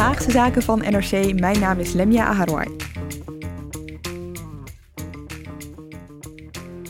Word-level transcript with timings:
Haagse 0.00 0.30
Zaken 0.30 0.62
van 0.62 0.78
NRC. 0.78 1.40
Mijn 1.40 1.60
naam 1.60 1.78
is 1.78 1.92
Lemia 1.92 2.26
Aharouai. 2.26 2.68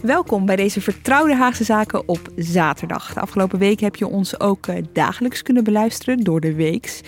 Welkom 0.02 0.47
bij 0.47 0.56
deze 0.56 0.80
vertrouwde 0.80 1.34
Haagse 1.34 1.64
Zaken 1.64 2.08
op 2.08 2.20
zaterdag. 2.36 3.14
De 3.14 3.20
afgelopen 3.20 3.58
week 3.58 3.80
heb 3.80 3.97
je 3.97 4.06
ons 4.06 4.41
ook 4.41 4.67
eh, 4.67 4.84
dagelijks 4.92 5.42
kunnen 5.42 5.64
beluisteren 5.64 6.20
door 6.20 6.41
de 6.41 6.55
weeks. 6.55 7.00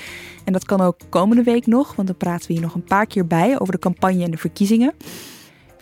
En 0.44 0.53
dat 0.53 0.64
kan 0.64 0.81
ook 0.81 0.97
komende 1.09 1.42
week 1.42 1.67
nog, 1.67 1.94
want 1.94 2.09
dan 2.09 2.16
praten 2.16 2.47
we 2.47 2.53
hier 2.53 2.62
nog 2.62 2.75
een 2.75 2.84
paar 2.84 3.06
keer 3.06 3.27
bij 3.27 3.59
over 3.59 3.72
de 3.72 3.81
campagne 3.81 4.25
en 4.25 4.31
de 4.31 4.37
verkiezingen. 4.37 4.94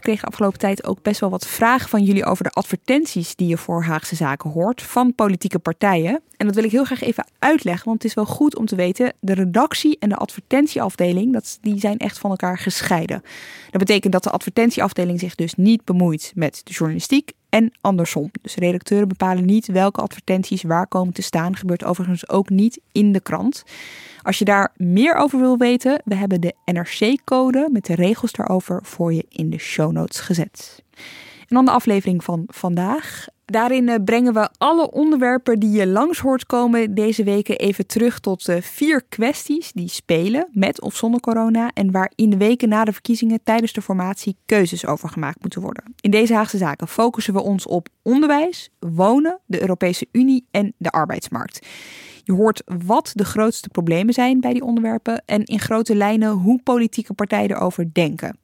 Ik 0.01 0.07
kreeg 0.07 0.21
de 0.21 0.27
afgelopen 0.27 0.59
tijd 0.59 0.85
ook 0.85 1.03
best 1.03 1.21
wel 1.21 1.31
wat 1.31 1.47
vragen 1.47 1.89
van 1.89 2.03
jullie 2.03 2.25
over 2.25 2.45
de 2.45 2.51
advertenties 2.51 3.35
die 3.37 3.49
je 3.49 3.57
voor 3.57 3.83
Haagse 3.83 4.17
Zaken 4.17 4.51
hoort 4.51 4.83
van 4.83 5.15
politieke 5.15 5.59
partijen. 5.59 6.21
En 6.37 6.47
dat 6.47 6.55
wil 6.55 6.65
ik 6.65 6.71
heel 6.71 6.85
graag 6.85 7.03
even 7.03 7.27
uitleggen, 7.39 7.85
want 7.85 8.03
het 8.03 8.11
is 8.11 8.15
wel 8.15 8.27
goed 8.27 8.57
om 8.57 8.67
te 8.67 8.77
weten, 8.77 9.13
de 9.21 9.35
redactie 9.35 9.97
en 9.99 10.09
de 10.09 10.17
advertentieafdeling, 10.17 11.33
dat, 11.33 11.59
die 11.61 11.79
zijn 11.79 11.99
echt 11.99 12.19
van 12.19 12.31
elkaar 12.31 12.59
gescheiden. 12.59 13.23
Dat 13.71 13.81
betekent 13.81 14.13
dat 14.13 14.23
de 14.23 14.31
advertentieafdeling 14.31 15.21
zich 15.21 15.35
dus 15.35 15.55
niet 15.55 15.85
bemoeit 15.85 16.33
met 16.35 16.61
de 16.65 16.73
journalistiek 16.73 17.33
en 17.51 17.73
andersom. 17.81 18.31
Dus 18.43 18.55
redacteuren 18.55 19.09
bepalen 19.09 19.45
niet 19.45 19.67
welke 19.67 20.01
advertenties 20.01 20.63
waar 20.63 20.87
komen 20.87 21.15
te 21.15 21.23
staan. 21.23 21.57
Gebeurt 21.57 21.85
overigens 21.85 22.29
ook 22.29 22.49
niet 22.49 22.81
in 22.93 23.13
de 23.13 23.21
krant. 23.21 23.65
Als 24.23 24.39
je 24.39 24.45
daar 24.45 24.73
meer 24.77 25.15
over 25.15 25.39
wil 25.39 25.57
weten, 25.57 26.03
we 26.05 26.15
hebben 26.15 26.41
de 26.41 26.55
NRC-code 26.65 27.69
met 27.73 27.87
de 27.87 27.95
regels 27.95 28.33
daarover 28.33 28.81
voor 28.83 29.13
je 29.13 29.25
in 29.29 29.51
de 29.51 29.59
show 29.59 29.93
notes 29.93 30.21
gezet. 30.21 30.83
En 31.39 31.57
dan 31.57 31.65
de 31.65 31.71
aflevering 31.71 32.25
van 32.25 32.45
vandaag. 32.47 33.27
Daarin 33.51 33.89
eh, 33.89 34.05
brengen 34.05 34.33
we 34.33 34.49
alle 34.59 34.91
onderwerpen 34.91 35.59
die 35.59 35.71
je 35.71 35.87
langs 35.87 36.19
hoort 36.19 36.47
komen 36.47 36.95
deze 36.95 37.25
weken 37.25 37.59
even 37.59 37.87
terug 37.87 38.21
tot 38.21 38.49
uh, 38.49 38.61
vier 38.61 39.03
kwesties 39.09 39.73
die 39.73 39.89
spelen 39.89 40.49
met 40.53 40.81
of 40.81 40.97
zonder 40.97 41.21
corona 41.21 41.71
en 41.75 41.91
waar 41.91 42.13
in 42.15 42.31
de 42.31 42.37
weken 42.37 42.69
na 42.69 42.85
de 42.85 42.93
verkiezingen 42.93 43.41
tijdens 43.45 43.73
de 43.73 43.83
formatie 43.83 44.37
keuzes 44.47 44.87
over 44.87 45.09
gemaakt 45.09 45.41
moeten 45.41 45.61
worden. 45.61 45.95
In 46.01 46.11
deze 46.11 46.35
Haagse 46.35 46.57
zaken 46.57 46.89
focussen 46.89 47.35
we 47.35 47.41
ons 47.41 47.67
op 47.67 47.89
onderwijs, 48.03 48.71
wonen, 48.79 49.39
de 49.47 49.61
Europese 49.61 50.07
Unie 50.13 50.47
en 50.51 50.75
de 50.79 50.91
arbeidsmarkt. 50.91 51.67
Je 52.25 52.33
hoort 52.33 52.63
wat 52.87 53.13
de 53.15 53.25
grootste 53.25 53.69
problemen 53.69 54.15
zijn 54.15 54.41
bij 54.41 54.53
die 54.53 54.65
onderwerpen 54.65 55.23
en 55.27 55.45
in 55.45 55.61
grote 55.61 55.95
lijnen 55.95 56.31
hoe 56.31 56.63
politieke 56.63 57.15
partijen 57.15 57.51
erover 57.51 57.93
denken. 57.93 58.39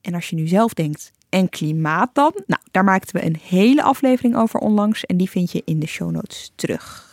En 0.00 0.14
als 0.14 0.30
je 0.30 0.36
nu 0.36 0.46
zelf 0.46 0.74
denkt, 0.74 1.12
en 1.32 1.48
klimaat 1.48 2.10
dan? 2.12 2.32
Nou, 2.46 2.60
daar 2.70 2.84
maakten 2.84 3.16
we 3.16 3.26
een 3.26 3.38
hele 3.42 3.82
aflevering 3.82 4.36
over 4.36 4.60
onlangs 4.60 5.04
en 5.04 5.16
die 5.16 5.30
vind 5.30 5.52
je 5.52 5.62
in 5.64 5.80
de 5.80 5.86
show 5.86 6.10
notes 6.10 6.52
terug. 6.54 7.10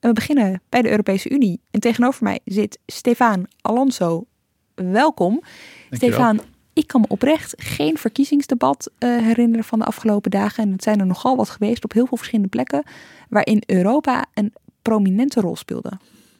En 0.00 0.08
we 0.08 0.14
beginnen 0.14 0.62
bij 0.68 0.82
de 0.82 0.90
Europese 0.90 1.30
Unie. 1.30 1.60
En 1.70 1.80
tegenover 1.80 2.24
mij 2.24 2.40
zit 2.44 2.78
Stefan 2.86 3.46
Alonso. 3.60 4.26
Welkom. 4.74 5.42
Stefan, 5.90 6.40
ik 6.72 6.86
kan 6.86 7.00
me 7.00 7.06
oprecht 7.08 7.54
geen 7.56 7.98
verkiezingsdebat 7.98 8.90
uh, 8.98 9.18
herinneren 9.18 9.64
van 9.64 9.78
de 9.78 9.84
afgelopen 9.84 10.30
dagen. 10.30 10.64
En 10.64 10.72
het 10.72 10.82
zijn 10.82 11.00
er 11.00 11.06
nogal 11.06 11.36
wat 11.36 11.50
geweest 11.50 11.84
op 11.84 11.92
heel 11.92 12.06
veel 12.06 12.16
verschillende 12.16 12.50
plekken. 12.50 12.82
Waarin 13.28 13.62
Europa 13.66 14.26
een 14.34 14.52
prominente 14.82 15.40
rol 15.40 15.56
speelde. 15.56 15.90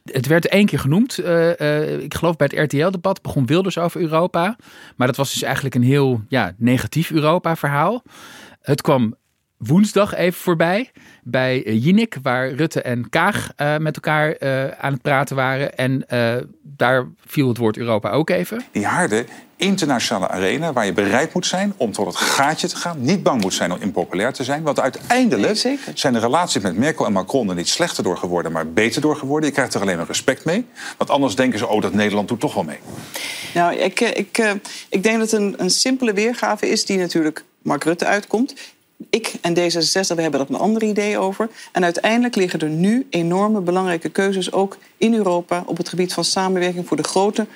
Het 0.04 0.26
werd 0.26 0.48
één 0.48 0.66
keer 0.66 0.78
genoemd. 0.78 1.18
Uh, 1.18 1.58
uh, 1.58 1.98
ik 1.98 2.14
geloof 2.14 2.36
bij 2.36 2.50
het 2.52 2.72
RTL-debat 2.72 3.22
begon 3.22 3.46
Wilders 3.46 3.78
over 3.78 4.00
Europa. 4.00 4.56
Maar 4.96 5.06
dat 5.06 5.16
was 5.16 5.32
dus 5.32 5.42
eigenlijk 5.42 5.74
een 5.74 5.82
heel 5.82 6.22
ja, 6.28 6.54
negatief 6.56 7.10
Europa-verhaal. 7.10 8.02
Het 8.60 8.82
kwam 8.82 9.14
woensdag 9.66 10.14
even 10.14 10.40
voorbij 10.40 10.90
bij 11.22 11.64
uh, 11.64 11.84
Jinek, 11.84 12.16
waar 12.22 12.50
Rutte 12.50 12.82
en 12.82 13.08
Kaag 13.08 13.52
uh, 13.56 13.76
met 13.76 13.94
elkaar 13.94 14.36
uh, 14.40 14.68
aan 14.68 14.92
het 14.92 15.02
praten 15.02 15.36
waren. 15.36 15.76
En 15.76 16.04
daar 16.62 17.06
viel 17.26 17.48
het 17.48 17.56
woord 17.56 17.76
Europa 17.76 18.10
ook 18.10 18.30
even. 18.30 18.64
Die 18.72 18.86
harde 18.86 19.24
internationale 19.56 20.28
arena 20.28 20.72
waar 20.72 20.86
je 20.86 20.92
bereid 20.92 21.34
moet 21.34 21.46
zijn 21.46 21.74
om 21.76 21.92
tot 21.92 22.06
het 22.06 22.16
gaatje 22.16 22.68
te 22.68 22.76
gaan. 22.76 23.00
Niet 23.00 23.22
bang 23.22 23.40
moet 23.40 23.54
zijn 23.54 23.72
om 23.72 23.78
impopulair 23.80 24.32
te 24.32 24.44
zijn. 24.44 24.62
Want 24.62 24.80
uiteindelijk 24.80 25.62
nee, 25.62 25.78
zijn 25.94 26.12
de 26.12 26.18
relaties 26.18 26.62
met 26.62 26.76
Merkel 26.76 27.06
en 27.06 27.12
Macron 27.12 27.48
er 27.48 27.54
niet 27.54 27.68
slechter 27.68 28.04
door 28.04 28.16
geworden, 28.16 28.52
maar 28.52 28.72
beter 28.72 29.00
door 29.00 29.16
geworden. 29.16 29.48
Je 29.48 29.54
krijgt 29.54 29.74
er 29.74 29.80
alleen 29.80 29.96
maar 29.96 30.06
respect 30.06 30.44
mee. 30.44 30.66
Want 30.96 31.10
anders 31.10 31.34
denken 31.34 31.58
ze, 31.58 31.66
oh, 31.66 31.80
dat 31.80 31.92
Nederland 31.92 32.28
doet 32.28 32.40
toch 32.40 32.54
wel 32.54 32.64
mee. 32.64 32.78
Nou, 33.54 33.74
ik, 33.74 34.00
ik, 34.00 34.58
ik 34.88 35.02
denk 35.02 35.18
dat 35.18 35.30
het 35.30 35.40
een, 35.40 35.54
een 35.58 35.70
simpele 35.70 36.12
weergave 36.12 36.68
is 36.68 36.84
die 36.84 36.98
natuurlijk 36.98 37.44
Mark 37.62 37.84
Rutte 37.84 38.04
uitkomt 38.04 38.54
ik 39.10 39.34
en 39.40 39.54
D66 39.54 40.14
we 40.14 40.22
hebben 40.22 40.40
er 40.40 40.46
een 40.48 40.56
ander 40.56 40.82
idee 40.82 41.18
over. 41.18 41.48
En 41.72 41.84
uiteindelijk 41.84 42.34
liggen 42.34 42.60
er 42.60 42.68
nu 42.68 43.06
enorme 43.10 43.60
belangrijke 43.60 44.08
keuzes 44.08 44.52
ook 44.52 44.76
in 44.96 45.14
Europa 45.14 45.62
op 45.66 45.76
het 45.76 45.88
gebied 45.88 46.12
van 46.12 46.24
samenwerking 46.24 46.88
voor 46.88 46.96
de 46.96 47.02
grote 47.02 47.46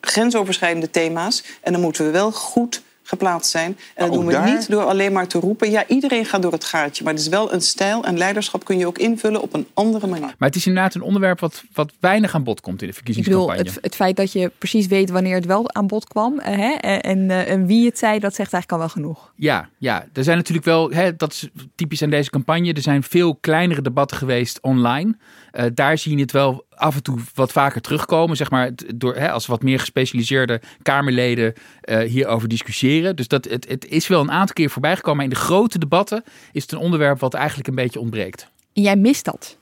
grensoverschrijdende 0.00 0.90
thema's. 0.90 1.44
En 1.60 1.72
dan 1.72 1.80
moeten 1.80 2.04
we 2.04 2.10
wel 2.10 2.32
goed 2.32 2.82
geplaatst 3.10 3.50
zijn. 3.50 3.78
En 3.94 4.06
dat 4.06 4.14
doen 4.14 4.26
we 4.26 4.38
niet 4.38 4.70
door 4.70 4.84
alleen 4.84 5.12
maar 5.12 5.26
te 5.26 5.38
roepen... 5.38 5.70
ja, 5.70 5.84
iedereen 5.86 6.24
gaat 6.24 6.42
door 6.42 6.52
het 6.52 6.64
gaatje. 6.64 7.04
Maar 7.04 7.12
het 7.12 7.22
is 7.22 7.28
wel 7.28 7.52
een 7.52 7.60
stijl 7.60 8.04
en 8.04 8.18
leiderschap 8.18 8.64
kun 8.64 8.78
je 8.78 8.86
ook 8.86 8.98
invullen 8.98 9.40
op 9.42 9.54
een 9.54 9.66
andere 9.74 10.06
manier. 10.06 10.34
Maar 10.38 10.48
het 10.48 10.56
is 10.56 10.66
inderdaad 10.66 10.94
een 10.94 11.02
onderwerp 11.02 11.40
wat, 11.40 11.62
wat 11.72 11.92
weinig 12.00 12.34
aan 12.34 12.44
bod 12.44 12.60
komt 12.60 12.82
in 12.82 12.88
de 12.88 12.94
verkiezingscampagne. 12.94 13.52
Ik 13.52 13.58
bedoel, 13.58 13.74
het, 13.74 13.84
het 13.84 13.94
feit 13.94 14.16
dat 14.16 14.32
je 14.32 14.52
precies 14.58 14.86
weet 14.86 15.10
wanneer 15.10 15.34
het 15.34 15.46
wel 15.46 15.74
aan 15.74 15.86
bod 15.86 16.08
kwam... 16.08 16.38
Eh, 16.38 16.56
hè, 16.56 16.72
en, 16.72 17.00
en, 17.00 17.46
en, 17.46 17.66
wie 17.66 17.86
het 17.86 17.98
zei, 17.98 18.18
dat 18.18 18.34
zegt 18.34 18.52
eigenlijk 18.52 18.72
al 18.72 18.78
wel 18.78 19.04
genoeg. 19.04 19.32
Ja, 19.36 19.68
ja. 19.78 20.06
er 20.12 20.24
zijn 20.24 20.36
natuurlijk 20.36 20.66
wel... 20.66 20.90
Hè, 20.90 21.16
dat 21.16 21.32
is 21.32 21.48
typisch 21.74 22.02
aan 22.02 22.10
deze 22.10 22.30
campagne. 22.30 22.72
Er 22.72 22.82
zijn 22.82 23.02
veel 23.02 23.34
kleinere 23.40 23.82
debatten 23.82 24.16
geweest 24.16 24.60
online... 24.60 25.14
Uh, 25.52 25.64
daar 25.74 25.98
zie 25.98 26.16
je 26.16 26.22
het 26.22 26.32
wel 26.32 26.66
af 26.70 26.94
en 26.94 27.02
toe 27.02 27.18
wat 27.34 27.52
vaker 27.52 27.80
terugkomen. 27.80 28.36
Zeg 28.36 28.50
maar, 28.50 28.70
door, 28.94 29.14
hè, 29.16 29.30
als 29.30 29.46
wat 29.46 29.62
meer 29.62 29.78
gespecialiseerde 29.78 30.60
Kamerleden 30.82 31.52
uh, 31.84 31.98
hierover 31.98 32.48
discussiëren. 32.48 32.99
Dus 33.14 33.28
dat, 33.28 33.44
het, 33.44 33.68
het 33.68 33.86
is 33.86 34.08
wel 34.08 34.20
een 34.20 34.30
aantal 34.30 34.54
keer 34.54 34.70
voorbij 34.70 34.96
gekomen. 34.96 35.16
Maar 35.16 35.24
in 35.24 35.30
de 35.30 35.44
grote 35.44 35.78
debatten 35.78 36.24
is 36.52 36.62
het 36.62 36.72
een 36.72 36.78
onderwerp 36.78 37.20
wat 37.20 37.34
eigenlijk 37.34 37.68
een 37.68 37.74
beetje 37.74 38.00
ontbreekt. 38.00 38.48
En 38.72 38.82
jij 38.82 38.96
mist 38.96 39.24
dat? 39.24 39.58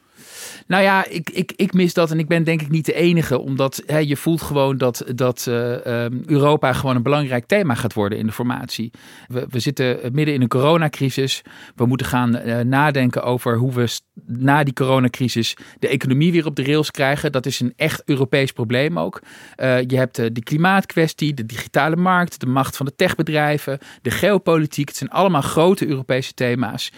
Nou 0.66 0.82
ja, 0.82 1.06
ik, 1.06 1.30
ik, 1.30 1.52
ik 1.56 1.72
mis 1.72 1.94
dat 1.94 2.10
en 2.10 2.18
ik 2.18 2.28
ben 2.28 2.44
denk 2.44 2.62
ik 2.62 2.70
niet 2.70 2.86
de 2.86 2.94
enige. 2.94 3.38
Omdat 3.38 3.82
hè, 3.86 3.98
je 3.98 4.16
voelt 4.16 4.42
gewoon 4.42 4.76
dat, 4.76 5.04
dat 5.14 5.46
uh, 5.48 6.08
Europa 6.08 6.72
gewoon 6.72 6.96
een 6.96 7.02
belangrijk 7.02 7.46
thema 7.46 7.74
gaat 7.74 7.92
worden 7.92 8.18
in 8.18 8.26
de 8.26 8.32
formatie. 8.32 8.90
We, 9.26 9.46
we 9.50 9.58
zitten 9.58 9.98
midden 10.12 10.34
in 10.34 10.42
een 10.42 10.48
coronacrisis. 10.48 11.42
We 11.74 11.86
moeten 11.86 12.06
gaan 12.06 12.36
uh, 12.36 12.60
nadenken 12.60 13.22
over 13.22 13.56
hoe 13.56 13.72
we 13.72 13.98
na 14.26 14.62
die 14.62 14.74
coronacrisis 14.74 15.56
de 15.78 15.88
economie 15.88 16.32
weer 16.32 16.46
op 16.46 16.56
de 16.56 16.64
rails 16.64 16.90
krijgen. 16.90 17.32
Dat 17.32 17.46
is 17.46 17.60
een 17.60 17.72
echt 17.76 18.02
Europees 18.04 18.52
probleem 18.52 18.98
ook. 18.98 19.20
Uh, 19.56 19.80
je 19.80 19.96
hebt 19.96 20.16
de 20.16 20.42
klimaatkwestie, 20.42 21.34
de 21.34 21.46
digitale 21.46 21.96
markt, 21.96 22.40
de 22.40 22.46
macht 22.46 22.76
van 22.76 22.86
de 22.86 22.94
techbedrijven, 22.96 23.78
de 24.02 24.10
geopolitiek. 24.10 24.88
Het 24.88 24.96
zijn 24.96 25.10
allemaal 25.10 25.42
grote 25.42 25.86
Europese 25.86 26.34
thema's. 26.34 26.92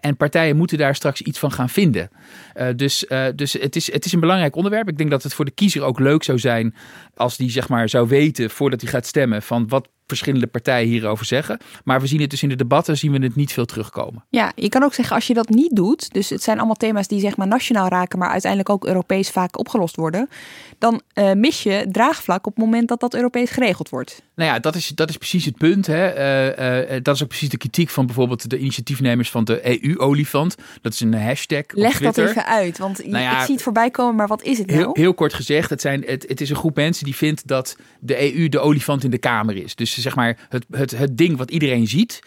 En 0.00 0.16
partijen 0.16 0.56
moeten 0.56 0.78
daar 0.78 0.94
straks 0.94 1.22
iets 1.22 1.38
van 1.38 1.52
gaan 1.52 1.68
vinden. 1.68 2.10
Uh, 2.56 2.68
dus 2.76 3.04
uh, 3.08 3.26
dus 3.34 3.52
het, 3.52 3.76
is, 3.76 3.92
het 3.92 4.04
is 4.04 4.12
een 4.12 4.20
belangrijk 4.20 4.56
onderwerp. 4.56 4.88
Ik 4.88 4.98
denk 4.98 5.10
dat 5.10 5.22
het 5.22 5.34
voor 5.34 5.44
de 5.44 5.50
kiezer 5.50 5.82
ook 5.82 5.98
leuk 5.98 6.22
zou 6.22 6.38
zijn 6.38 6.74
als 7.14 7.36
die 7.36 7.50
zeg 7.50 7.68
maar 7.68 7.88
zou 7.88 8.08
weten 8.08 8.50
voordat 8.50 8.80
hij 8.80 8.90
gaat 8.90 9.06
stemmen 9.06 9.42
van 9.42 9.68
wat 9.68 9.88
verschillende 10.12 10.46
partijen 10.46 10.88
hierover 10.88 11.26
zeggen. 11.26 11.58
Maar 11.84 12.00
we 12.00 12.06
zien 12.06 12.20
het 12.20 12.30
dus 12.30 12.42
in 12.42 12.48
de 12.48 12.56
debatten, 12.56 12.98
zien 12.98 13.12
we 13.12 13.18
het 13.18 13.36
niet 13.36 13.52
veel 13.52 13.64
terugkomen. 13.64 14.24
Ja, 14.28 14.52
je 14.54 14.68
kan 14.68 14.82
ook 14.82 14.94
zeggen 14.94 15.14
als 15.14 15.26
je 15.26 15.34
dat 15.34 15.48
niet 15.48 15.76
doet, 15.76 16.12
dus 16.12 16.30
het 16.30 16.42
zijn 16.42 16.56
allemaal 16.56 16.74
thema's 16.74 17.08
die 17.08 17.20
zeg 17.20 17.36
maar 17.36 17.46
nationaal 17.46 17.88
raken, 17.88 18.18
maar 18.18 18.30
uiteindelijk 18.30 18.70
ook 18.70 18.86
Europees 18.86 19.30
vaak 19.30 19.58
opgelost 19.58 19.96
worden, 19.96 20.28
dan 20.78 21.00
uh, 21.14 21.32
mis 21.32 21.62
je 21.62 21.86
draagvlak 21.90 22.46
op 22.46 22.54
het 22.54 22.64
moment 22.64 22.88
dat 22.88 23.00
dat 23.00 23.14
Europees 23.14 23.50
geregeld 23.50 23.88
wordt. 23.88 24.22
Nou 24.34 24.50
ja, 24.50 24.58
dat 24.58 24.74
is, 24.74 24.88
dat 24.88 25.08
is 25.08 25.16
precies 25.16 25.44
het 25.44 25.56
punt. 25.56 25.86
Hè. 25.86 26.16
Uh, 26.58 26.94
uh, 26.94 27.02
dat 27.02 27.14
is 27.14 27.22
ook 27.22 27.28
precies 27.28 27.48
de 27.48 27.56
kritiek 27.56 27.90
van 27.90 28.06
bijvoorbeeld 28.06 28.50
de 28.50 28.58
initiatiefnemers 28.58 29.30
van 29.30 29.44
de 29.44 29.82
EU-olifant. 29.82 30.56
Dat 30.80 30.92
is 30.92 31.00
een 31.00 31.14
hashtag. 31.14 31.62
Leg 31.68 32.00
dat 32.00 32.18
even 32.18 32.46
uit, 32.46 32.78
want 32.78 33.06
nou 33.06 33.22
ja, 33.22 33.38
ik 33.38 33.44
zie 33.44 33.54
het 33.54 33.62
voorbij 33.62 33.90
komen, 33.90 34.14
maar 34.14 34.26
wat 34.26 34.42
is 34.42 34.58
het 34.58 34.66
nou? 34.66 34.78
Heel, 34.78 34.90
heel 34.92 35.14
kort 35.14 35.34
gezegd, 35.34 35.70
het, 35.70 35.80
zijn, 35.80 36.02
het, 36.06 36.24
het 36.28 36.40
is 36.40 36.50
een 36.50 36.56
groep 36.56 36.76
mensen 36.76 37.04
die 37.04 37.16
vindt 37.16 37.46
dat 37.46 37.76
de 38.00 38.34
EU 38.34 38.48
de 38.48 38.58
olifant 38.58 39.04
in 39.04 39.10
de 39.10 39.18
kamer 39.18 39.56
is. 39.56 39.74
Dus 39.74 39.94
zeg 40.02 40.14
maar 40.14 40.38
het, 40.48 40.66
het, 40.70 40.90
het 40.90 41.18
ding 41.18 41.36
wat 41.36 41.50
iedereen 41.50 41.86
ziet, 41.86 42.22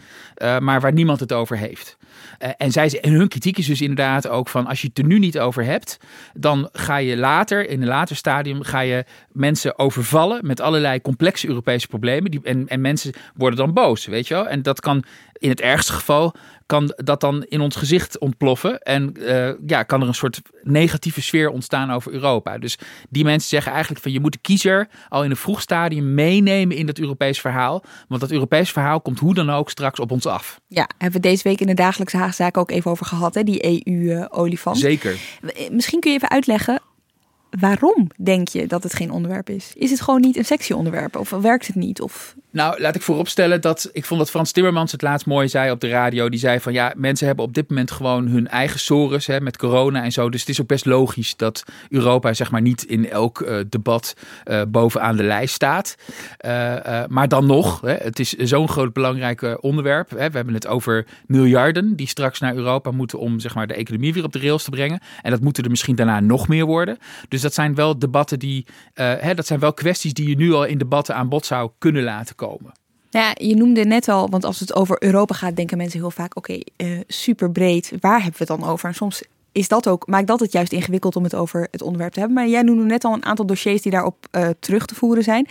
maar 0.60 0.82
waar 0.82 0.94
niemand 0.94 1.20
het 1.20 1.34
over 1.34 1.58
heeft. 1.58 1.98
Uh, 2.40 2.50
en, 2.58 2.72
zij, 2.72 3.00
en 3.02 3.12
hun 3.12 3.28
kritiek 3.28 3.58
is 3.58 3.66
dus 3.66 3.82
inderdaad 3.82 4.28
ook 4.28 4.50
van 4.50 4.68
als 4.68 4.82
je 4.82 4.88
het 4.88 4.98
er 4.98 5.06
nu 5.06 5.20
niet 5.20 5.40
over 5.40 5.64
hebt, 5.64 5.98
dan 6.34 6.70
ga 6.72 6.98
je 6.98 7.18
later, 7.18 7.70
in 7.70 7.82
een 7.82 7.88
later 7.88 8.16
stadium, 8.16 8.64
ga 8.64 8.80
je 8.80 9.06
mensen 9.32 9.80
overvallen 9.80 10.48
met 10.48 10.62
allerlei 10.62 11.02
complexe 11.02 11.48
Europese 11.48 11.88
problemen. 11.88 12.32
Die, 12.32 12.40
en, 12.44 12.68
en 12.68 12.82
mensen 12.82 13.14
worden 13.36 13.60
dan 13.60 13.74
boos, 13.74 14.06
weet 14.06 14.28
je 14.28 14.34
wel. 14.34 14.48
En 14.48 14.62
dat 14.62 14.80
kan 14.80 15.04
in 15.38 15.50
het 15.50 15.62
ergste 15.62 15.94
geval 15.94 16.34
kan 16.66 16.94
dat 16.96 17.22
dan 17.22 17.44
in 17.44 17.62
ons 17.62 17.76
gezicht 17.76 18.20
ontploffen. 18.20 18.80
En 18.80 19.14
uh, 19.18 19.50
ja, 19.66 19.84
kan 19.84 20.02
er 20.02 20.08
een 20.08 20.14
soort 20.14 20.42
negatieve 20.64 21.22
sfeer 21.22 21.50
ontstaan 21.50 21.92
over 21.92 22.12
Europa. 22.12 22.58
Dus 22.58 22.78
die 23.10 23.24
mensen 23.24 23.50
zeggen 23.50 23.72
eigenlijk 23.72 24.02
van 24.02 24.12
je 24.12 24.20
moet 24.20 24.32
de 24.32 24.40
kiezer 24.42 24.88
al 25.10 25.24
in 25.24 25.30
een 25.30 25.38
vroeg 25.38 25.62
stadium 25.62 26.14
meenemen 26.14 26.78
in 26.78 26.86
dat 26.86 26.98
Europees 26.98 27.42
verhaal. 27.42 27.84
Want 28.08 28.22
dat 28.22 28.32
Europees 28.32 28.72
verhaal 28.72 29.02
komt 29.02 29.20
hoe 29.20 29.34
dan 29.34 29.50
ook 29.50 29.70
straks 29.70 30.00
op 30.00 30.12
ons 30.12 30.26
af. 30.26 30.60
Ja, 30.68 30.90
hebben 30.98 31.22
we 31.22 31.28
deze 31.28 31.44
week 31.44 31.60
in 31.60 31.68
de 31.68 31.74
dagelijkse 31.74 32.18
Haagzaak 32.18 32.58
ook 32.58 32.72
even 32.72 32.92
over 32.92 33.06
gehad, 33.06 33.34
hè? 33.34 33.44
die 33.44 33.86
EU-olifant. 33.86 34.78
Zeker. 34.78 35.18
Misschien 35.72 36.00
kun 36.00 36.12
je 36.12 36.18
even 36.18 36.30
uitleggen 36.30 36.82
waarom 37.60 38.08
denk 38.18 38.48
je 38.48 38.68
dat 38.68 38.84
het 38.84 38.94
geen 38.94 39.12
onderwerp 39.12 39.50
is? 39.50 39.74
Is 39.76 39.92
het 39.92 40.02
gewoon 40.02 40.22
niet 40.22 40.38
een 40.38 40.46
sexy 40.46 40.74
onderwerp 40.74 41.16
of 41.16 41.30
werkt 41.30 41.68
het 41.68 41.76
niet? 41.76 42.02
Of... 42.02 42.36
Nou, 42.56 42.82
laat 42.82 42.96
ik 42.96 43.02
vooropstellen 43.02 43.62
dat 43.62 43.90
ik 43.92 44.06
vond 44.06 44.20
dat 44.20 44.30
Frans 44.30 44.52
Timmermans 44.52 44.92
het 44.92 45.02
laatst 45.02 45.26
mooi 45.26 45.48
zei 45.48 45.72
op 45.72 45.80
de 45.80 45.88
radio. 45.88 46.30
Die 46.30 46.40
zei 46.40 46.60
van 46.60 46.74
ja, 46.74 46.94
mensen 46.98 47.28
hebben 47.28 47.46
op 47.46 47.54
dit 47.54 47.70
moment 47.70 47.92
gewoon 47.92 48.28
hun 48.28 48.48
eigen 48.48 48.80
sores 48.80 49.28
hè, 49.28 49.42
met 49.42 49.58
corona 49.58 50.04
en 50.04 50.12
zo. 50.12 50.30
Dus 50.30 50.40
het 50.40 50.50
is 50.50 50.62
ook 50.62 50.68
best 50.68 50.86
logisch 50.86 51.36
dat 51.36 51.64
Europa 51.90 52.34
zeg 52.34 52.52
maar 52.52 52.62
niet 52.62 52.84
in 52.84 53.10
elk 53.10 53.40
uh, 53.40 53.58
debat 53.70 54.16
uh, 54.46 54.62
bovenaan 54.68 55.16
de 55.16 55.24
lijst 55.24 55.54
staat. 55.54 55.96
Uh, 56.46 57.04
maar 57.08 57.28
dan 57.28 57.46
nog, 57.46 57.82
hè, 57.82 57.94
het 57.94 58.20
is 58.20 58.34
zo'n 58.34 58.70
groot 58.70 58.94
belangrijk 58.94 59.64
onderwerp. 59.64 60.10
Hè. 60.10 60.30
We 60.30 60.36
hebben 60.36 60.54
het 60.54 60.68
over 60.68 61.06
miljarden 61.26 61.96
die 61.96 62.08
straks 62.08 62.40
naar 62.40 62.56
Europa 62.56 62.92
moeten 62.92 63.20
om 63.20 63.40
zeg 63.40 63.56
maar, 63.56 63.68
de 63.68 63.74
economie 63.74 64.14
weer 64.14 64.24
op 64.24 64.34
de 64.34 64.40
rails 64.40 64.64
te 64.64 64.70
brengen. 64.70 65.00
En 65.22 65.32
dat 65.32 65.42
moeten 65.42 65.64
er 65.64 65.70
misschien 65.70 65.96
daarna 65.96 66.20
nog 66.20 66.48
meer 66.48 66.66
worden. 66.66 66.98
Dus 67.28 67.42
dat 67.42 67.54
zijn 67.54 67.76
wel 67.76 68.00
debatten 68.00 68.40
die, 68.40 68.66
hè, 68.94 69.34
dat 69.34 69.48
zijn 69.48 69.60
wel 69.60 69.74
kwesties 69.74 70.14
die 70.14 70.30
je 70.30 70.36
nu 70.36 70.54
al 70.54 70.66
in 70.66 70.78
debatten 70.78 71.16
aan 71.16 71.30
bod 71.30 71.46
zou 71.46 71.72
kunnen 71.78 72.04
laten 72.04 72.36
komen. 72.36 72.44
Nou 73.12 73.26
ja, 73.26 73.48
je 73.48 73.56
noemde 73.56 73.86
net 73.86 74.08
al, 74.08 74.30
want 74.30 74.44
als 74.44 74.60
het 74.60 74.76
over 74.76 75.04
Europa 75.04 75.36
gaat, 75.36 75.56
denken 75.56 75.78
mensen 75.78 76.00
heel 76.00 76.12
vaak: 76.12 76.38
oké, 76.38 76.52
okay, 76.52 76.90
uh, 76.90 77.00
super 77.08 77.52
breed, 77.52 77.92
waar 78.00 78.22
hebben 78.22 78.40
we 78.40 78.54
het 78.54 78.60
dan 78.60 78.70
over? 78.70 78.90
En 78.90 78.96
soms 78.96 79.24
is 79.56 79.68
dat 79.68 79.88
ook, 79.88 80.08
maakt 80.08 80.28
dat 80.28 80.40
het 80.40 80.52
juist 80.52 80.72
ingewikkeld 80.72 81.16
om 81.16 81.24
het 81.24 81.36
over 81.36 81.68
het 81.72 81.82
onderwerp 81.82 82.14
te 82.14 82.20
hebben. 82.20 82.38
Maar 82.38 82.48
jij 82.48 82.62
noemde 82.62 82.84
net 82.84 83.04
al 83.04 83.14
een 83.14 83.26
aantal 83.26 83.46
dossiers 83.46 83.82
die 83.82 83.92
daarop 83.92 84.28
uh, 84.32 84.50
terug 84.60 84.86
te 84.86 84.96
voeren 84.96 85.24
zijn. 85.24 85.48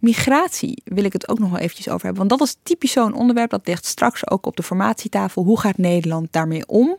Migratie 0.00 0.82
wil 0.84 1.04
ik 1.04 1.12
het 1.12 1.28
ook 1.28 1.38
nog 1.38 1.50
wel 1.50 1.58
eventjes 1.58 1.88
over 1.88 2.06
hebben. 2.06 2.28
Want 2.28 2.40
dat 2.40 2.48
is 2.48 2.56
typisch 2.62 2.92
zo'n 2.92 3.14
onderwerp 3.14 3.50
dat 3.50 3.66
ligt 3.66 3.84
straks 3.84 4.30
ook 4.30 4.46
op 4.46 4.56
de 4.56 4.62
formatietafel. 4.62 5.44
Hoe 5.44 5.60
gaat 5.60 5.78
Nederland 5.78 6.28
daarmee 6.30 6.66
om? 6.66 6.96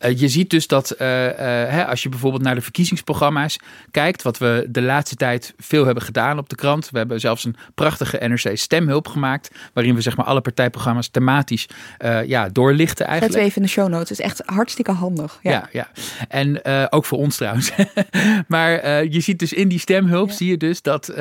Uh, 0.00 0.18
je 0.18 0.28
ziet 0.28 0.50
dus 0.50 0.66
dat 0.66 0.94
uh, 0.98 1.24
uh, 1.24 1.32
hè, 1.38 1.86
als 1.86 2.02
je 2.02 2.08
bijvoorbeeld 2.08 2.42
naar 2.42 2.54
de 2.54 2.60
verkiezingsprogramma's 2.60 3.58
kijkt, 3.90 4.22
wat 4.22 4.38
we 4.38 4.66
de 4.68 4.82
laatste 4.82 5.16
tijd 5.16 5.54
veel 5.58 5.84
hebben 5.84 6.02
gedaan 6.02 6.38
op 6.38 6.48
de 6.48 6.56
krant. 6.56 6.90
We 6.90 6.98
hebben 6.98 7.20
zelfs 7.20 7.44
een 7.44 7.56
prachtige 7.74 8.28
NRC 8.28 8.56
stemhulp 8.56 9.08
gemaakt, 9.08 9.50
waarin 9.72 9.94
we 9.94 10.00
zeg 10.00 10.16
maar 10.16 10.26
alle 10.26 10.40
partijprogramma's 10.40 11.08
thematisch 11.08 11.66
ja, 12.26 12.48
doorlichten 12.48 13.06
eigenlijk. 13.06 13.32
Zetten 13.32 13.40
we 13.40 13.46
even 13.46 13.56
in 13.56 13.62
de 13.62 13.68
show 13.68 13.88
notes. 13.88 14.08
Het 14.08 14.18
is 14.18 14.24
echt 14.24 14.42
hartstikke 14.44 14.92
handig. 14.92 15.38
Ja, 15.42 15.50
ja. 15.50 15.68
ja. 15.72 15.88
En 16.28 16.64
ook 16.92 17.04
voor 17.04 17.18
ons 17.18 17.36
trouwens. 17.36 17.72
maar 18.48 19.04
je 19.04 19.20
ziet 19.20 19.38
dus 19.38 19.52
in 19.52 19.68
die 19.68 19.78
stemhulp, 19.78 20.28
ja. 20.28 20.34
zie 20.34 20.50
je 20.50 20.56
dus 20.56 20.82
dat, 20.82 21.12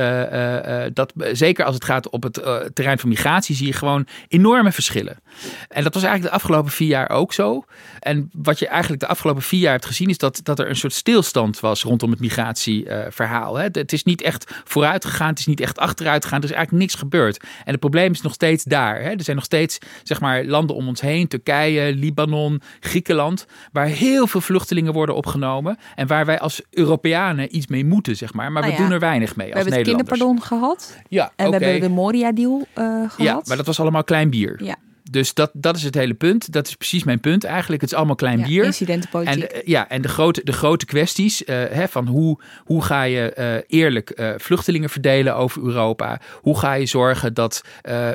dat 0.94 1.14
zeker 1.32 1.66
als 1.66 1.76
het 1.76 1.84
gaat 1.84 2.10
op 2.10 2.24
het 2.24 2.34
terrein 2.74 3.00
van 3.00 3.10
migratie, 3.10 3.56
zie 3.56 3.68
je 3.68 3.74
gewoon 3.74 4.08
enorme 4.28 4.72
verschillen. 4.72 5.20
En 5.68 5.84
dat 5.84 5.94
was 5.94 6.04
eigenlijk 6.04 6.34
de 6.34 6.40
afgelopen 6.40 6.72
vier 6.72 6.88
jaar 6.88 7.10
ook 7.10 7.34
zo. 7.34 7.66
En 8.00 8.30
wat 8.34 8.60
je 8.60 8.65
eigenlijk 8.68 9.02
de 9.02 9.08
afgelopen 9.08 9.42
vier 9.42 9.60
jaar 9.60 9.72
hebt 9.72 9.86
gezien, 9.86 10.10
is 10.10 10.18
dat, 10.18 10.40
dat 10.44 10.60
er 10.60 10.70
een 10.70 10.76
soort 10.76 10.94
stilstand 10.94 11.60
was 11.60 11.84
rondom 11.84 12.12
het 12.12 12.20
migratieverhaal. 12.20 13.58
Het 13.58 13.94
is 13.94 14.04
niet 14.04 14.22
echt 14.22 14.52
vooruit 14.64 15.06
gegaan, 15.06 15.30
het 15.30 15.40
is 15.40 15.46
niet 15.46 15.60
echt 15.60 15.80
achteruit 15.80 16.24
gegaan, 16.24 16.40
er 16.40 16.46
is 16.46 16.52
eigenlijk 16.52 16.84
niks 16.84 16.96
gebeurd. 16.96 17.38
En 17.40 17.72
het 17.72 17.80
probleem 17.80 18.12
is 18.12 18.22
nog 18.22 18.34
steeds 18.34 18.64
daar. 18.64 19.02
Hè. 19.02 19.10
Er 19.10 19.24
zijn 19.24 19.36
nog 19.36 19.46
steeds 19.46 19.78
zeg 20.04 20.20
maar, 20.20 20.46
landen 20.46 20.76
om 20.76 20.88
ons 20.88 21.02
heen, 21.02 21.28
Turkije, 21.28 21.94
Libanon, 21.94 22.62
Griekenland, 22.80 23.46
waar 23.72 23.88
heel 23.88 24.28
veel 24.28 24.42
vluchtelingen 24.42 24.94
worden 24.94 25.16
opgenomen. 25.16 25.78
En 25.96 26.08
waar 26.08 26.26
wij 26.26 26.40
als 26.40 26.62
Europeanen 26.70 27.56
iets 27.56 27.68
mee 27.68 27.86
moeten, 27.86 28.16
zeg 28.16 28.34
maar. 28.34 28.52
Maar 28.52 28.62
nou 28.62 28.76
we 28.76 28.82
doen 28.82 28.92
er 28.92 29.00
weinig 29.00 29.36
mee. 29.36 29.48
We 29.48 29.54
als 29.54 29.62
hebben 29.64 29.80
het 29.80 29.88
kinderpardon 29.88 30.42
gehad. 30.42 30.98
Ja, 31.10 31.32
en 31.36 31.46
we 31.46 31.58
hebben 31.58 31.80
de 31.82 31.90
Moria-deal 31.90 32.60
uh, 32.60 32.86
gehad. 32.86 33.12
Ja, 33.18 33.42
maar 33.46 33.58
dat 33.58 33.66
was 33.66 33.80
allemaal 33.80 34.04
klein 34.04 34.30
bier. 34.30 34.64
Ja. 34.64 34.76
Dus 35.12 35.34
dat, 35.34 35.52
dat 35.54 35.76
is 35.76 35.84
het 35.84 35.96
hele 35.96 36.14
punt. 36.14 36.52
Dat 36.52 36.68
is 36.68 36.76
precies 36.76 37.04
mijn 37.04 37.20
punt 37.20 37.44
eigenlijk. 37.44 37.82
Het 37.82 37.92
is 37.92 37.98
allemaal 37.98 38.16
klein 38.16 38.40
ja, 38.40 38.46
bier. 38.46 38.64
Incidentenpolitiek. 38.64 39.44
En, 39.44 39.58
uh, 39.58 39.64
ja, 39.66 39.90
en 39.90 40.02
de 40.02 40.08
grote, 40.08 40.42
de 40.44 40.52
grote 40.52 40.86
kwesties 40.86 41.42
uh, 41.42 41.48
hè, 41.48 41.88
van 41.88 42.08
hoe, 42.08 42.40
hoe 42.64 42.84
ga 42.84 43.04
je 43.04 43.36
uh, 43.38 43.80
eerlijk 43.80 44.36
vluchtelingen 44.38 44.90
verdelen 44.90 45.36
over 45.36 45.64
Europa? 45.64 46.22
Hoe 46.42 46.60
ga 46.60 46.74
je 46.74 46.86
zorgen 46.86 47.34
dat, 47.34 47.62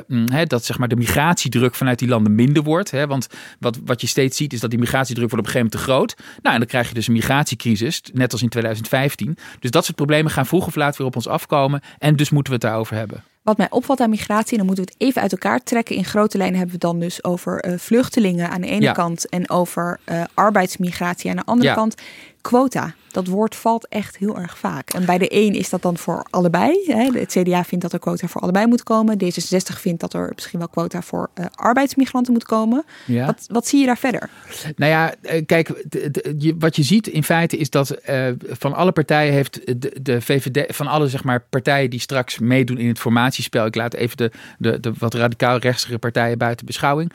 mm, 0.07 0.29
hè, 0.31 0.45
dat 0.45 0.65
zeg 0.65 0.77
maar, 0.77 0.87
de 0.87 0.95
migratiedruk 0.95 1.75
vanuit 1.75 1.99
die 1.99 2.07
landen 2.07 2.35
minder 2.35 2.63
wordt? 2.63 2.91
Hè? 2.91 3.07
Want 3.07 3.27
wat, 3.59 3.79
wat 3.85 4.01
je 4.01 4.07
steeds 4.07 4.37
ziet 4.37 4.53
is 4.53 4.59
dat 4.59 4.69
die 4.69 4.79
migratiedruk 4.79 5.29
wordt 5.29 5.47
op 5.47 5.53
een 5.55 5.61
gegeven 5.61 5.79
moment 5.87 6.07
te 6.07 6.15
groot. 6.15 6.39
Nou, 6.41 6.53
en 6.53 6.61
dan 6.61 6.69
krijg 6.69 6.87
je 6.87 6.93
dus 6.93 7.07
een 7.07 7.13
migratiecrisis, 7.13 8.01
net 8.13 8.31
als 8.31 8.41
in 8.41 8.49
2015. 8.49 9.37
Dus 9.59 9.71
dat 9.71 9.85
soort 9.85 9.97
problemen 9.97 10.31
gaan 10.31 10.45
vroeg 10.45 10.67
of 10.67 10.75
laat 10.75 10.97
weer 10.97 11.07
op 11.07 11.15
ons 11.15 11.27
afkomen. 11.27 11.81
En 11.97 12.15
dus 12.15 12.29
moeten 12.29 12.53
we 12.53 12.59
het 12.59 12.67
daarover 12.67 12.95
hebben. 12.95 13.23
Wat 13.43 13.57
mij 13.57 13.69
opvalt 13.69 13.99
aan 13.99 14.09
migratie, 14.09 14.51
en 14.51 14.57
dan 14.57 14.65
moeten 14.65 14.85
we 14.85 14.91
het 14.91 15.01
even 15.01 15.21
uit 15.21 15.31
elkaar 15.31 15.63
trekken. 15.63 15.95
In 15.95 16.05
grote 16.05 16.37
lijnen 16.37 16.57
hebben 16.57 16.79
we 16.79 16.85
het 16.85 16.91
dan 16.91 17.01
dus 17.01 17.23
over 17.23 17.65
uh, 17.65 17.77
vluchtelingen 17.77 18.49
aan 18.49 18.61
de 18.61 18.67
ene 18.67 18.81
ja. 18.81 18.91
kant 18.91 19.29
en 19.29 19.49
over 19.49 19.99
uh, 20.05 20.23
arbeidsmigratie 20.33 21.29
aan 21.29 21.35
de 21.35 21.45
andere 21.45 21.69
ja. 21.69 21.75
kant. 21.75 21.95
Quota, 22.41 22.93
dat 23.11 23.27
woord 23.27 23.55
valt 23.55 23.87
echt 23.87 24.17
heel 24.17 24.37
erg 24.37 24.57
vaak. 24.57 24.89
En 24.89 25.05
bij 25.05 25.17
de 25.17 25.35
een 25.35 25.53
is 25.53 25.69
dat 25.69 25.81
dan 25.81 25.97
voor 25.97 26.25
allebei. 26.29 26.83
Hè. 26.85 27.19
Het 27.19 27.31
CDA 27.31 27.63
vindt 27.63 27.83
dat 27.83 27.93
er 27.93 27.99
quota 27.99 28.27
voor 28.27 28.41
allebei 28.41 28.65
moet 28.65 28.83
komen. 28.83 29.17
D66 29.23 29.79
vindt 29.79 29.99
dat 29.99 30.13
er 30.13 30.31
misschien 30.35 30.59
wel 30.59 30.67
quota 30.67 31.01
voor 31.01 31.29
uh, 31.35 31.45
arbeidsmigranten 31.55 32.33
moet 32.33 32.43
komen. 32.43 32.83
Ja. 33.05 33.25
Wat, 33.25 33.45
wat 33.47 33.67
zie 33.67 33.79
je 33.79 33.85
daar 33.85 33.97
verder? 33.97 34.29
Nou 34.75 34.91
ja, 34.91 35.13
kijk, 35.45 35.83
de, 35.89 36.35
je, 36.37 36.55
wat 36.59 36.75
je 36.75 36.83
ziet 36.83 37.07
in 37.07 37.23
feite 37.23 37.57
is 37.57 37.69
dat 37.69 37.97
uh, 38.09 38.27
van 38.47 38.73
alle 38.73 38.91
partijen 38.91 39.33
heeft 39.33 39.81
de, 39.81 39.97
de 40.01 40.21
VVD, 40.21 40.75
van 40.75 40.87
alle 40.87 41.07
zeg 41.07 41.23
maar, 41.23 41.45
partijen 41.49 41.89
die 41.89 41.99
straks 41.99 42.39
meedoen 42.39 42.77
in 42.77 42.87
het 42.87 42.99
formatiespel. 42.99 43.65
Ik 43.65 43.75
laat 43.75 43.93
even 43.93 44.17
de, 44.17 44.31
de, 44.57 44.79
de 44.79 44.93
wat 44.97 45.13
radicaal 45.13 45.57
rechtse 45.57 45.99
partijen 45.99 46.37
buiten 46.37 46.65
beschouwing. 46.65 47.11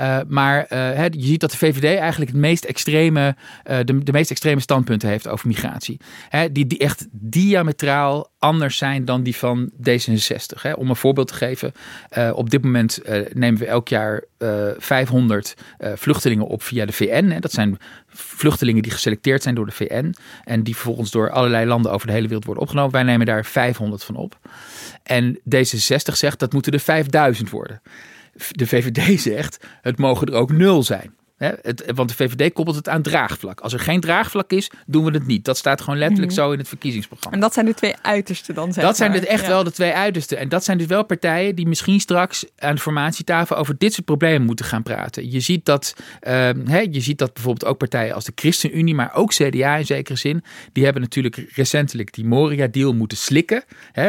Uh, 0.00 0.18
maar 0.28 0.66
je 1.10 1.26
ziet 1.26 1.40
dat 1.40 1.50
de 1.50 1.56
VVD 1.56 1.98
eigenlijk 1.98 2.30
het 2.30 2.40
meest 2.40 2.64
extreme, 2.64 3.36
de, 3.84 4.02
de 4.02 4.12
meest 4.12 4.30
extreme 4.30 4.60
standpunten 4.70 5.08
heeft 5.08 5.28
over 5.28 5.48
migratie. 5.48 6.00
Hè, 6.28 6.52
die, 6.52 6.66
die 6.66 6.78
echt 6.78 7.06
diametraal 7.10 8.30
anders 8.38 8.76
zijn 8.76 9.04
dan 9.04 9.22
die 9.22 9.36
van 9.36 9.70
D66. 9.70 10.60
Hè. 10.62 10.72
Om 10.72 10.90
een 10.90 10.96
voorbeeld 10.96 11.28
te 11.28 11.34
geven, 11.34 11.72
uh, 12.18 12.30
op 12.34 12.50
dit 12.50 12.62
moment 12.62 13.00
uh, 13.08 13.26
nemen 13.32 13.60
we 13.60 13.66
elk 13.66 13.88
jaar 13.88 14.24
uh, 14.38 14.70
500 14.76 15.54
vluchtelingen 15.94 16.46
op 16.46 16.62
via 16.62 16.86
de 16.86 16.92
VN. 16.92 17.24
Hè. 17.24 17.38
Dat 17.38 17.52
zijn 17.52 17.78
vluchtelingen 18.08 18.82
die 18.82 18.92
geselecteerd 18.92 19.42
zijn 19.42 19.54
door 19.54 19.66
de 19.66 19.72
VN 19.72 20.14
en 20.44 20.62
die 20.62 20.74
vervolgens 20.74 21.10
door 21.10 21.30
allerlei 21.30 21.66
landen 21.66 21.92
over 21.92 22.06
de 22.06 22.12
hele 22.12 22.26
wereld 22.26 22.44
worden 22.44 22.62
opgenomen. 22.62 22.92
Wij 22.92 23.02
nemen 23.02 23.26
daar 23.26 23.44
500 23.44 24.04
van 24.04 24.16
op. 24.16 24.38
En 25.02 25.38
D66 25.38 26.12
zegt 26.12 26.38
dat 26.38 26.52
moeten 26.52 26.72
er 26.72 26.80
5000 26.80 27.50
worden. 27.50 27.82
De 28.50 28.66
VVD 28.66 29.20
zegt 29.20 29.66
het 29.80 29.98
mogen 29.98 30.26
er 30.26 30.34
ook 30.34 30.52
nul 30.52 30.82
zijn. 30.82 31.18
Het, 31.40 31.92
want 31.94 32.08
de 32.08 32.14
VVD 32.14 32.52
koppelt 32.52 32.76
het 32.76 32.88
aan 32.88 33.02
draagvlak. 33.02 33.60
Als 33.60 33.72
er 33.72 33.80
geen 33.80 34.00
draagvlak 34.00 34.50
is, 34.50 34.70
doen 34.86 35.04
we 35.04 35.10
het 35.10 35.26
niet. 35.26 35.44
Dat 35.44 35.56
staat 35.56 35.80
gewoon 35.80 35.98
letterlijk 35.98 36.32
mhm. 36.32 36.40
zo 36.40 36.52
in 36.52 36.58
het 36.58 36.68
verkiezingsprogramma. 36.68 37.36
En 37.36 37.42
dat 37.42 37.52
zijn 37.54 37.66
de 37.66 37.74
twee 37.74 37.94
uitersten 38.02 38.54
dan, 38.54 38.72
zeg 38.72 38.84
Dat 38.84 38.96
zijn 38.96 39.12
dus 39.12 39.24
echt 39.24 39.46
wel 39.46 39.64
de 39.64 39.72
twee 39.72 39.92
uitersten. 39.92 40.38
En 40.38 40.48
dat 40.48 40.64
zijn 40.64 40.78
dus 40.78 40.86
wel 40.86 41.04
partijen 41.04 41.54
die 41.54 41.66
misschien 41.66 42.00
straks 42.00 42.44
aan 42.58 42.74
de 42.74 42.80
formatietafel 42.80 43.56
over 43.56 43.78
dit 43.78 43.92
soort 43.92 44.06
problemen 44.06 44.46
moeten 44.46 44.64
gaan 44.64 44.82
praten. 44.82 45.30
Je 45.30 45.40
ziet 45.40 45.64
dat, 45.64 45.94
uh, 46.22 46.50
je 46.90 47.00
ziet 47.00 47.18
dat 47.18 47.32
bijvoorbeeld 47.32 47.70
ook 47.70 47.78
partijen 47.78 48.14
als 48.14 48.24
de 48.24 48.32
ChristenUnie, 48.34 48.94
maar 48.94 49.14
ook 49.14 49.32
CDA 49.32 49.76
in 49.76 49.86
zekere 49.86 50.18
zin, 50.18 50.44
die 50.72 50.84
hebben 50.84 51.02
natuurlijk 51.02 51.44
recentelijk 51.54 52.12
die 52.14 52.24
Moria-deal 52.24 52.92
moeten 52.92 53.18
slikken. 53.18 53.64
uh, 53.94 54.04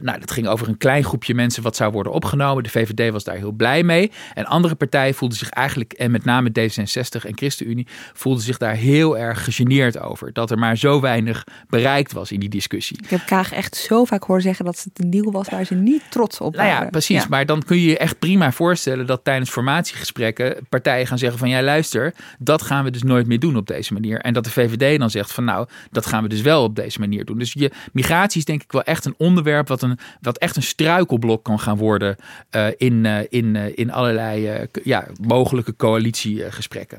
nou, 0.00 0.20
dat 0.20 0.30
ging 0.30 0.46
over 0.46 0.68
een 0.68 0.78
klein 0.78 1.04
groepje 1.04 1.34
mensen 1.34 1.62
wat 1.62 1.76
zou 1.76 1.92
worden 1.92 2.12
opgenomen. 2.12 2.62
De 2.62 2.70
VVD 2.70 3.12
was 3.12 3.24
daar 3.24 3.36
heel 3.36 3.52
blij 3.52 3.82
mee. 3.82 4.10
En 4.34 4.44
andere 4.44 4.74
partijen 4.74 5.14
voelden 5.14 5.38
zich 5.38 5.50
eigenlijk, 5.50 5.92
en 5.92 6.10
met 6.24 6.24
name 6.24 6.50
D66 6.50 7.26
en 7.26 7.36
ChristenUnie, 7.36 7.86
voelden 8.12 8.42
zich 8.42 8.58
daar 8.58 8.74
heel 8.74 9.18
erg 9.18 9.44
gegeneerd 9.44 9.98
over. 9.98 10.32
Dat 10.32 10.50
er 10.50 10.58
maar 10.58 10.76
zo 10.76 11.00
weinig 11.00 11.44
bereikt 11.68 12.12
was 12.12 12.32
in 12.32 12.40
die 12.40 12.48
discussie. 12.48 12.98
Ik 13.02 13.10
heb 13.10 13.26
Kaag 13.26 13.52
echt 13.52 13.76
zo 13.76 14.04
vaak 14.04 14.22
horen 14.22 14.42
zeggen 14.42 14.64
dat 14.64 14.82
het 14.84 15.04
een 15.04 15.10
deal 15.10 15.32
was 15.32 15.48
waar 15.48 15.64
ze 15.64 15.74
niet 15.74 16.02
trots 16.10 16.40
op 16.40 16.56
waren. 16.56 16.70
Nou 16.70 16.84
ja, 16.84 16.90
precies. 16.90 17.26
Maar 17.26 17.46
dan 17.46 17.62
kun 17.62 17.76
je 17.76 17.88
je 17.88 17.98
echt 17.98 18.18
prima 18.18 18.52
voorstellen 18.52 19.06
dat 19.06 19.24
tijdens 19.24 19.50
formatiegesprekken 19.50 20.56
partijen 20.68 21.06
gaan 21.06 21.18
zeggen 21.18 21.38
van 21.38 21.48
ja 21.48 21.62
luister, 21.62 22.14
dat 22.38 22.62
gaan 22.62 22.84
we 22.84 22.90
dus 22.90 23.02
nooit 23.02 23.26
meer 23.26 23.38
doen 23.38 23.56
op 23.56 23.66
deze 23.66 23.92
manier. 23.92 24.20
En 24.20 24.32
dat 24.32 24.44
de 24.44 24.50
VVD 24.50 24.98
dan 24.98 25.10
zegt 25.10 25.32
van 25.32 25.44
nou, 25.44 25.66
dat 25.90 26.06
gaan 26.06 26.22
we 26.22 26.28
dus 26.28 26.40
wel 26.40 26.62
op 26.62 26.76
deze 26.76 27.00
manier 27.00 27.24
doen. 27.24 27.38
Dus 27.38 27.52
je, 27.52 27.70
migratie 27.92 28.38
is 28.38 28.44
denk 28.44 28.62
ik 28.62 28.72
wel 28.72 28.82
echt 28.82 29.04
een 29.04 29.14
onderwerp 29.18 29.68
wat, 29.68 29.82
een, 29.82 29.98
wat 30.20 30.38
echt 30.38 30.56
een 30.56 30.62
struikelblok 30.62 31.44
kan 31.44 31.60
gaan 31.60 31.76
worden 31.76 32.16
uh, 32.50 32.66
in, 32.76 33.04
uh, 33.04 33.18
in, 33.28 33.54
uh, 33.54 33.62
in 33.74 33.92
allerlei 33.92 34.66
ja, 34.84 35.06
mogelijke 35.20 35.72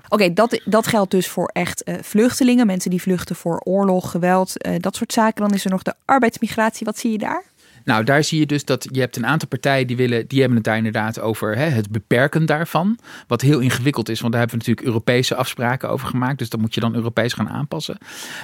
Oké, 0.10 0.34
dat, 0.34 0.62
dat 0.66 0.88
geldt 0.88 1.12
dus 1.12 1.28
voor 1.28 1.50
echt 1.54 1.84
vluchtelingen, 2.02 2.68
mensen 2.68 2.90
die 2.90 3.02
vluchten 3.02 3.36
voor 3.36 3.60
oorlog, 3.64 4.12
geweld, 4.12 4.54
dat 4.78 4.96
soort 4.96 5.14
zaken. 5.14 5.42
Dan 5.42 5.54
is 5.54 5.66
er 5.66 5.72
nog 5.72 5.84
de 5.84 5.94
arbeidsmigratie. 6.06 6.86
Wat 6.86 7.00
zie 7.00 7.12
je 7.12 7.18
daar? 7.18 7.44
Nou, 7.90 8.04
daar 8.04 8.24
zie 8.24 8.40
je 8.40 8.46
dus 8.46 8.66
dat 8.66 8.88
je 8.92 9.00
hebt 9.00 9.16
een 9.16 9.26
aantal 9.26 9.48
partijen 9.48 9.88
die 9.88 9.98
willen, 9.98 10.28
die 10.28 10.40
hebben 10.40 10.58
het 10.58 10.66
daar 10.66 10.78
inderdaad 10.78 11.20
over 11.20 11.56
hè, 11.56 11.66
het 11.66 11.90
beperken 11.92 12.46
daarvan. 12.46 12.98
Wat 13.28 13.42
heel 13.42 13.60
ingewikkeld 13.60 14.10
is, 14.10 14.20
want 14.20 14.32
daar 14.32 14.42
hebben 14.42 14.60
we 14.60 14.66
natuurlijk 14.66 14.96
Europese 14.96 15.36
afspraken 15.36 15.90
over 15.90 16.08
gemaakt. 16.08 16.38
Dus 16.38 16.50
dat 16.50 16.60
moet 16.60 16.74
je 16.74 16.80
dan 16.80 16.96
Europees 16.96 17.34
gaan 17.34 17.50
aanpassen. 17.50 17.98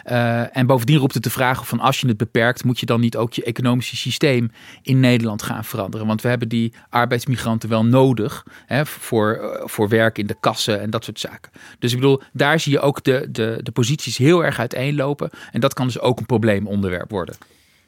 Uh, 0.06 0.58
en 0.58 0.66
bovendien 0.66 0.98
roept 0.98 1.14
het 1.14 1.24
de 1.24 1.30
vraag 1.30 1.60
of 1.60 1.68
van 1.68 1.80
als 1.80 2.00
je 2.00 2.08
het 2.08 2.18
beperkt, 2.18 2.64
moet 2.64 2.80
je 2.80 2.86
dan 2.86 3.00
niet 3.00 3.18
ook 3.18 3.34
je 3.34 3.44
economische 3.44 3.96
systeem 3.96 4.52
in 4.82 5.00
Nederland 5.00 5.44
gaan 5.44 5.64
veranderen. 5.64 6.08
Want 6.08 6.22
we 6.22 6.28
hebben 6.28 6.50
die 6.50 6.74
arbeidsmigranten 6.90 7.70
wel 7.70 7.86
nodig 7.86 8.46
hè, 8.66 8.86
voor, 8.86 9.34
eh, 9.34 9.68
voor 9.68 9.90
werk 9.90 10.18
in 10.18 10.28
de 10.28 10.38
kassen 10.40 10.82
en 10.82 10.90
dat 10.90 11.04
soort 11.04 11.20
zaken. 11.20 11.52
Dus 11.80 11.92
ik 11.92 12.00
bedoel, 12.00 12.22
daar 12.34 12.60
zie 12.60 12.72
je 12.72 12.80
ook 12.80 13.04
de, 13.04 13.28
de, 13.32 13.60
de 13.64 13.72
posities 13.72 14.18
heel 14.18 14.46
erg 14.46 14.60
uiteenlopen. 14.60 15.30
En 15.52 15.60
dat 15.60 15.74
kan 15.74 15.86
dus 15.86 16.00
ook 16.00 16.20
een 16.20 16.25
probleemonderwerp 16.25 17.12
worden. 17.12 17.36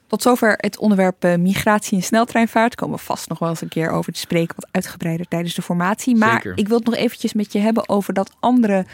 Tot 0.08 0.22
zover 0.22 0.54
het 0.58 0.78
onderwerp 0.78 1.24
eh, 1.24 1.36
migratie 1.36 1.98
en 1.98 2.04
sneltreinvaart. 2.04 2.68
Daar 2.68 2.86
komen 2.86 2.98
we 2.98 3.06
vast 3.06 3.30
nog 3.30 3.40
wel 3.40 3.50
eens 3.50 3.62
een 3.62 3.68
keer 3.68 3.90
over 3.90 4.14
te 4.14 4.20
spreken, 4.20 4.56
wat 4.56 4.68
uitgebreider 4.72 5.28
tijdens 5.28 5.54
de 5.54 5.62
formatie. 5.62 6.16
Maar 6.16 6.46
ik 6.56 6.68
wil 6.68 6.78
het 6.78 6.86
nog 6.86 6.96
eventjes 6.96 7.34
met 7.34 7.52
je 7.52 7.60
hebben 7.60 7.90
over 7.90 8.14
dat 8.14 8.32
andere 8.40 8.86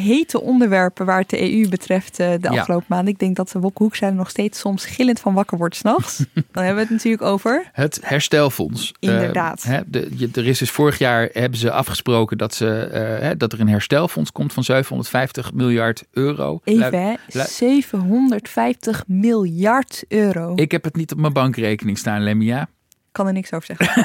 hete 0.00 0.40
onderwerpen 0.40 1.06
waar 1.06 1.18
het 1.18 1.30
de 1.30 1.52
EU 1.52 1.68
betreft 1.68 2.20
uh, 2.20 2.32
de 2.40 2.48
afgelopen 2.48 2.86
maanden. 2.88 3.12
Ik 3.12 3.18
denk 3.18 3.36
dat 3.36 3.50
de 3.50 3.58
Wopke 3.58 3.82
Hoekstra 3.82 4.10
nog 4.10 4.30
steeds 4.30 4.58
soms 4.58 4.84
gillend 4.84 5.20
van 5.20 5.34
wakker 5.34 5.58
wordt 5.58 5.76
s'nachts. 5.76 6.18
Dan 6.34 6.64
hebben 6.64 6.74
we 6.74 6.80
het 6.80 6.90
natuurlijk 6.90 7.22
over... 7.22 7.70
Het 7.72 7.98
herstelfonds. 8.02 8.92
Inderdaad. 8.98 9.64
Uh, 9.68 9.78
de, 9.86 10.28
er 10.34 10.46
is 10.46 10.58
dus 10.58 10.70
vorig 10.70 10.98
jaar 10.98 11.28
hebben 11.32 11.58
ze 11.58 11.70
afgesproken 11.70 12.38
dat, 12.38 12.54
ze, 12.54 13.20
uh, 13.22 13.30
dat 13.36 13.52
er 13.52 13.60
een 13.60 13.68
herstelfonds 13.68 14.32
komt 14.32 14.52
van 14.52 14.64
750 14.64 15.52
miljard 15.52 16.04
euro. 16.12 16.60
Even, 16.64 17.18
750 17.28 19.04
miljard 19.06 20.04
euro. 20.08 20.52
Ik 20.54 20.70
heb 20.70 20.84
het 20.84 20.96
niet 20.96 21.12
op 21.12 21.18
mijn 21.18 21.32
bankrekening 21.32 21.98
staan, 21.98 22.22
Lemia 22.22 22.68
kan 23.12 23.26
er 23.26 23.32
niks 23.32 23.52
over 23.52 23.76
zeggen. 23.76 24.04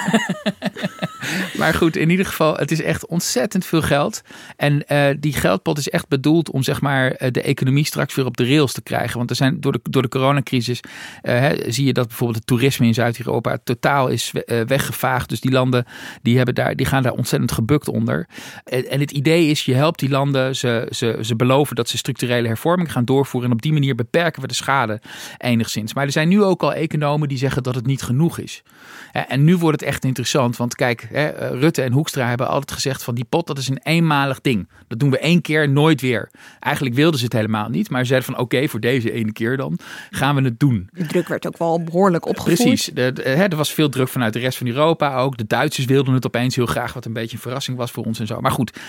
maar 1.59 1.73
goed, 1.73 1.95
in 1.95 2.09
ieder 2.09 2.25
geval, 2.25 2.55
het 2.55 2.71
is 2.71 2.81
echt 2.81 3.05
ontzettend 3.05 3.65
veel 3.65 3.81
geld. 3.81 4.21
En 4.55 4.83
uh, 4.87 5.07
die 5.19 5.33
geldpot 5.33 5.77
is 5.77 5.89
echt 5.89 6.07
bedoeld 6.07 6.51
om 6.51 6.63
zeg 6.63 6.81
maar, 6.81 7.11
eh, 7.11 7.31
de 7.31 7.41
economie 7.41 7.85
straks 7.85 8.15
weer 8.15 8.25
op 8.25 8.37
de 8.37 8.47
rails 8.47 8.73
te 8.73 8.81
krijgen. 8.81 9.17
Want 9.17 9.29
er 9.29 9.35
zijn 9.35 9.61
door 9.61 9.71
de, 9.71 9.79
door 9.83 10.01
de 10.01 10.07
coronacrisis 10.07 10.79
uh, 11.23 11.49
zie 11.67 11.85
je 11.85 11.93
dat 11.93 12.07
bijvoorbeeld 12.07 12.37
het 12.37 12.47
toerisme 12.47 12.85
in 12.85 12.93
Zuid-Europa 12.93 13.57
totaal 13.63 14.07
is 14.07 14.33
weggevaagd. 14.67 15.29
Dus 15.29 15.41
die 15.41 15.51
landen 15.51 15.85
die 16.21 16.37
hebben 16.37 16.55
daar, 16.55 16.75
die 16.75 16.85
gaan 16.85 17.03
daar 17.03 17.11
ontzettend 17.11 17.51
gebukt 17.51 17.87
onder. 17.87 18.27
En, 18.63 18.89
en, 18.89 18.99
het 18.99 19.11
idee 19.11 19.47
is, 19.47 19.65
je 19.65 19.73
helpt 19.73 19.99
die 19.99 20.09
landen, 20.09 20.55
ze, 20.55 20.87
ze, 20.89 21.17
ze 21.21 21.35
beloven 21.35 21.75
dat 21.75 21.89
ze 21.89 21.97
structurele 21.97 22.47
hervorming 22.47 22.91
gaan 22.91 23.05
doorvoeren. 23.05 23.49
En 23.49 23.55
op 23.55 23.61
die 23.61 23.73
manier 23.73 23.95
beperken 23.95 24.41
we 24.41 24.47
de 24.47 24.53
schade 24.53 25.01
enigszins. 25.37 25.93
Maar 25.93 26.05
er 26.05 26.11
zijn 26.11 26.27
nu 26.27 26.43
ook 26.43 26.63
al 26.63 26.73
economen 26.73 27.27
die 27.27 27.37
zeggen 27.37 27.63
dat 27.63 27.75
het 27.75 27.85
niet 27.85 28.03
genoeg 28.03 28.39
is. 28.39 28.63
En 29.11 29.43
nu 29.43 29.57
wordt 29.57 29.79
het 29.79 29.89
echt 29.89 30.05
interessant, 30.05 30.57
want 30.57 30.75
kijk, 30.75 31.07
eh, 31.11 31.27
Rutte 31.37 31.81
en 31.81 31.91
Hoekstra 31.91 32.27
hebben 32.27 32.47
altijd 32.47 32.71
gezegd 32.71 33.03
van 33.03 33.15
die 33.15 33.25
pot, 33.29 33.47
dat 33.47 33.57
is 33.57 33.69
een 33.69 33.79
eenmalig 33.83 34.41
ding. 34.41 34.69
Dat 34.87 34.99
doen 34.99 35.09
we 35.09 35.19
één 35.19 35.41
keer, 35.41 35.69
nooit 35.69 36.01
weer. 36.01 36.29
Eigenlijk 36.59 36.95
wilden 36.95 37.19
ze 37.19 37.25
het 37.25 37.33
helemaal 37.33 37.69
niet, 37.69 37.89
maar 37.89 38.01
ze 38.01 38.07
zeiden 38.07 38.33
van 38.33 38.43
oké, 38.43 38.67
voor 38.67 38.79
deze 38.79 39.11
ene 39.11 39.31
keer 39.31 39.57
dan 39.57 39.79
gaan 40.09 40.35
we 40.35 40.41
het 40.41 40.59
doen. 40.59 40.89
De 40.93 41.05
druk 41.05 41.27
werd 41.27 41.47
ook 41.47 41.57
wel 41.57 41.83
behoorlijk 41.83 42.25
opgevoerd. 42.25 42.57
Precies, 42.57 42.91
er 42.95 43.55
was 43.55 43.73
veel 43.73 43.89
druk 43.89 44.07
vanuit 44.07 44.33
de 44.33 44.39
rest 44.39 44.57
van 44.57 44.67
Europa 44.67 45.17
ook. 45.17 45.37
De 45.37 45.47
Duitsers 45.47 45.85
wilden 45.85 46.13
het 46.13 46.25
opeens 46.25 46.55
heel 46.55 46.65
graag, 46.65 46.93
wat 46.93 47.05
een 47.05 47.13
beetje 47.13 47.35
een 47.35 47.41
verrassing 47.41 47.77
was 47.77 47.91
voor 47.91 48.05
ons 48.05 48.19
en 48.19 48.27
zo. 48.27 48.39
Maar 48.39 48.51
goed, 48.51 48.79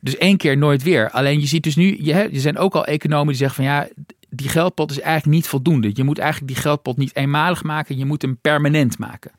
dus 0.00 0.16
één 0.16 0.36
keer, 0.36 0.56
nooit 0.56 0.82
weer. 0.82 1.10
Alleen 1.10 1.40
je 1.40 1.46
ziet 1.46 1.62
dus 1.62 1.76
nu, 1.76 1.96
je, 2.00 2.12
er 2.12 2.28
zijn 2.32 2.58
ook 2.58 2.74
al 2.74 2.84
economen 2.84 3.26
die 3.26 3.36
zeggen 3.36 3.64
van 3.64 3.64
ja, 3.64 3.88
die 4.30 4.48
geldpot 4.48 4.90
is 4.90 5.00
eigenlijk 5.00 5.36
niet 5.36 5.46
voldoende. 5.46 5.90
Je 5.92 6.04
moet 6.04 6.18
eigenlijk 6.18 6.52
die 6.52 6.62
geldpot 6.62 6.96
niet 6.96 7.16
eenmalig 7.16 7.62
maken, 7.62 7.98
je 7.98 8.04
moet 8.04 8.22
hem 8.22 8.38
permanent 8.40 8.98
maken. 8.98 9.30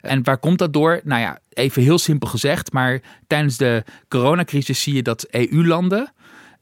En 0.00 0.24
waar 0.24 0.38
komt 0.38 0.58
dat 0.58 0.72
door? 0.72 1.00
Nou 1.04 1.20
ja, 1.20 1.38
even 1.48 1.82
heel 1.82 1.98
simpel 1.98 2.28
gezegd, 2.28 2.72
maar 2.72 3.00
tijdens 3.26 3.56
de 3.56 3.84
coronacrisis 4.08 4.82
zie 4.82 4.94
je 4.94 5.02
dat 5.02 5.26
EU-landen 5.30 6.12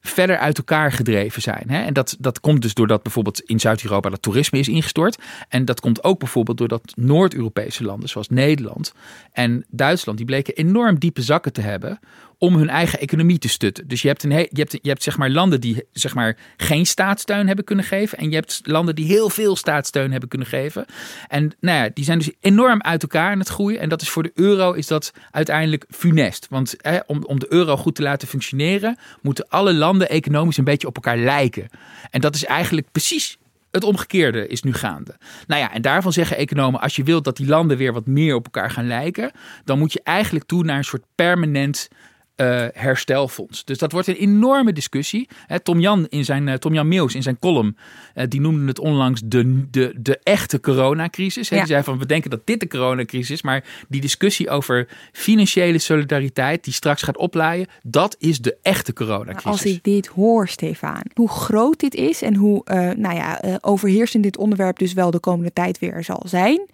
verder 0.02 0.38
uit 0.38 0.58
elkaar 0.58 0.92
gedreven 0.92 1.42
zijn. 1.42 1.68
En 1.68 1.92
dat, 1.92 2.16
dat 2.18 2.40
komt 2.40 2.62
dus 2.62 2.74
doordat 2.74 3.02
bijvoorbeeld 3.02 3.40
in 3.40 3.60
Zuid-Europa 3.60 4.10
dat 4.10 4.22
toerisme 4.22 4.58
is 4.58 4.68
ingestort. 4.68 5.18
En 5.48 5.64
dat 5.64 5.80
komt 5.80 6.04
ook 6.04 6.18
bijvoorbeeld 6.18 6.58
doordat 6.58 6.92
Noord-Europese 6.96 7.84
landen 7.84 8.08
zoals 8.08 8.28
Nederland 8.28 8.94
en 9.32 9.64
Duitsland, 9.68 10.18
die 10.18 10.26
bleken 10.26 10.54
enorm 10.54 10.98
diepe 10.98 11.22
zakken 11.22 11.52
te 11.52 11.60
hebben 11.60 11.98
om 12.42 12.56
hun 12.56 12.68
eigen 12.68 12.98
economie 12.98 13.38
te 13.38 13.48
stutten. 13.48 13.88
Dus 13.88 14.02
je 14.02 14.08
hebt, 14.08 14.22
een 14.22 14.30
je 14.30 14.48
hebt, 14.50 14.72
je 14.72 14.88
hebt 14.88 15.02
zeg 15.02 15.16
maar 15.16 15.30
landen 15.30 15.60
die 15.60 15.84
zeg 15.92 16.14
maar 16.14 16.36
geen 16.56 16.86
staatssteun 16.86 17.46
hebben 17.46 17.64
kunnen 17.64 17.84
geven. 17.84 18.18
En 18.18 18.28
je 18.28 18.34
hebt 18.34 18.60
landen 18.62 18.94
die 18.94 19.06
heel 19.06 19.30
veel 19.30 19.56
staatssteun 19.56 20.10
hebben 20.10 20.28
kunnen 20.28 20.46
geven. 20.46 20.84
En 21.28 21.52
nou 21.60 21.78
ja, 21.78 21.90
die 21.94 22.04
zijn 22.04 22.18
dus 22.18 22.30
enorm 22.40 22.80
uit 22.80 23.02
elkaar 23.02 23.30
aan 23.30 23.38
het 23.38 23.48
groeien. 23.48 23.80
En 23.80 23.88
dat 23.88 24.02
is 24.02 24.08
voor 24.08 24.22
de 24.22 24.32
euro 24.34 24.72
is 24.72 24.86
dat 24.86 25.12
uiteindelijk 25.30 25.84
funest. 25.88 26.46
Want 26.50 26.74
hè, 26.78 26.98
om, 27.06 27.24
om 27.24 27.38
de 27.38 27.52
euro 27.52 27.76
goed 27.76 27.94
te 27.94 28.02
laten 28.02 28.28
functioneren, 28.28 28.96
moeten 29.20 29.48
alle 29.48 29.74
landen 29.74 30.08
economisch 30.08 30.56
een 30.56 30.64
beetje 30.64 30.88
op 30.88 30.94
elkaar 30.94 31.18
lijken. 31.18 31.68
En 32.10 32.20
dat 32.20 32.34
is 32.34 32.44
eigenlijk 32.44 32.86
precies 32.92 33.38
het 33.72 33.84
omgekeerde 33.84 34.46
is 34.46 34.62
nu 34.62 34.72
gaande. 34.72 35.16
Nou 35.46 35.60
ja, 35.60 35.72
en 35.72 35.82
daarvan 35.82 36.12
zeggen 36.12 36.36
economen: 36.36 36.80
als 36.80 36.96
je 36.96 37.02
wilt 37.02 37.24
dat 37.24 37.36
die 37.36 37.46
landen 37.46 37.76
weer 37.76 37.92
wat 37.92 38.06
meer 38.06 38.34
op 38.34 38.44
elkaar 38.44 38.70
gaan 38.70 38.86
lijken, 38.86 39.30
dan 39.64 39.78
moet 39.78 39.92
je 39.92 40.00
eigenlijk 40.02 40.44
toe 40.44 40.64
naar 40.64 40.76
een 40.76 40.84
soort 40.84 41.04
permanent 41.14 41.88
uh, 42.36 42.66
herstelfonds. 42.72 43.64
Dus 43.64 43.78
dat 43.78 43.92
wordt 43.92 44.08
een 44.08 44.14
enorme 44.14 44.72
discussie. 44.72 45.28
Tom 45.62 45.80
Jan 45.80 46.06
in 46.08 46.24
zijn 46.24 46.46
uh, 46.46 46.54
Tom 46.54 46.74
Jan 46.74 46.88
Meeuws 46.88 47.14
in 47.14 47.22
zijn 47.22 47.38
column, 47.38 47.76
uh, 48.14 48.24
die 48.28 48.40
noemde 48.40 48.66
het 48.66 48.78
onlangs 48.78 49.20
de, 49.24 49.70
de, 49.70 49.94
de 49.98 50.18
echte 50.22 50.60
coronacrisis. 50.60 51.48
Ja. 51.48 51.56
Die 51.56 51.66
zei 51.66 51.82
van 51.82 51.98
we 51.98 52.06
denken 52.06 52.30
dat 52.30 52.46
dit 52.46 52.60
de 52.60 52.68
coronacrisis 52.68 53.30
is, 53.30 53.42
maar 53.42 53.64
die 53.88 54.00
discussie 54.00 54.50
over 54.50 54.88
financiële 55.12 55.78
solidariteit 55.78 56.64
die 56.64 56.72
straks 56.72 57.02
gaat 57.02 57.16
oplaaien, 57.16 57.66
dat 57.82 58.16
is 58.18 58.40
de 58.40 58.56
echte 58.62 58.92
coronacrisis. 58.92 59.44
als 59.44 59.64
ik 59.64 59.84
dit 59.84 60.06
hoor, 60.06 60.48
Stefan, 60.48 61.02
hoe 61.14 61.28
groot 61.28 61.80
dit 61.80 61.94
is 61.94 62.22
en 62.22 62.34
hoe 62.34 62.62
nou 62.96 63.14
ja, 63.14 63.58
overheersend 63.60 64.22
dit 64.22 64.36
onderwerp 64.36 64.78
dus 64.78 64.92
wel 64.92 65.10
de 65.10 65.20
komende 65.20 65.52
tijd 65.52 65.78
weer 65.78 66.04
zal 66.04 66.22
zijn. 66.24 66.66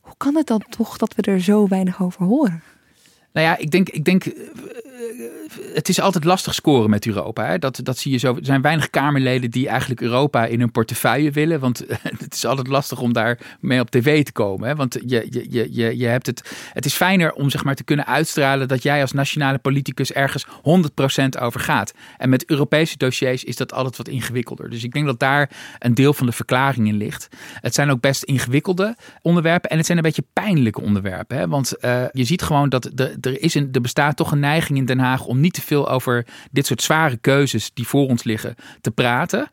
Hoe 0.00 0.14
kan 0.16 0.36
het 0.36 0.46
dan 0.46 0.64
toch 0.68 0.96
dat 0.96 1.14
we 1.14 1.22
er 1.22 1.40
zo 1.40 1.68
weinig 1.68 2.02
over 2.02 2.24
horen? 2.24 2.62
Nou 3.32 3.46
ja, 3.46 3.58
ik 3.58 3.70
denk, 3.70 3.88
ik 3.88 4.04
denk 4.04 4.24
het 5.74 5.88
is 5.88 6.00
altijd 6.00 6.24
lastig 6.24 6.54
scoren 6.54 6.90
met 6.90 7.06
Europa. 7.06 7.46
Hè? 7.46 7.58
Dat, 7.58 7.80
dat 7.82 7.98
zie 7.98 8.12
je 8.12 8.18
zo. 8.18 8.34
Er 8.34 8.44
zijn 8.44 8.62
weinig 8.62 8.90
Kamerleden 8.90 9.50
die 9.50 9.68
eigenlijk 9.68 10.00
Europa 10.00 10.46
in 10.46 10.60
hun 10.60 10.70
portefeuille 10.70 11.30
willen. 11.30 11.60
Want 11.60 11.84
het 12.24 12.34
is 12.34 12.44
altijd 12.44 12.66
lastig 12.66 13.00
om 13.00 13.12
daar 13.12 13.38
mee 13.60 13.80
op 13.80 13.90
tv 13.90 14.24
te 14.24 14.32
komen. 14.32 14.68
Hè? 14.68 14.74
Want 14.74 14.98
je, 15.06 15.26
je, 15.30 15.66
je, 15.70 15.98
je 15.98 16.06
hebt 16.06 16.26
het. 16.26 16.68
Het 16.72 16.84
is 16.84 16.94
fijner 16.94 17.32
om 17.32 17.50
zeg 17.50 17.64
maar 17.64 17.74
te 17.74 17.84
kunnen 17.84 18.06
uitstralen 18.06 18.68
dat 18.68 18.82
jij 18.82 19.00
als 19.00 19.12
nationale 19.12 19.58
politicus 19.58 20.12
ergens 20.12 20.46
100% 20.46 20.50
over 21.40 21.60
gaat. 21.60 21.92
En 22.18 22.28
met 22.28 22.50
Europese 22.50 22.96
dossiers 22.96 23.44
is 23.44 23.56
dat 23.56 23.72
altijd 23.72 23.96
wat 23.96 24.08
ingewikkelder. 24.08 24.70
Dus 24.70 24.84
ik 24.84 24.92
denk 24.92 25.06
dat 25.06 25.18
daar 25.18 25.50
een 25.78 25.94
deel 25.94 26.12
van 26.12 26.26
de 26.26 26.32
verklaring 26.32 26.88
in 26.88 26.96
ligt. 26.96 27.28
Het 27.54 27.74
zijn 27.74 27.90
ook 27.90 28.00
best 28.00 28.22
ingewikkelde 28.22 28.96
onderwerpen. 29.22 29.70
En 29.70 29.76
het 29.76 29.86
zijn 29.86 29.98
een 29.98 30.04
beetje 30.04 30.24
pijnlijke 30.32 30.80
onderwerpen. 30.80 31.36
Hè? 31.36 31.48
Want 31.48 31.74
uh, 31.80 32.02
je 32.12 32.24
ziet 32.24 32.42
gewoon 32.42 32.68
dat 32.68 32.90
de, 32.94 33.16
er, 33.20 33.42
is 33.42 33.54
een, 33.54 33.68
er 33.72 33.80
bestaat 33.80 34.16
toch 34.16 34.32
een 34.32 34.40
neiging 34.40 34.78
in 34.78 34.84
Den 34.84 34.98
Haag 34.98 35.24
om 35.24 35.40
niet 35.40 35.54
te 35.54 35.60
veel 35.60 35.88
over 35.88 36.26
dit 36.50 36.66
soort 36.66 36.82
zware 36.82 37.16
keuzes 37.16 37.70
die 37.74 37.86
voor 37.86 38.08
ons 38.08 38.24
liggen 38.24 38.54
te 38.80 38.90
praten. 38.90 39.50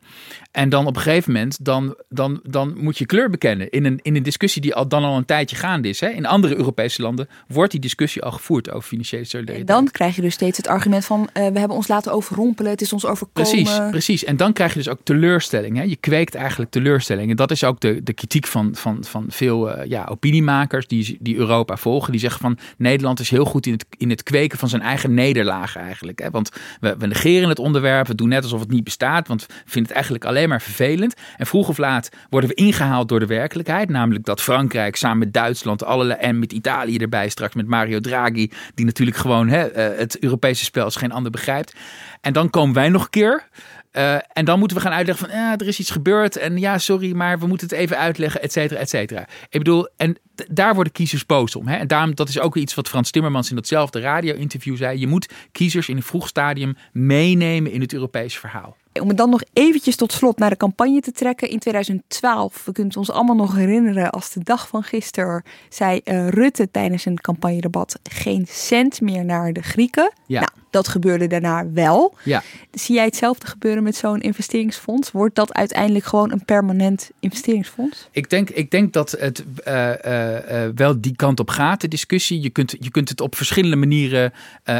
En 0.50 0.68
dan 0.68 0.86
op 0.86 0.96
een 0.96 1.02
gegeven 1.02 1.32
moment, 1.32 1.64
dan, 1.64 1.96
dan, 2.08 2.40
dan 2.42 2.74
moet 2.76 2.98
je 2.98 3.06
kleur 3.06 3.30
bekennen 3.30 3.70
in 3.70 3.84
een, 3.84 3.98
in 4.02 4.16
een 4.16 4.22
discussie 4.22 4.62
die 4.62 4.74
al, 4.74 4.88
dan 4.88 5.04
al 5.04 5.16
een 5.16 5.24
tijdje 5.24 5.56
gaande 5.56 5.88
is. 5.88 6.00
Hè. 6.00 6.08
In 6.08 6.26
andere 6.26 6.56
Europese 6.56 7.02
landen 7.02 7.28
wordt 7.48 7.70
die 7.70 7.80
discussie 7.80 8.22
al 8.22 8.32
gevoerd 8.32 8.70
over 8.70 8.88
financiële 8.88 9.24
solidariteit. 9.24 9.68
En 9.68 9.74
dan 9.74 9.90
krijg 9.90 10.16
je 10.16 10.22
dus 10.22 10.34
steeds 10.34 10.56
het 10.56 10.66
argument 10.66 11.04
van 11.04 11.20
uh, 11.20 11.26
we 11.32 11.58
hebben 11.58 11.76
ons 11.76 11.88
laten 11.88 12.12
overrompelen, 12.12 12.70
het 12.70 12.80
is 12.80 12.92
ons 12.92 13.06
overkomen. 13.06 13.50
Precies, 13.50 13.80
precies. 13.90 14.24
En 14.24 14.36
dan 14.36 14.52
krijg 14.52 14.72
je 14.72 14.78
dus 14.78 14.88
ook 14.88 14.98
teleurstelling. 15.02 15.76
Hè. 15.76 15.82
Je 15.82 15.96
kweekt 15.96 16.34
eigenlijk 16.34 16.70
teleurstelling. 16.70 17.30
En 17.30 17.36
dat 17.36 17.50
is 17.50 17.64
ook 17.64 17.80
de, 17.80 18.02
de 18.02 18.12
kritiek 18.12 18.46
van, 18.46 18.74
van, 18.74 19.04
van 19.04 19.24
veel 19.28 19.78
uh, 19.78 19.84
ja, 19.84 20.04
opiniemakers 20.10 20.86
die, 20.86 21.16
die 21.20 21.36
Europa 21.36 21.76
volgen. 21.76 22.10
Die 22.10 22.20
zeggen 22.20 22.40
van 22.40 22.58
Nederland 22.76 23.20
is 23.20 23.30
heel 23.30 23.44
goed 23.44 23.66
in 23.66 23.72
het, 23.72 23.86
in 23.96 24.10
het 24.10 24.22
kweken 24.22 24.58
van 24.58 24.68
zijn 24.68 24.82
eigen 24.82 25.14
nederlagen 25.14 25.80
eigenlijk. 25.80 26.18
Hè. 26.18 26.30
Want 26.30 26.50
we, 26.80 26.96
we 26.98 27.06
negeren 27.06 27.48
het 27.48 27.58
onderwerp, 27.58 28.06
we 28.06 28.14
doen 28.14 28.28
net 28.28 28.42
alsof 28.42 28.60
het 28.60 28.70
niet 28.70 28.84
bestaat, 28.84 29.28
want 29.28 29.46
we 29.46 29.54
vinden 29.64 29.82
het 29.82 29.92
eigenlijk 29.92 30.24
alleen 30.24 30.36
maar 30.46 30.62
vervelend. 30.62 31.14
En 31.36 31.46
vroeg 31.46 31.68
of 31.68 31.78
laat 31.78 32.08
worden 32.30 32.50
we 32.50 32.56
ingehaald 32.56 33.08
door 33.08 33.20
de 33.20 33.26
werkelijkheid. 33.26 33.88
Namelijk 33.88 34.24
dat 34.24 34.42
Frankrijk 34.42 34.96
samen 34.96 35.18
met 35.18 35.32
Duitsland 35.32 35.84
allerlei, 35.84 36.20
en 36.20 36.38
met 36.38 36.52
Italië 36.52 36.96
erbij 36.96 37.28
straks 37.28 37.54
met 37.54 37.66
Mario 37.66 38.00
Draghi. 38.00 38.50
Die 38.74 38.86
natuurlijk 38.86 39.16
gewoon 39.16 39.48
hè, 39.48 39.66
eh, 39.66 39.98
het 39.98 40.18
Europese 40.18 40.64
spel 40.64 40.84
als 40.84 40.96
geen 40.96 41.12
ander 41.12 41.30
begrijpt. 41.30 41.74
En 42.20 42.32
dan 42.32 42.50
komen 42.50 42.74
wij 42.74 42.88
nog 42.88 43.02
een 43.02 43.10
keer. 43.10 43.48
Uh, 43.92 44.14
en 44.32 44.44
dan 44.44 44.58
moeten 44.58 44.76
we 44.76 44.82
gaan 44.82 44.92
uitleggen 44.92 45.28
van 45.28 45.38
ja, 45.38 45.56
er 45.56 45.66
is 45.66 45.78
iets 45.78 45.90
gebeurd. 45.90 46.36
En 46.36 46.58
ja, 46.58 46.78
sorry, 46.78 47.12
maar 47.12 47.38
we 47.38 47.46
moeten 47.46 47.68
het 47.68 47.76
even 47.76 47.98
uitleggen, 47.98 48.42
et 48.42 48.52
cetera, 48.52 48.80
et 48.80 48.88
cetera. 48.88 49.20
Ik 49.48 49.58
bedoel, 49.58 49.88
en 49.96 50.16
daar 50.50 50.74
worden 50.74 50.92
kiezers 50.92 51.26
boos 51.26 51.56
om. 51.56 51.66
Hè? 51.66 51.76
En 51.76 51.86
daarom, 51.86 52.14
dat 52.14 52.28
is 52.28 52.40
ook 52.40 52.56
iets 52.56 52.74
wat 52.74 52.88
Frans 52.88 53.10
Timmermans 53.10 53.50
in 53.50 53.56
datzelfde 53.56 54.00
radio-interview 54.00 54.76
zei. 54.76 55.00
Je 55.00 55.06
moet 55.06 55.32
kiezers 55.52 55.88
in 55.88 55.96
een 55.96 56.02
vroeg 56.02 56.28
stadium 56.28 56.76
meenemen 56.92 57.72
in 57.72 57.80
het 57.80 57.92
Europese 57.92 58.38
verhaal. 58.38 58.76
Om 59.00 59.08
het 59.08 59.16
dan 59.16 59.30
nog 59.30 59.42
eventjes 59.52 59.96
tot 59.96 60.12
slot 60.12 60.38
naar 60.38 60.50
de 60.50 60.56
campagne 60.56 61.00
te 61.00 61.12
trekken. 61.12 61.50
In 61.50 61.58
2012, 61.58 62.64
we 62.64 62.72
kunnen 62.72 62.92
het 62.92 62.96
ons 62.96 63.10
allemaal 63.10 63.36
nog 63.36 63.54
herinneren, 63.54 64.10
als 64.10 64.32
de 64.32 64.40
dag 64.42 64.68
van 64.68 64.82
gisteren 64.82 65.42
zei 65.68 66.00
uh, 66.04 66.28
Rutte 66.28 66.70
tijdens 66.70 67.04
een 67.04 67.20
campagnedebat 67.20 67.98
geen 68.02 68.46
cent 68.48 69.00
meer 69.00 69.24
naar 69.24 69.52
de 69.52 69.62
Grieken. 69.62 70.12
Ja. 70.26 70.40
Nou, 70.40 70.50
dat 70.78 70.88
gebeurde 70.88 71.26
daarna 71.26 71.72
wel. 71.72 72.14
Ja. 72.22 72.42
Zie 72.72 72.94
jij 72.94 73.04
hetzelfde 73.04 73.46
gebeuren 73.46 73.82
met 73.82 73.96
zo'n 73.96 74.20
investeringsfonds? 74.20 75.10
Wordt 75.10 75.34
dat 75.34 75.54
uiteindelijk 75.54 76.04
gewoon 76.04 76.32
een 76.32 76.44
permanent 76.44 77.10
investeringsfonds? 77.20 78.08
Ik 78.10 78.30
denk, 78.30 78.50
ik 78.50 78.70
denk 78.70 78.92
dat 78.92 79.10
het 79.10 79.44
uh, 79.68 79.90
uh, 80.06 80.68
wel 80.74 81.00
die 81.00 81.16
kant 81.16 81.40
op 81.40 81.50
gaat, 81.50 81.80
de 81.80 81.88
discussie. 81.88 82.40
Je 82.40 82.50
kunt, 82.50 82.76
je 82.80 82.90
kunt 82.90 83.08
het 83.08 83.20
op 83.20 83.34
verschillende 83.36 83.76
manieren 83.76 84.32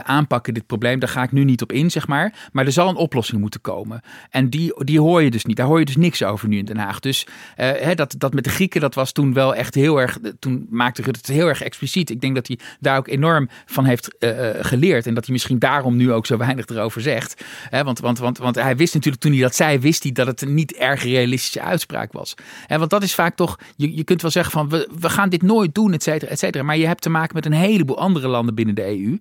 aanpakken, 0.03 0.55
dit 0.55 0.67
probleem. 0.67 0.99
Daar 0.99 1.09
ga 1.09 1.23
ik 1.23 1.33
nu 1.33 1.45
niet 1.45 1.63
op 1.63 1.73
in, 1.73 1.91
zeg 1.91 2.07
maar. 2.07 2.49
Maar 2.53 2.67
er 2.67 2.73
zal 2.73 2.89
een 2.89 2.97
oplossing 2.97 3.41
moeten 3.41 3.61
komen. 3.61 4.01
En 4.31 4.51
die, 4.51 4.85
die 4.85 5.01
hoor 5.01 5.23
je 5.23 5.31
dus 5.31 5.45
niet. 5.45 5.57
Daar 5.57 5.67
hoor 5.67 5.79
je 5.79 5.85
dus 5.85 5.97
niks 5.97 6.23
over 6.23 6.49
nu 6.49 6.59
in 6.59 6.65
Den 6.65 6.77
Haag. 6.77 7.01
Dus 7.01 7.27
hè, 7.55 7.95
dat, 7.95 8.15
dat 8.19 8.35
met 8.35 8.45
de 8.45 8.51
Grieken, 8.51 8.81
dat 8.81 8.95
was 8.95 9.13
toen 9.13 9.33
wel 9.33 9.55
echt 9.55 9.75
heel 9.75 10.01
erg. 10.01 10.19
Toen 10.39 10.67
maakte 10.71 11.03
Rutte 11.03 11.21
het 11.21 11.31
heel 11.31 11.49
erg 11.49 11.63
expliciet. 11.63 12.11
Ik 12.11 12.21
denk 12.21 12.35
dat 12.35 12.47
hij 12.47 12.59
daar 12.81 12.99
ook 12.99 13.09
enorm 13.09 13.49
van 13.67 13.85
heeft 13.85 14.17
geleerd. 14.61 15.07
En 15.07 15.15
dat 15.15 15.25
hij 15.25 15.33
misschien 15.33 15.59
daarom 15.59 15.88
nu 15.97 16.13
ook 16.13 16.27
zo 16.27 16.37
weinig 16.37 16.67
erover 16.67 17.01
zegt. 17.01 17.45
Want, 17.71 17.99
want, 17.99 18.19
want, 18.19 18.39
want 18.39 18.55
hij 18.55 18.77
wist 18.77 18.95
natuurlijk 18.95 19.23
toen 19.23 19.33
hij 19.33 19.41
dat 19.41 19.55
zei, 19.55 19.79
wist 19.79 20.03
hij 20.03 20.13
dat 20.13 20.27
het 20.27 20.43
een 20.43 20.55
niet 20.55 20.73
erg 20.73 21.03
realistische 21.03 21.63
uitspraak 21.63 22.13
was. 22.13 22.35
Hè, 22.67 22.79
want 22.79 22.91
dat 22.91 23.03
is 23.03 23.15
vaak 23.15 23.37
toch, 23.37 23.59
je, 23.77 23.97
je 23.97 24.05
kunt 24.05 24.23
wel 24.23 24.31
zeggen 24.31 24.53
van 24.53 24.69
we, 24.69 24.89
we 25.01 25.09
gaan 25.09 25.29
dit 25.29 25.43
nooit 25.43 25.75
doen, 25.75 25.93
et 25.93 26.03
cetera, 26.03 26.31
et 26.31 26.39
cetera. 26.39 26.65
Maar 26.65 26.77
je 26.77 26.87
hebt 26.87 27.03
te 27.03 27.11
maken 27.11 27.35
met 27.35 27.47
een 27.47 27.53
heleboel 27.53 27.99
andere 27.99 28.29
landen 28.29 28.55
binnen 28.55 28.75
de 28.75 28.87
EU. 28.87 29.19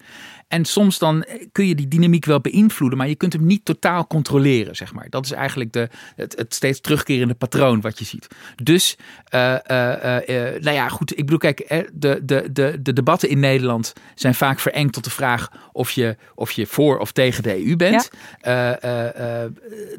En 0.47 0.65
soms 0.65 0.97
dan 0.97 1.25
kun 1.51 1.67
je 1.67 1.75
die 1.75 1.87
dynamiek 1.87 2.25
wel 2.25 2.41
beïnvloeden, 2.41 2.97
maar 2.97 3.07
je 3.07 3.15
kunt 3.15 3.33
hem 3.33 3.45
niet 3.45 3.65
totaal 3.65 4.07
controleren, 4.07 4.75
zeg 4.75 4.93
maar. 4.93 5.09
Dat 5.09 5.25
is 5.25 5.31
eigenlijk 5.31 5.73
de, 5.73 5.89
het, 6.15 6.35
het 6.37 6.53
steeds 6.53 6.81
terugkerende 6.81 7.33
patroon 7.33 7.81
wat 7.81 7.99
je 7.99 8.05
ziet. 8.05 8.27
Dus, 8.63 8.97
uh, 9.33 9.55
uh, 9.71 9.93
uh, 10.27 10.61
nou 10.61 10.71
ja, 10.71 10.89
goed. 10.89 11.11
Ik 11.11 11.25
bedoel, 11.25 11.37
kijk, 11.37 11.85
de, 11.93 12.19
de, 12.23 12.49
de, 12.51 12.79
de 12.81 12.93
debatten 12.93 13.29
in 13.29 13.39
Nederland 13.39 13.93
zijn 14.15 14.35
vaak 14.35 14.59
verengd 14.59 14.93
tot 14.93 15.03
de 15.03 15.09
vraag 15.09 15.51
of 15.71 15.91
je, 15.91 16.17
of 16.35 16.51
je 16.51 16.65
voor 16.65 16.97
of 16.97 17.11
tegen 17.11 17.43
de 17.43 17.65
EU 17.65 17.75
bent. 17.75 18.09
Ja. 18.41 19.49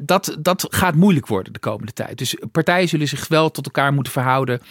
dat, 0.01 0.37
dat 0.39 0.67
gaat 0.69 0.95
moeilijk 0.95 1.27
worden 1.27 1.53
de 1.53 1.59
komende 1.59 1.93
tijd. 1.93 2.17
Dus 2.17 2.35
partijen 2.51 2.87
zullen 2.87 3.07
zich 3.07 3.27
wel 3.27 3.51
tot 3.51 3.65
elkaar 3.65 3.93
moeten 3.93 4.13
verhouden 4.13 4.61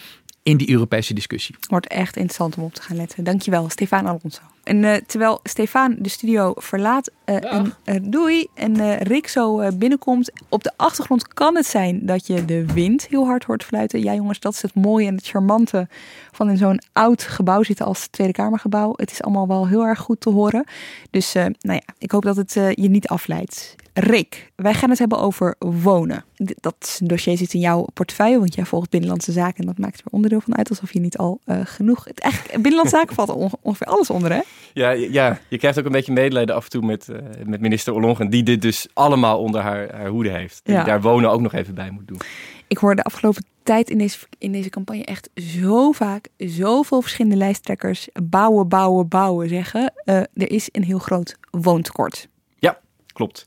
in 0.43 0.57
die 0.57 0.69
Europese 0.69 1.13
discussie. 1.13 1.55
Wordt 1.69 1.87
echt 1.87 2.15
interessant 2.15 2.57
om 2.57 2.63
op 2.63 2.73
te 2.73 2.81
gaan 2.81 2.95
letten. 2.95 3.23
Dankjewel, 3.23 3.69
Stefan 3.69 4.05
Alonso. 4.05 4.41
En 4.69 4.83
uh, 4.83 4.95
terwijl 4.95 5.39
Stefan 5.43 5.95
de 5.99 6.09
studio 6.09 6.53
verlaat, 6.55 7.11
uh, 7.25 7.53
en, 7.53 7.73
uh, 7.85 7.95
doei, 8.01 8.47
en 8.53 8.97
Rick 8.97 9.27
zo 9.27 9.71
binnenkomt. 9.77 10.31
Op 10.49 10.63
de 10.63 10.71
achtergrond 10.75 11.27
kan 11.27 11.55
het 11.55 11.65
zijn 11.65 12.05
dat 12.05 12.27
je 12.27 12.45
de 12.45 12.65
wind 12.65 13.07
heel 13.07 13.25
hard 13.25 13.43
hoort 13.43 13.63
fluiten. 13.63 14.03
Ja 14.03 14.13
jongens, 14.13 14.39
dat 14.39 14.53
is 14.53 14.61
het 14.61 14.73
mooie 14.73 15.07
en 15.07 15.15
het 15.15 15.27
charmante 15.27 15.87
van 16.31 16.49
in 16.49 16.57
zo'n 16.57 16.81
oud 16.93 17.23
gebouw 17.23 17.63
zitten 17.63 17.85
als 17.85 18.07
Tweede 18.07 18.33
Kamergebouw. 18.33 18.93
Het 18.95 19.11
is 19.11 19.21
allemaal 19.21 19.47
wel 19.47 19.67
heel 19.67 19.85
erg 19.85 19.99
goed 19.99 20.21
te 20.21 20.29
horen. 20.29 20.63
Dus 21.09 21.33
nou 21.33 21.53
ja, 21.59 21.93
ik 21.97 22.11
hoop 22.11 22.23
dat 22.23 22.35
het 22.35 22.53
je 22.53 22.89
niet 22.89 23.07
afleidt. 23.07 23.75
Rick, 23.93 24.51
wij 24.55 24.73
gaan 24.73 24.89
het 24.89 24.99
hebben 24.99 25.19
over 25.19 25.55
wonen. 25.59 26.25
Dat 26.35 26.99
dossier 27.03 27.37
zit 27.37 27.53
in 27.53 27.59
jouw 27.59 27.87
portefeuille, 27.93 28.39
want 28.39 28.55
jij 28.55 28.65
volgt 28.65 28.89
Binnenlandse 28.89 29.31
Zaken 29.31 29.59
en 29.59 29.65
dat 29.65 29.77
maakt 29.77 29.99
er 29.99 30.05
onderdeel 30.11 30.41
van 30.41 30.57
uit, 30.57 30.69
alsof 30.69 30.93
je 30.93 30.99
niet 30.99 31.17
al 31.17 31.39
uh, 31.45 31.59
genoeg. 31.63 32.05
Het, 32.05 32.19
eigenlijk, 32.19 32.53
Binnenlandse 32.53 32.95
Zaken 32.95 33.15
valt 33.15 33.29
er 33.29 33.57
ongeveer 33.61 33.87
alles 33.87 34.09
onder, 34.09 34.31
hè? 34.31 34.41
Ja, 34.73 34.91
ja, 34.91 35.39
je 35.47 35.57
krijgt 35.57 35.79
ook 35.79 35.85
een 35.85 35.91
beetje 35.91 36.13
medelijden 36.13 36.55
af 36.55 36.63
en 36.63 36.69
toe 36.69 36.85
met, 36.85 37.07
uh, 37.09 37.17
met 37.45 37.61
minister 37.61 37.93
Ollongren, 37.93 38.29
die 38.29 38.43
dit 38.43 38.61
dus 38.61 38.87
allemaal 38.93 39.39
onder 39.39 39.61
haar, 39.61 39.95
haar 39.95 40.07
hoede 40.07 40.29
heeft. 40.29 40.61
Die 40.63 40.75
ja. 40.75 40.83
daar 40.83 41.01
wonen 41.01 41.31
ook 41.31 41.41
nog 41.41 41.53
even 41.53 41.73
bij 41.75 41.91
moet 41.91 42.07
doen. 42.07 42.21
Ik 42.67 42.77
hoor 42.77 42.95
de 42.95 43.03
afgelopen 43.03 43.45
tijd 43.63 43.89
in 43.89 43.97
deze, 43.97 44.17
in 44.37 44.51
deze 44.51 44.69
campagne 44.69 45.05
echt 45.05 45.29
zo 45.35 45.91
vaak 45.91 46.27
zoveel 46.37 47.01
verschillende 47.01 47.37
lijsttrekkers 47.37 48.07
bouwen, 48.23 48.67
bouwen, 48.67 49.07
bouwen 49.07 49.49
zeggen. 49.49 49.93
Uh, 50.05 50.15
er 50.15 50.51
is 50.51 50.69
een 50.71 50.83
heel 50.83 50.99
groot 50.99 51.37
woontekort. 51.51 52.27
Ja, 52.59 52.79
klopt. 53.13 53.45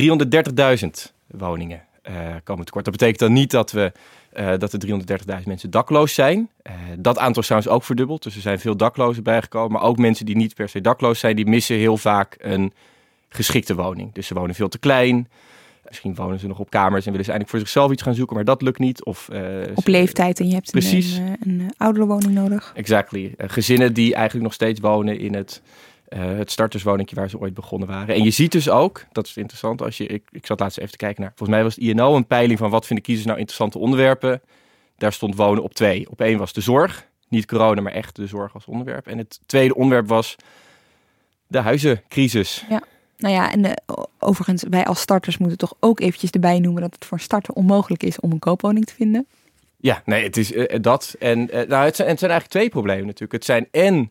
330.000 0.00 0.88
woningen 1.26 1.82
uh, 2.10 2.34
komen 2.44 2.64
tekort. 2.64 2.84
Dat 2.84 2.92
betekent 2.92 3.18
dan 3.18 3.32
niet 3.32 3.50
dat, 3.50 3.70
we, 3.70 3.92
uh, 4.38 4.52
dat 4.58 4.72
er 4.72 4.86
330.000 4.86 5.44
mensen 5.44 5.70
dakloos 5.70 6.14
zijn. 6.14 6.48
Uh, 6.66 6.72
dat 6.98 7.18
aantal 7.18 7.40
is 7.42 7.48
trouwens 7.48 7.72
ook 7.72 7.84
verdubbeld. 7.84 8.22
Dus 8.22 8.34
er 8.34 8.40
zijn 8.40 8.58
veel 8.58 8.76
daklozen 8.76 9.22
bijgekomen. 9.22 9.72
Maar 9.72 9.82
ook 9.82 9.98
mensen 9.98 10.26
die 10.26 10.36
niet 10.36 10.54
per 10.54 10.68
se 10.68 10.80
dakloos 10.80 11.18
zijn, 11.18 11.36
die 11.36 11.46
missen 11.46 11.76
heel 11.76 11.96
vaak 11.96 12.36
een 12.40 12.72
geschikte 13.28 13.74
woning. 13.74 14.12
Dus 14.12 14.26
ze 14.26 14.34
wonen 14.34 14.54
veel 14.54 14.68
te 14.68 14.78
klein. 14.78 15.28
Misschien 15.88 16.14
wonen 16.14 16.38
ze 16.38 16.46
nog 16.46 16.58
op 16.58 16.70
kamers 16.70 17.04
en 17.04 17.10
willen 17.10 17.26
ze 17.26 17.30
eigenlijk 17.32 17.50
voor 17.50 17.58
zichzelf 17.58 17.92
iets 17.92 18.02
gaan 18.02 18.14
zoeken, 18.14 18.36
maar 18.36 18.44
dat 18.44 18.62
lukt 18.62 18.78
niet. 18.78 19.04
Of, 19.04 19.28
op 19.74 19.86
leeftijd 19.86 20.40
en 20.40 20.48
je 20.48 20.54
hebt 20.54 20.70
precies. 20.70 21.16
een, 21.16 21.22
een, 21.26 21.38
een 21.40 21.72
oudere 21.76 22.06
woning 22.06 22.32
nodig. 22.32 22.72
Exactly. 22.74 23.34
gezinnen 23.36 23.92
die 23.92 24.14
eigenlijk 24.14 24.44
nog 24.44 24.54
steeds 24.54 24.80
wonen 24.80 25.18
in 25.18 25.34
het 25.34 25.62
het 26.16 26.50
starterswoningje 26.50 27.14
waar 27.14 27.30
ze 27.30 27.38
ooit 27.38 27.54
begonnen 27.54 27.88
waren. 27.88 28.14
En 28.14 28.22
je 28.22 28.30
ziet 28.30 28.52
dus 28.52 28.68
ook, 28.68 29.04
dat 29.12 29.26
is 29.26 29.36
interessant, 29.36 29.82
als 29.82 29.96
je, 29.96 30.06
ik, 30.06 30.22
ik 30.30 30.46
zat 30.46 30.60
laatst 30.60 30.78
even 30.78 30.90
te 30.90 30.96
kijken 30.96 31.22
naar, 31.22 31.32
volgens 31.34 31.50
mij 31.50 31.62
was 31.62 31.74
het 31.74 31.84
INO 31.84 32.16
een 32.16 32.26
peiling 32.26 32.58
van 32.58 32.70
wat 32.70 32.86
vinden 32.86 33.04
kiezers 33.04 33.26
nou 33.26 33.38
interessante 33.38 33.78
onderwerpen. 33.78 34.40
Daar 34.96 35.12
stond 35.12 35.36
wonen 35.36 35.62
op 35.62 35.74
twee. 35.74 36.10
Op 36.10 36.20
één 36.20 36.38
was 36.38 36.52
de 36.52 36.60
zorg, 36.60 37.06
niet 37.28 37.46
corona, 37.46 37.80
maar 37.80 37.92
echt 37.92 38.16
de 38.16 38.26
zorg 38.26 38.54
als 38.54 38.66
onderwerp. 38.66 39.06
En 39.06 39.18
het 39.18 39.40
tweede 39.46 39.74
onderwerp 39.74 40.08
was 40.08 40.36
de 41.46 41.58
huizencrisis. 41.58 42.64
Ja. 42.68 42.82
Nou 43.18 43.34
ja, 43.34 43.52
en 43.52 43.62
de, 43.62 43.78
overigens, 44.18 44.64
wij 44.70 44.84
als 44.84 45.00
starters 45.00 45.38
moeten 45.38 45.58
toch 45.58 45.74
ook 45.80 46.00
eventjes 46.00 46.30
erbij 46.30 46.58
noemen 46.58 46.82
dat 46.82 46.94
het 46.94 47.04
voor 47.04 47.20
starter 47.20 47.54
onmogelijk 47.54 48.02
is 48.02 48.20
om 48.20 48.32
een 48.32 48.38
koopwoning 48.38 48.84
te 48.86 48.94
vinden. 48.94 49.26
Ja, 49.76 50.02
nee, 50.04 50.22
het 50.22 50.36
is 50.36 50.52
uh, 50.52 50.64
dat. 50.80 51.16
En 51.18 51.38
uh, 51.38 51.68
nou, 51.68 51.84
het 51.84 51.96
zijn, 51.96 52.08
het 52.08 52.18
zijn 52.18 52.30
eigenlijk 52.30 52.50
twee 52.50 52.68
problemen 52.68 53.06
natuurlijk. 53.06 53.32
Het 53.32 53.44
zijn 53.44 53.68
en 53.70 54.10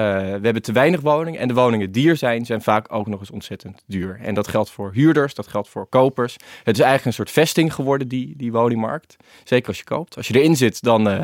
we 0.00 0.40
hebben 0.42 0.62
te 0.62 0.72
weinig 0.72 1.00
woningen 1.00 1.40
en 1.40 1.48
de 1.48 1.54
woningen 1.54 1.92
die 1.92 2.08
er 2.08 2.16
zijn, 2.16 2.46
zijn 2.46 2.62
vaak 2.62 2.92
ook 2.92 3.06
nog 3.06 3.20
eens 3.20 3.30
ontzettend 3.30 3.82
duur. 3.86 4.18
En 4.22 4.34
dat 4.34 4.48
geldt 4.48 4.70
voor 4.70 4.92
huurders, 4.92 5.34
dat 5.34 5.48
geldt 5.48 5.68
voor 5.68 5.86
kopers. 5.86 6.36
Het 6.62 6.74
is 6.74 6.82
eigenlijk 6.82 7.04
een 7.04 7.12
soort 7.12 7.30
vesting 7.30 7.74
geworden, 7.74 8.08
die, 8.08 8.34
die 8.36 8.52
woningmarkt. 8.52 9.16
Zeker 9.44 9.68
als 9.68 9.78
je 9.78 9.84
koopt. 9.84 10.16
Als 10.16 10.28
je 10.28 10.40
erin 10.40 10.56
zit, 10.56 10.82
dan, 10.82 11.08
uh, 11.08 11.22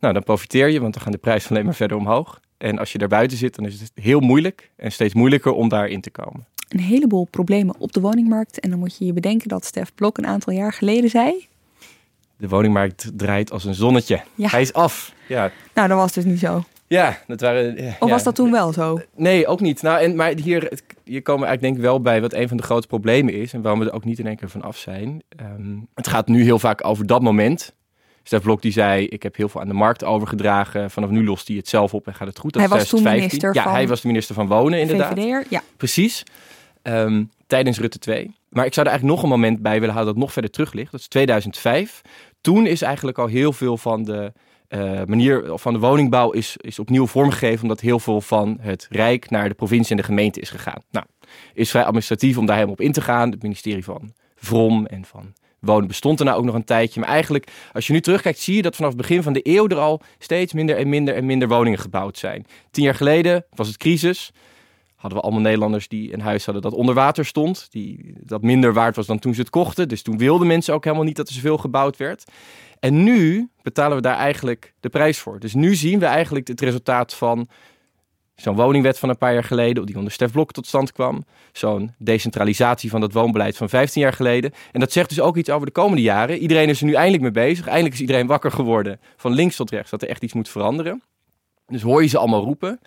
nou, 0.00 0.14
dan 0.14 0.22
profiteer 0.22 0.68
je, 0.68 0.80
want 0.80 0.94
dan 0.94 1.02
gaan 1.02 1.12
de 1.12 1.18
prijzen 1.18 1.50
alleen 1.50 1.64
maar 1.64 1.74
verder 1.74 1.96
omhoog. 1.96 2.40
En 2.58 2.78
als 2.78 2.92
je 2.92 2.98
daar 2.98 3.08
buiten 3.08 3.38
zit, 3.38 3.54
dan 3.54 3.66
is 3.66 3.80
het 3.80 3.92
heel 3.94 4.20
moeilijk 4.20 4.70
en 4.76 4.92
steeds 4.92 5.14
moeilijker 5.14 5.52
om 5.52 5.68
daarin 5.68 6.00
te 6.00 6.10
komen. 6.10 6.46
Een 6.68 6.80
heleboel 6.80 7.26
problemen 7.30 7.74
op 7.78 7.92
de 7.92 8.00
woningmarkt. 8.00 8.60
En 8.60 8.70
dan 8.70 8.78
moet 8.78 8.98
je 8.98 9.04
je 9.04 9.12
bedenken 9.12 9.48
dat 9.48 9.64
Stef 9.64 9.94
Blok 9.94 10.18
een 10.18 10.26
aantal 10.26 10.52
jaar 10.52 10.72
geleden 10.72 11.10
zei... 11.10 11.48
De 12.36 12.48
woningmarkt 12.48 13.10
draait 13.16 13.52
als 13.52 13.64
een 13.64 13.74
zonnetje. 13.74 14.22
Ja. 14.34 14.48
Hij 14.48 14.60
is 14.60 14.72
af. 14.72 15.12
Ja. 15.28 15.50
Nou, 15.74 15.88
dat 15.88 15.98
was 15.98 16.12
dus 16.12 16.24
niet 16.24 16.38
zo. 16.38 16.64
Ja, 16.96 17.18
dat 17.26 17.40
waren. 17.40 17.82
Ja, 17.82 17.96
of 17.98 18.10
was 18.10 18.22
dat 18.22 18.34
toen 18.34 18.50
wel 18.50 18.72
zo? 18.72 19.00
Nee, 19.16 19.46
ook 19.46 19.60
niet. 19.60 19.82
Nou, 19.82 20.00
en, 20.00 20.16
maar 20.16 20.32
hier, 20.34 20.80
hier 21.04 21.22
komen 21.22 21.40
we 21.40 21.46
eigenlijk 21.46 21.60
denk 21.60 21.76
ik 21.76 21.82
wel 21.82 22.00
bij 22.00 22.20
wat 22.20 22.32
een 22.32 22.48
van 22.48 22.56
de 22.56 22.62
grote 22.62 22.86
problemen 22.86 23.34
is. 23.34 23.52
En 23.52 23.62
waarom 23.62 23.80
we 23.80 23.86
er 23.86 23.92
ook 23.92 24.04
niet 24.04 24.18
in 24.18 24.26
één 24.26 24.36
keer 24.36 24.48
van 24.48 24.62
af 24.62 24.76
zijn. 24.76 25.22
Um, 25.40 25.88
het 25.94 26.08
gaat 26.08 26.28
nu 26.28 26.42
heel 26.42 26.58
vaak 26.58 26.84
over 26.84 27.06
dat 27.06 27.22
moment. 27.22 27.74
Stef 28.22 28.42
Blok 28.42 28.62
die 28.62 28.72
zei, 28.72 29.06
ik 29.06 29.22
heb 29.22 29.36
heel 29.36 29.48
veel 29.48 29.60
aan 29.60 29.68
de 29.68 29.74
markt 29.74 30.04
overgedragen. 30.04 30.90
Vanaf 30.90 31.10
nu 31.10 31.24
lost 31.24 31.48
hij 31.48 31.56
het 31.56 31.68
zelf 31.68 31.94
op 31.94 32.06
en 32.06 32.14
gaat 32.14 32.28
het 32.28 32.38
goed. 32.38 32.52
Dat 32.52 32.62
hij 32.62 32.78
was 32.78 32.88
toen 32.88 33.02
minister 33.02 33.54
ja, 33.54 33.62
van... 33.62 33.72
hij 33.72 33.88
was 33.88 34.00
de 34.00 34.06
minister 34.06 34.34
van 34.34 34.46
Wonen 34.46 34.80
inderdaad. 34.80 35.18
VVD'er, 35.18 35.44
ja. 35.48 35.62
Precies. 35.76 36.22
Ehm, 36.82 37.24
tijdens 37.46 37.78
Rutte 37.78 37.98
2. 37.98 38.34
Maar 38.48 38.66
ik 38.66 38.74
zou 38.74 38.86
er 38.86 38.92
eigenlijk 38.92 39.20
nog 39.20 39.22
een 39.22 39.38
moment 39.38 39.62
bij 39.62 39.80
willen 39.80 39.94
halen 39.94 40.12
dat 40.12 40.22
nog 40.22 40.32
verder 40.32 40.50
terug 40.50 40.72
ligt. 40.72 40.90
Dat 40.90 41.00
is 41.00 41.08
2005. 41.08 42.00
Toen 42.40 42.66
is 42.66 42.82
eigenlijk 42.82 43.18
al 43.18 43.26
heel 43.26 43.52
veel 43.52 43.76
van 43.76 44.04
de 44.04 44.32
uh, 44.70 45.02
manier 45.06 45.42
van 45.54 45.72
de 45.72 45.78
woningbouw 45.78 46.30
is, 46.30 46.56
is 46.56 46.78
opnieuw 46.78 47.06
vormgegeven. 47.06 47.62
Omdat 47.62 47.80
heel 47.80 47.98
veel 47.98 48.20
van 48.20 48.58
het 48.60 48.86
Rijk 48.90 49.30
naar 49.30 49.48
de 49.48 49.54
provincie 49.54 49.90
en 49.90 49.96
de 49.96 50.02
gemeente 50.02 50.40
is 50.40 50.50
gegaan. 50.50 50.82
Nou, 50.90 51.06
is 51.54 51.70
vrij 51.70 51.84
administratief 51.84 52.38
om 52.38 52.46
daar 52.46 52.54
helemaal 52.54 52.76
op 52.76 52.84
in 52.84 52.92
te 52.92 53.00
gaan. 53.00 53.30
Het 53.30 53.42
ministerie 53.42 53.84
van 53.84 54.12
Vrom 54.36 54.86
en 54.86 55.04
van 55.04 55.32
Wonen 55.60 55.86
bestond 55.86 56.18
er 56.18 56.24
nou 56.24 56.38
ook 56.38 56.44
nog 56.44 56.54
een 56.54 56.64
tijdje. 56.64 57.00
Maar 57.00 57.08
eigenlijk, 57.08 57.52
als 57.72 57.86
je 57.86 57.92
nu 57.92 58.00
terugkijkt, 58.00 58.38
zie 58.38 58.56
je 58.56 58.62
dat 58.62 58.76
vanaf 58.76 58.90
het 58.90 59.00
begin 59.00 59.22
van 59.22 59.32
de 59.32 59.40
eeuw 59.42 59.68
er 59.68 59.78
al 59.78 60.00
steeds 60.18 60.52
minder 60.52 60.76
en 60.76 60.88
minder 60.88 61.14
en 61.14 61.26
minder 61.26 61.48
woningen 61.48 61.78
gebouwd 61.78 62.18
zijn. 62.18 62.46
Tien 62.70 62.84
jaar 62.84 62.94
geleden 62.94 63.44
was 63.54 63.68
het 63.68 63.76
crisis 63.76 64.32
hadden 65.00 65.18
we 65.18 65.24
allemaal 65.24 65.42
Nederlanders 65.42 65.88
die 65.88 66.12
een 66.12 66.20
huis 66.20 66.44
hadden 66.44 66.62
dat 66.62 66.72
onder 66.72 66.94
water 66.94 67.24
stond. 67.24 67.66
Die, 67.70 68.14
dat 68.20 68.42
minder 68.42 68.72
waard 68.72 68.96
was 68.96 69.06
dan 69.06 69.18
toen 69.18 69.34
ze 69.34 69.40
het 69.40 69.50
kochten. 69.50 69.88
Dus 69.88 70.02
toen 70.02 70.18
wilden 70.18 70.46
mensen 70.46 70.74
ook 70.74 70.84
helemaal 70.84 71.04
niet 71.04 71.16
dat 71.16 71.28
er 71.28 71.34
zoveel 71.34 71.58
gebouwd 71.58 71.96
werd. 71.96 72.24
En 72.80 73.02
nu 73.02 73.48
betalen 73.62 73.96
we 73.96 74.02
daar 74.02 74.16
eigenlijk 74.16 74.74
de 74.80 74.88
prijs 74.88 75.18
voor. 75.18 75.40
Dus 75.40 75.54
nu 75.54 75.74
zien 75.74 75.98
we 75.98 76.06
eigenlijk 76.06 76.48
het 76.48 76.60
resultaat 76.60 77.14
van 77.14 77.48
zo'n 78.34 78.56
woningwet 78.56 78.98
van 78.98 79.08
een 79.08 79.18
paar 79.18 79.32
jaar 79.32 79.44
geleden, 79.44 79.86
die 79.86 79.96
onder 79.96 80.12
Stef 80.12 80.32
Blok 80.32 80.52
tot 80.52 80.66
stand 80.66 80.92
kwam. 80.92 81.24
Zo'n 81.52 81.94
decentralisatie 81.98 82.90
van 82.90 83.00
dat 83.00 83.12
woonbeleid 83.12 83.56
van 83.56 83.68
15 83.68 84.02
jaar 84.02 84.12
geleden. 84.12 84.52
En 84.72 84.80
dat 84.80 84.92
zegt 84.92 85.08
dus 85.08 85.20
ook 85.20 85.36
iets 85.36 85.50
over 85.50 85.66
de 85.66 85.72
komende 85.72 86.02
jaren. 86.02 86.38
Iedereen 86.38 86.68
is 86.68 86.80
er 86.80 86.86
nu 86.86 86.92
eindelijk 86.92 87.22
mee 87.22 87.46
bezig. 87.46 87.66
Eindelijk 87.66 87.94
is 87.94 88.00
iedereen 88.00 88.26
wakker 88.26 88.50
geworden 88.50 89.00
van 89.16 89.32
links 89.32 89.56
tot 89.56 89.70
rechts 89.70 89.90
dat 89.90 90.02
er 90.02 90.08
echt 90.08 90.22
iets 90.22 90.32
moet 90.32 90.48
veranderen. 90.48 91.02
Dus 91.66 91.82
hoor 91.82 92.02
je 92.02 92.08
ze 92.08 92.18
allemaal 92.18 92.44
roepen. 92.44 92.80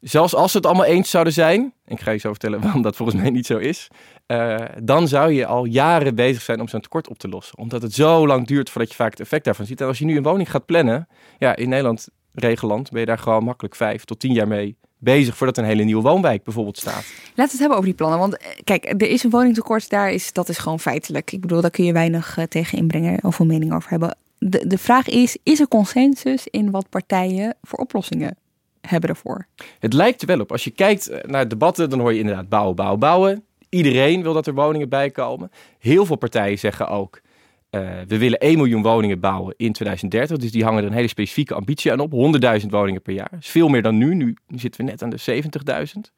Zelfs 0.00 0.34
als 0.34 0.50
ze 0.50 0.56
het 0.56 0.66
allemaal 0.66 0.84
eens 0.84 1.10
zouden 1.10 1.32
zijn, 1.32 1.60
en 1.84 1.94
ik 1.94 2.00
ga 2.00 2.10
je 2.10 2.18
zo 2.18 2.30
vertellen 2.30 2.60
waarom 2.62 2.82
dat 2.82 2.96
volgens 2.96 3.20
mij 3.20 3.30
niet 3.30 3.46
zo 3.46 3.58
is, 3.58 3.88
uh, 4.26 4.56
dan 4.82 5.08
zou 5.08 5.32
je 5.32 5.46
al 5.46 5.64
jaren 5.64 6.14
bezig 6.14 6.42
zijn 6.42 6.60
om 6.60 6.68
zo'n 6.68 6.80
tekort 6.80 7.08
op 7.08 7.18
te 7.18 7.28
lossen. 7.28 7.58
Omdat 7.58 7.82
het 7.82 7.94
zo 7.94 8.26
lang 8.26 8.46
duurt 8.46 8.70
voordat 8.70 8.90
je 8.90 8.96
vaak 8.96 9.10
het 9.10 9.20
effect 9.20 9.44
daarvan 9.44 9.66
ziet. 9.66 9.80
En 9.80 9.86
als 9.86 9.98
je 9.98 10.04
nu 10.04 10.16
een 10.16 10.22
woning 10.22 10.50
gaat 10.50 10.66
plannen, 10.66 11.08
ja, 11.38 11.56
in 11.56 11.68
Nederland, 11.68 12.08
regeland, 12.32 12.90
ben 12.90 13.00
je 13.00 13.06
daar 13.06 13.18
gewoon 13.18 13.44
makkelijk 13.44 13.74
vijf 13.74 14.04
tot 14.04 14.20
tien 14.20 14.32
jaar 14.32 14.48
mee 14.48 14.76
bezig 15.02 15.36
voordat 15.36 15.58
een 15.58 15.64
hele 15.64 15.82
nieuwe 15.84 16.02
woonwijk 16.02 16.44
bijvoorbeeld 16.44 16.78
staat. 16.78 16.94
Laten 16.94 17.34
we 17.34 17.42
het 17.42 17.58
hebben 17.58 17.76
over 17.76 17.88
die 17.88 17.94
plannen. 17.94 18.18
Want 18.18 18.36
eh, 18.36 18.46
kijk, 18.64 18.84
er 18.84 19.08
is 19.08 19.22
een 19.22 19.30
woningtekort, 19.30 19.90
daar 19.90 20.12
is, 20.12 20.32
dat 20.32 20.48
is 20.48 20.58
gewoon 20.58 20.80
feitelijk. 20.80 21.32
Ik 21.32 21.40
bedoel, 21.40 21.60
daar 21.60 21.70
kun 21.70 21.84
je 21.84 21.92
weinig 21.92 22.38
uh, 22.38 22.44
tegen 22.44 22.78
inbrengen 22.78 23.24
of 23.24 23.38
een 23.38 23.46
mening 23.46 23.72
over 23.72 23.90
hebben. 23.90 24.16
De, 24.38 24.66
de 24.66 24.78
vraag 24.78 25.08
is, 25.08 25.36
is 25.42 25.60
er 25.60 25.68
consensus 25.68 26.46
in 26.50 26.70
wat 26.70 26.88
partijen 26.88 27.54
voor 27.62 27.78
oplossingen 27.78 28.36
hebben 28.80 29.10
ervoor. 29.10 29.46
Het 29.78 29.92
lijkt 29.92 30.20
er 30.20 30.26
wel 30.26 30.40
op. 30.40 30.52
Als 30.52 30.64
je 30.64 30.70
kijkt 30.70 31.08
eh, 31.08 31.30
naar 31.30 31.48
debatten, 31.48 31.90
dan 31.90 32.00
hoor 32.00 32.12
je 32.12 32.18
inderdaad 32.18 32.48
bouwen, 32.48 32.76
bouwen, 32.76 32.98
bouwen. 32.98 33.44
Iedereen 33.74 34.22
wil 34.22 34.32
dat 34.32 34.46
er 34.46 34.54
woningen 34.54 34.88
bij 34.88 35.10
komen. 35.10 35.50
Heel 35.78 36.06
veel 36.06 36.16
partijen 36.16 36.58
zeggen 36.58 36.88
ook, 36.88 37.20
uh, 37.70 37.80
we 38.06 38.18
willen 38.18 38.38
1 38.38 38.56
miljoen 38.56 38.82
woningen 38.82 39.20
bouwen 39.20 39.54
in 39.56 39.72
2030. 39.72 40.36
Dus 40.36 40.52
die 40.52 40.64
hangen 40.64 40.82
er 40.82 40.88
een 40.88 40.94
hele 40.94 41.08
specifieke 41.08 41.54
ambitie 41.54 41.92
aan 41.92 42.00
op. 42.00 42.12
100.000 42.62 42.66
woningen 42.68 43.02
per 43.02 43.14
jaar. 43.14 43.28
Dat 43.30 43.40
is 43.40 43.48
veel 43.48 43.68
meer 43.68 43.82
dan 43.82 43.98
nu. 43.98 44.14
Nu 44.14 44.36
zitten 44.46 44.84
we 44.84 44.90
net 44.90 45.02
aan 45.02 45.10
de 45.10 45.42
70.000. 46.06 46.12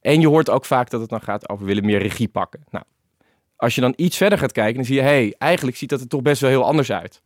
En 0.00 0.20
je 0.20 0.28
hoort 0.28 0.50
ook 0.50 0.64
vaak 0.64 0.90
dat 0.90 1.00
het 1.00 1.10
dan 1.10 1.22
gaat 1.22 1.48
over 1.48 1.66
willen 1.66 1.84
meer 1.84 1.98
regie 1.98 2.28
pakken. 2.28 2.64
Nou, 2.70 2.84
als 3.56 3.74
je 3.74 3.80
dan 3.80 3.92
iets 3.96 4.16
verder 4.16 4.38
gaat 4.38 4.52
kijken, 4.52 4.74
dan 4.74 4.84
zie 4.84 4.94
je, 4.94 5.00
hé, 5.00 5.08
hey, 5.08 5.34
eigenlijk 5.38 5.76
ziet 5.76 5.88
dat 5.88 6.00
er 6.00 6.08
toch 6.08 6.22
best 6.22 6.40
wel 6.40 6.50
heel 6.50 6.64
anders 6.64 6.92
uit 6.92 7.20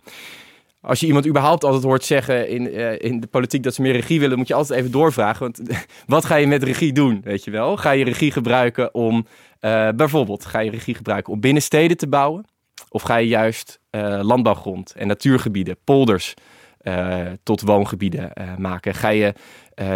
als 0.89 1.01
je 1.01 1.07
iemand 1.07 1.27
überhaupt 1.27 1.65
altijd 1.65 1.83
hoort 1.83 2.05
zeggen 2.05 2.49
in, 2.49 2.75
uh, 2.75 2.99
in 2.99 3.21
de 3.21 3.27
politiek 3.27 3.63
dat 3.63 3.75
ze 3.75 3.83
meer 3.83 3.93
regie 3.93 4.21
willen, 4.21 4.39
moet 4.39 4.49
je 4.49 4.55
altijd 4.55 4.79
even 4.79 4.91
doorvragen. 4.91 5.41
Want 5.41 5.61
wat 6.07 6.25
ga 6.25 6.37
je 6.37 6.47
met 6.47 6.63
regie 6.63 6.93
doen, 6.93 7.21
weet 7.25 7.45
je 7.45 7.51
wel? 7.51 7.77
Ga 7.77 7.91
je 7.91 8.05
regie 8.05 8.31
gebruiken 8.31 8.95
om, 8.95 9.27
uh, 9.61 9.89
bijvoorbeeld, 9.97 10.45
ga 10.45 10.59
je 10.59 10.71
regie 10.71 10.95
gebruiken 10.95 11.33
om 11.33 11.41
binnensteden 11.41 11.97
te 11.97 12.09
bouwen? 12.09 12.45
Of 12.89 13.03
ga 13.03 13.17
je 13.17 13.29
juist 13.29 13.81
uh, 13.91 14.21
landbouwgrond 14.23 14.93
en 14.93 15.07
natuurgebieden, 15.07 15.77
polders, 15.85 16.35
tot 17.43 17.61
woongebieden 17.61 18.33
maken? 18.59 18.95
Ga 18.95 19.09
je 19.09 19.35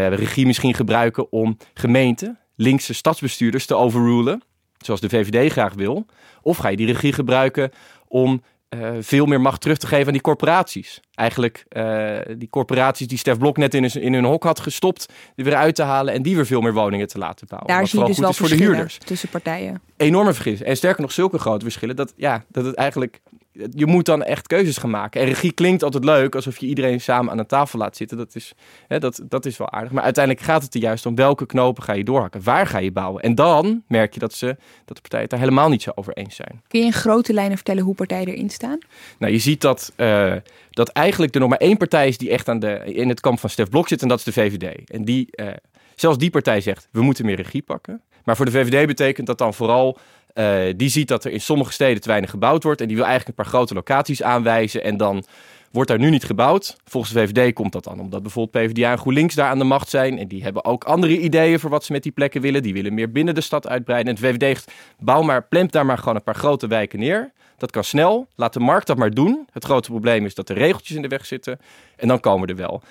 regie 0.09 0.47
misschien 0.47 0.75
gebruiken 0.75 1.33
om 1.33 1.57
gemeenten, 1.75 2.39
linkse 2.57 2.95
stadsbestuurders 2.95 3.67
te 3.67 3.75
overrulen, 3.75 4.43
zoals 4.79 5.01
de 5.01 5.09
VVD 5.09 5.53
graag 5.53 5.75
wil? 5.75 6.07
Of 6.43 6.57
ga 6.57 6.69
je 6.69 6.77
die 6.77 6.87
regie 6.87 7.13
gebruiken 7.13 7.71
om 8.09 8.43
uh, 8.75 8.91
veel 9.01 9.27
meer 9.27 9.41
macht 9.41 9.61
terug 9.61 9.79
te 9.79 9.87
geven 9.87 10.07
aan 10.07 10.13
die 10.13 10.21
corporaties. 10.21 11.01
Eigenlijk 11.15 11.65
uh, 11.71 12.19
die 12.37 12.49
corporaties 12.49 13.07
die 13.07 13.19
Stef 13.19 13.39
Blok 13.39 13.57
net 13.57 13.75
in, 13.75 13.85
in 13.85 14.15
hun 14.15 14.25
hok 14.25 14.45
had 14.45 14.61
gestopt, 14.61 15.09
die 15.35 15.45
weer 15.45 15.55
uit 15.55 15.75
te 15.75 15.83
halen 15.83 16.15
en 16.15 16.23
die 16.23 16.37
weer 16.37 16.47
veel 16.47 16.61
meer 16.61 16.73
woningen 16.73 17.09
te 17.09 17.19
laten 17.19 17.47
bouwen. 17.47 17.69
Daar 17.69 17.87
zie 17.87 18.01
je 18.01 18.07
dus 18.07 18.19
wel 18.19 18.33
voor 18.33 18.49
de 18.49 18.55
huurders. 18.55 18.99
tussen 18.99 19.29
partijen. 19.29 19.81
Enorme 19.97 20.33
verschillen. 20.33 20.67
En 20.67 20.77
sterker 20.77 21.03
nog, 21.03 21.13
zulke 21.13 21.39
grote 21.39 21.65
verschillen 21.65 21.97
dat, 21.97 22.13
ja, 22.17 22.45
dat 22.49 22.65
het 22.65 22.75
eigenlijk 22.75 23.21
je 23.53 23.87
moet 23.87 24.05
dan 24.05 24.23
echt 24.23 24.47
keuzes 24.47 24.77
gaan 24.77 24.91
maken. 24.91 25.21
En 25.21 25.27
regie 25.27 25.53
klinkt 25.53 25.83
altijd 25.83 26.05
leuk, 26.05 26.35
alsof 26.35 26.59
je 26.59 26.67
iedereen 26.67 27.01
samen 27.01 27.33
aan 27.33 27.39
een 27.39 27.47
tafel 27.47 27.79
laat 27.79 27.97
zitten. 27.97 28.17
Dat 28.17 28.35
is, 28.35 28.53
hè, 28.89 28.99
dat, 28.99 29.23
dat 29.29 29.47
is 29.47 29.57
wel 29.57 29.71
aardig. 29.71 29.93
Maar 29.93 30.03
uiteindelijk 30.03 30.45
gaat 30.45 30.63
het 30.63 30.75
er 30.75 30.81
juist 30.81 31.07
om 31.07 31.15
welke 31.15 31.47
knopen 31.47 31.83
ga 31.83 31.93
je 31.93 32.05
doorhakken. 32.05 32.43
Waar 32.43 32.67
ga 32.67 32.79
je 32.79 32.93
bouwen? 32.93 33.23
En 33.23 33.35
dan 33.35 33.83
merk 33.89 34.15
je 34.15 34.21
dat, 34.21 34.33
ze, 34.35 34.47
dat 34.85 34.97
de 34.97 35.01
partijen 35.01 35.21
het 35.21 35.31
daar 35.31 35.41
helemaal 35.41 35.69
niet 35.69 35.83
zo 35.83 35.91
over 35.95 36.13
eens 36.13 36.37
zijn. 36.37 36.63
Kun 36.69 36.81
je 36.81 36.87
in 36.87 36.93
grote 36.93 37.33
lijnen 37.33 37.57
vertellen 37.57 37.83
hoe 37.83 37.95
partijen 37.95 38.29
erin 38.29 38.51
staan? 38.51 38.79
Nou, 39.19 39.33
je 39.33 39.39
ziet 39.39 39.61
dat, 39.61 39.93
uh, 39.97 40.35
dat 40.71 40.89
eigenlijk 40.89 41.35
er 41.35 41.41
nog 41.41 41.49
maar 41.49 41.59
één 41.59 41.77
partij 41.77 42.09
is 42.09 42.19
die 42.19 42.31
echt 42.31 42.49
aan 42.49 42.59
de, 42.59 42.83
in 42.85 43.09
het 43.09 43.21
kamp 43.21 43.39
van 43.39 43.51
Stef 43.51 43.69
Blok 43.69 43.89
zit. 43.89 44.03
En 44.03 44.09
dat 44.09 44.19
is 44.19 44.25
de 44.25 44.33
VVD. 44.33 44.91
En 44.91 45.05
die, 45.05 45.29
uh, 45.31 45.49
zelfs 45.95 46.19
die 46.19 46.31
partij 46.31 46.61
zegt, 46.61 46.89
we 46.91 47.03
moeten 47.03 47.25
meer 47.25 47.37
regie 47.37 47.63
pakken. 47.63 48.03
Maar 48.25 48.37
voor 48.37 48.45
de 48.45 48.51
VVD 48.51 48.87
betekent 48.87 49.27
dat 49.27 49.39
dan 49.39 49.55
vooral 49.55 49.99
uh, 50.35 50.73
die 50.77 50.89
ziet 50.89 51.09
dat 51.09 51.25
er 51.25 51.33
in 51.33 51.41
sommige 51.41 51.73
steden 51.73 52.03
te 52.03 52.09
weinig 52.09 52.31
gebouwd 52.31 52.63
wordt. 52.63 52.81
En 52.81 52.87
die 52.87 52.97
wil 52.97 53.07
eigenlijk 53.07 53.39
een 53.39 53.45
paar 53.45 53.55
grote 53.55 53.75
locaties 53.75 54.23
aanwijzen. 54.23 54.85
En 54.85 54.97
dan 54.97 55.25
wordt 55.73 55.89
daar 55.89 55.99
nu 55.99 56.11
niet 56.11 56.25
gebouwd. 56.25 56.77
Volgens 56.85 57.13
de 57.13 57.27
VVD 57.27 57.53
komt 57.53 57.73
dat 57.73 57.85
dan 57.85 58.01
omdat 58.01 58.23
bijvoorbeeld 58.23 58.67
PvdA 58.67 58.91
en 58.91 58.99
GroenLinks 58.99 59.35
daar 59.35 59.49
aan 59.49 59.59
de 59.59 59.65
macht 59.65 59.89
zijn. 59.89 60.19
En 60.19 60.29
die 60.29 60.43
hebben 60.43 60.65
ook 60.65 60.85
andere 60.85 61.19
ideeën 61.19 61.61
voor 61.61 61.71
wat 61.71 61.85
ze 61.85 61.93
met 61.93 62.03
die 62.03 62.13
plekken 62.13 62.41
willen. 62.41 62.63
Die 62.63 62.73
willen 62.73 62.95
meer 62.95 63.13
binnen 63.13 63.35
de 63.35 63.41
stad 63.41 63.69
uitbreiden. 63.69 64.15
En 64.15 64.21
de 64.21 64.29
VVD 64.29 64.43
zegt, 64.43 64.73
bouw 64.99 65.23
maar, 65.23 65.47
plemp 65.47 65.73
daar 65.73 65.87
maar 65.87 65.99
gewoon 65.99 66.17
een 66.17 66.23
paar 66.23 66.35
grote 66.35 66.67
wijken 66.67 66.99
neer. 66.99 67.33
Dat 67.57 67.71
kan 67.71 67.85
snel. 67.85 68.27
Laat 68.35 68.53
de 68.53 68.61
markt 68.61 68.87
dat 68.87 68.97
maar 68.97 69.11
doen. 69.11 69.47
Het 69.53 69.65
grote 69.65 69.91
probleem 69.91 70.25
is 70.25 70.35
dat 70.35 70.49
er 70.49 70.57
regeltjes 70.57 70.97
in 70.97 71.03
de 71.03 71.09
weg 71.09 71.27
zitten. 71.27 71.59
En 71.97 72.09
dan 72.09 72.21
komen 72.21 72.47
we 72.47 72.53
er 72.53 72.59
wel. 72.59 72.83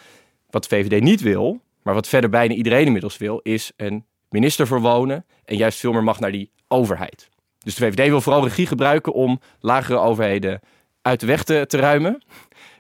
Wat 0.49 0.63
de 0.63 0.75
VVD 0.75 1.01
niet 1.01 1.21
wil, 1.21 1.60
maar 1.82 1.93
wat 1.93 2.08
verder 2.08 2.30
bijna 2.30 2.54
iedereen 2.54 2.86
inmiddels 2.86 3.17
wil, 3.17 3.39
is 3.43 3.71
een 3.75 4.06
minister 4.30 4.67
voor 4.67 4.82
wonen. 4.82 5.25
En 5.45 5.58
juist 5.58 5.80
veel 5.80 5.91
meer 5.91 6.04
macht 6.04 6.19
naar 6.19 6.32
die 6.32 6.51
overheid. 6.67 7.30
Dus 7.63 7.76
de 7.76 7.86
VVD 7.86 8.08
wil 8.10 8.21
vooral 8.21 8.43
regie 8.43 8.67
gebruiken 8.67 9.13
om 9.13 9.39
lagere 9.60 10.00
overheden 10.00 10.60
uit 11.02 11.19
de 11.19 11.26
weg 11.26 11.43
te, 11.43 11.65
te 11.67 11.78
ruimen. 11.78 12.24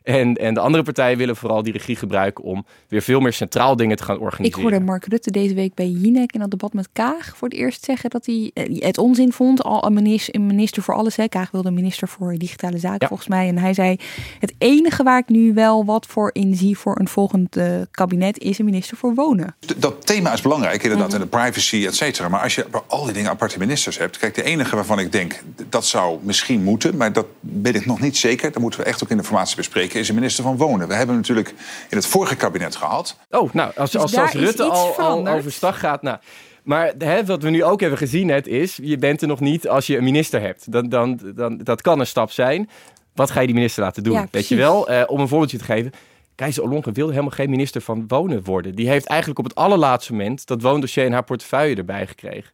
En, 0.03 0.35
en 0.35 0.53
de 0.53 0.59
andere 0.59 0.83
partijen 0.83 1.17
willen 1.17 1.35
vooral 1.35 1.63
die 1.63 1.73
regie 1.73 1.95
gebruiken 1.95 2.43
om 2.43 2.65
weer 2.87 3.01
veel 3.01 3.19
meer 3.19 3.33
centraal 3.33 3.75
dingen 3.75 3.97
te 3.97 4.03
gaan 4.03 4.19
organiseren. 4.19 4.57
Ik 4.57 4.69
hoorde 4.69 4.85
Mark 4.85 5.05
Rutte 5.05 5.31
deze 5.31 5.53
week 5.53 5.73
bij 5.73 5.87
Jinek 5.87 6.33
in 6.33 6.39
dat 6.39 6.51
debat 6.51 6.73
met 6.73 6.89
Kaag 6.93 7.37
voor 7.37 7.47
het 7.47 7.57
eerst 7.57 7.83
zeggen 7.83 8.09
dat 8.09 8.25
hij 8.25 8.51
eh, 8.53 8.81
het 8.81 8.97
onzin 8.97 9.31
vond. 9.31 9.63
Al 9.63 9.85
een 9.85 9.93
minister, 9.93 10.35
een 10.35 10.45
minister 10.45 10.83
voor 10.83 10.95
alles. 10.95 11.15
Hè. 11.15 11.27
Kaag 11.27 11.51
wilde 11.51 11.67
een 11.67 11.73
minister 11.73 12.07
voor 12.07 12.37
digitale 12.37 12.77
zaken 12.77 13.07
volgens 13.07 13.29
mij. 13.29 13.47
En 13.47 13.57
hij 13.57 13.73
zei: 13.73 13.95
Het 14.39 14.53
enige 14.57 15.03
waar 15.03 15.17
ik 15.17 15.29
nu 15.29 15.53
wel 15.53 15.85
wat 15.85 16.05
voor 16.05 16.29
inzie 16.33 16.77
voor 16.77 16.99
een 16.99 17.07
volgend 17.07 17.57
uh, 17.57 17.81
kabinet 17.91 18.39
is 18.39 18.59
een 18.59 18.65
minister 18.65 18.97
voor 18.97 19.13
wonen. 19.15 19.55
Dat 19.77 20.05
thema 20.05 20.33
is 20.33 20.41
belangrijk, 20.41 20.83
inderdaad, 20.83 21.07
mm. 21.07 21.13
en 21.13 21.21
de 21.21 21.27
privacy, 21.27 21.85
et 21.85 21.95
cetera. 21.95 22.29
Maar 22.29 22.41
als 22.41 22.55
je 22.55 22.65
al 22.87 23.03
die 23.03 23.13
dingen 23.13 23.29
aparte 23.29 23.59
ministers 23.59 23.97
hebt. 23.97 24.17
Kijk, 24.17 24.35
de 24.35 24.43
enige 24.43 24.75
waarvan 24.75 24.99
ik 24.99 25.11
denk 25.11 25.43
dat 25.69 25.85
zou 25.85 26.19
misschien 26.21 26.63
moeten, 26.63 26.97
maar 26.97 27.13
dat 27.13 27.25
ben 27.39 27.75
ik 27.75 27.85
nog 27.85 27.99
niet 27.99 28.17
zeker. 28.17 28.51
Daar 28.51 28.61
moeten 28.61 28.79
we 28.79 28.85
echt 28.85 29.03
ook 29.03 29.09
in 29.09 29.17
de 29.17 29.21
informatie 29.21 29.55
bespreken 29.55 29.90
is 29.93 30.09
een 30.09 30.15
minister 30.15 30.43
van 30.43 30.57
Wonen. 30.57 30.87
We 30.87 30.93
hebben 30.93 31.15
natuurlijk 31.15 31.53
in 31.89 31.97
het 31.97 32.05
vorige 32.05 32.35
kabinet 32.35 32.75
gehad. 32.75 33.17
Oh, 33.29 33.53
nou, 33.53 33.71
als, 33.75 33.91
dus 33.91 34.01
als, 34.01 34.17
als 34.17 34.31
Rutte 34.31 34.63
al, 34.63 34.95
al 34.97 35.27
overstag 35.27 35.79
gaat. 35.79 36.01
Nou, 36.01 36.17
maar 36.63 36.93
hè, 36.97 37.25
wat 37.25 37.43
we 37.43 37.49
nu 37.49 37.63
ook 37.63 37.79
hebben 37.79 37.97
gezien 37.97 38.27
net 38.27 38.47
is, 38.47 38.79
je 38.81 38.97
bent 38.97 39.21
er 39.21 39.27
nog 39.27 39.39
niet 39.39 39.67
als 39.67 39.87
je 39.87 39.97
een 39.97 40.03
minister 40.03 40.41
hebt. 40.41 40.71
Dan, 40.71 40.89
dan, 40.89 41.19
dan, 41.35 41.57
dat 41.57 41.81
kan 41.81 41.99
een 41.99 42.07
stap 42.07 42.31
zijn. 42.31 42.69
Wat 43.13 43.31
ga 43.31 43.39
je 43.39 43.45
die 43.45 43.55
minister 43.55 43.83
laten 43.83 44.03
doen? 44.03 44.27
Weet 44.31 44.47
je 44.47 44.55
wel, 44.55 44.91
uh, 44.91 45.03
om 45.07 45.19
een 45.19 45.27
voorbeeldje 45.27 45.57
te 45.57 45.63
geven. 45.63 45.91
Keizer 46.35 46.63
Olonge 46.63 46.91
wilde 46.91 47.11
helemaal 47.11 47.35
geen 47.35 47.49
minister 47.49 47.81
van 47.81 48.05
Wonen 48.07 48.43
worden. 48.43 48.75
Die 48.75 48.89
heeft 48.89 49.05
eigenlijk 49.05 49.39
op 49.39 49.45
het 49.45 49.55
allerlaatste 49.55 50.11
moment 50.11 50.47
dat 50.47 50.61
woondossier 50.61 51.05
in 51.05 51.13
haar 51.13 51.23
portefeuille 51.23 51.75
erbij 51.75 52.07
gekregen. 52.07 52.51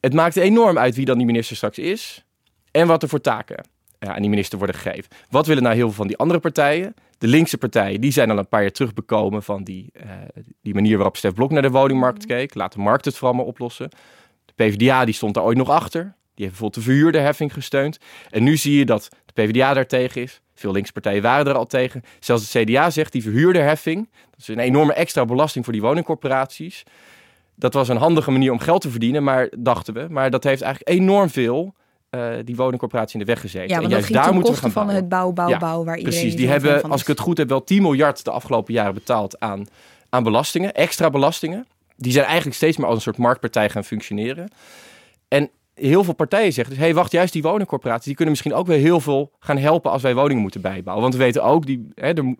Het 0.00 0.14
maakt 0.14 0.36
enorm 0.36 0.78
uit 0.78 0.94
wie 0.94 1.04
dan 1.04 1.16
die 1.16 1.26
minister 1.26 1.56
straks 1.56 1.78
is 1.78 2.24
en 2.70 2.86
wat 2.86 3.02
er 3.02 3.08
voor 3.08 3.20
taken 3.20 3.64
ja, 4.00 4.14
aan 4.14 4.20
die 4.20 4.30
minister 4.30 4.58
worden 4.58 4.76
gegeven. 4.76 5.10
Wat 5.30 5.46
willen 5.46 5.62
nou 5.62 5.74
heel 5.74 5.86
veel 5.86 5.96
van 5.96 6.06
die 6.06 6.16
andere 6.16 6.40
partijen? 6.40 6.94
De 7.18 7.26
linkse 7.26 7.58
partijen 7.58 8.00
die 8.00 8.12
zijn 8.12 8.30
al 8.30 8.38
een 8.38 8.48
paar 8.48 8.60
jaar 8.60 8.70
terugbekomen 8.70 9.42
van 9.42 9.64
die, 9.64 9.92
uh, 9.96 10.10
die 10.62 10.74
manier 10.74 10.96
waarop 10.96 11.16
Stef 11.16 11.34
Blok 11.34 11.50
naar 11.50 11.62
de 11.62 11.70
woningmarkt 11.70 12.18
mhm. 12.18 12.28
keek. 12.28 12.54
Laat 12.54 12.72
de 12.72 12.78
markt 12.78 13.04
het 13.04 13.16
vooral 13.16 13.36
maar 13.36 13.44
oplossen. 13.44 13.90
De 14.44 14.52
PvdA 14.54 15.04
die 15.04 15.14
stond 15.14 15.34
daar 15.34 15.44
ooit 15.44 15.56
nog 15.56 15.68
achter. 15.68 16.02
Die 16.34 16.48
heeft 16.48 16.58
bijvoorbeeld 16.58 16.74
de 16.74 16.90
verhuurderheffing 16.90 17.52
gesteund. 17.52 17.98
En 18.30 18.42
nu 18.42 18.56
zie 18.56 18.78
je 18.78 18.84
dat 18.84 19.08
de 19.26 19.42
PvdA 19.42 19.74
daartegen 19.74 20.22
is. 20.22 20.40
Veel 20.54 20.72
linkse 20.72 20.92
partijen 20.92 21.22
waren 21.22 21.46
er 21.46 21.58
al 21.58 21.66
tegen. 21.66 22.02
Zelfs 22.18 22.52
het 22.52 22.64
CDA 22.64 22.90
zegt 22.90 23.12
die 23.12 23.22
verhuurderheffing, 23.22 24.08
dat 24.30 24.40
is 24.40 24.48
een 24.48 24.58
enorme 24.58 24.92
extra 24.92 25.24
belasting 25.24 25.64
voor 25.64 25.72
die 25.72 25.82
woningcorporaties. 25.82 26.82
Dat 27.54 27.74
was 27.74 27.88
een 27.88 27.96
handige 27.96 28.30
manier 28.30 28.52
om 28.52 28.58
geld 28.58 28.80
te 28.80 28.90
verdienen, 28.90 29.22
maar 29.22 29.48
dachten 29.58 29.94
we. 29.94 30.06
Maar 30.08 30.30
dat 30.30 30.44
heeft 30.44 30.62
eigenlijk 30.62 31.00
enorm 31.00 31.30
veel 31.30 31.74
uh, 32.10 32.34
die 32.44 32.56
woningcorporatie 32.56 33.20
in 33.20 33.26
de 33.26 33.32
weg 33.32 33.40
gezeten. 33.40 33.68
Ja, 33.68 33.74
want 33.74 33.86
en 33.86 33.90
juist 33.90 34.12
daar 34.12 34.34
moeten 34.34 34.52
we 34.52 34.58
gaan 34.58 34.70
van 34.70 34.88
het 34.88 35.08
bouw, 35.08 35.32
bouw, 35.32 35.58
bouw, 35.58 35.84
waar 35.84 35.96
iedereen 35.96 36.18
Precies, 36.20 36.36
die 36.36 36.48
hebben, 36.48 36.82
als 36.82 37.00
ik 37.00 37.06
het 37.06 37.20
goed 37.20 37.38
heb, 37.38 37.48
wel 37.48 37.64
10 37.64 37.82
miljard 37.82 38.24
de 38.24 38.30
afgelopen 38.30 38.74
jaren 38.74 38.94
betaald 38.94 39.40
aan, 39.40 39.66
aan 40.08 40.22
belastingen, 40.22 40.74
extra 40.74 41.10
belastingen. 41.10 41.66
Die 41.96 42.12
zijn 42.12 42.24
eigenlijk 42.24 42.56
steeds 42.56 42.76
meer 42.76 42.86
als 42.86 42.96
een 42.96 43.02
soort 43.02 43.16
marktpartij 43.16 43.70
gaan 43.70 43.84
functioneren. 43.84 44.48
En 45.28 45.50
heel 45.74 46.04
veel 46.04 46.14
partijen 46.14 46.52
zeggen 46.52 46.74
dus, 46.74 46.82
hey, 46.82 46.94
wacht, 46.94 47.12
juist 47.12 47.32
die 47.32 47.42
woningcorporaties, 47.42 48.04
die 48.04 48.14
kunnen 48.14 48.34
misschien 48.34 48.54
ook 48.54 48.66
weer 48.66 48.78
heel 48.78 49.00
veel 49.00 49.32
gaan 49.38 49.58
helpen 49.58 49.90
als 49.90 50.02
wij 50.02 50.14
woningen 50.14 50.42
moeten 50.42 50.60
bijbouwen. 50.60 51.02
Want 51.02 51.16
we 51.16 51.22
weten 51.24 51.44
ook, 51.44 51.66
die, 51.66 51.88
hè, 51.94 52.14
de, 52.14 52.36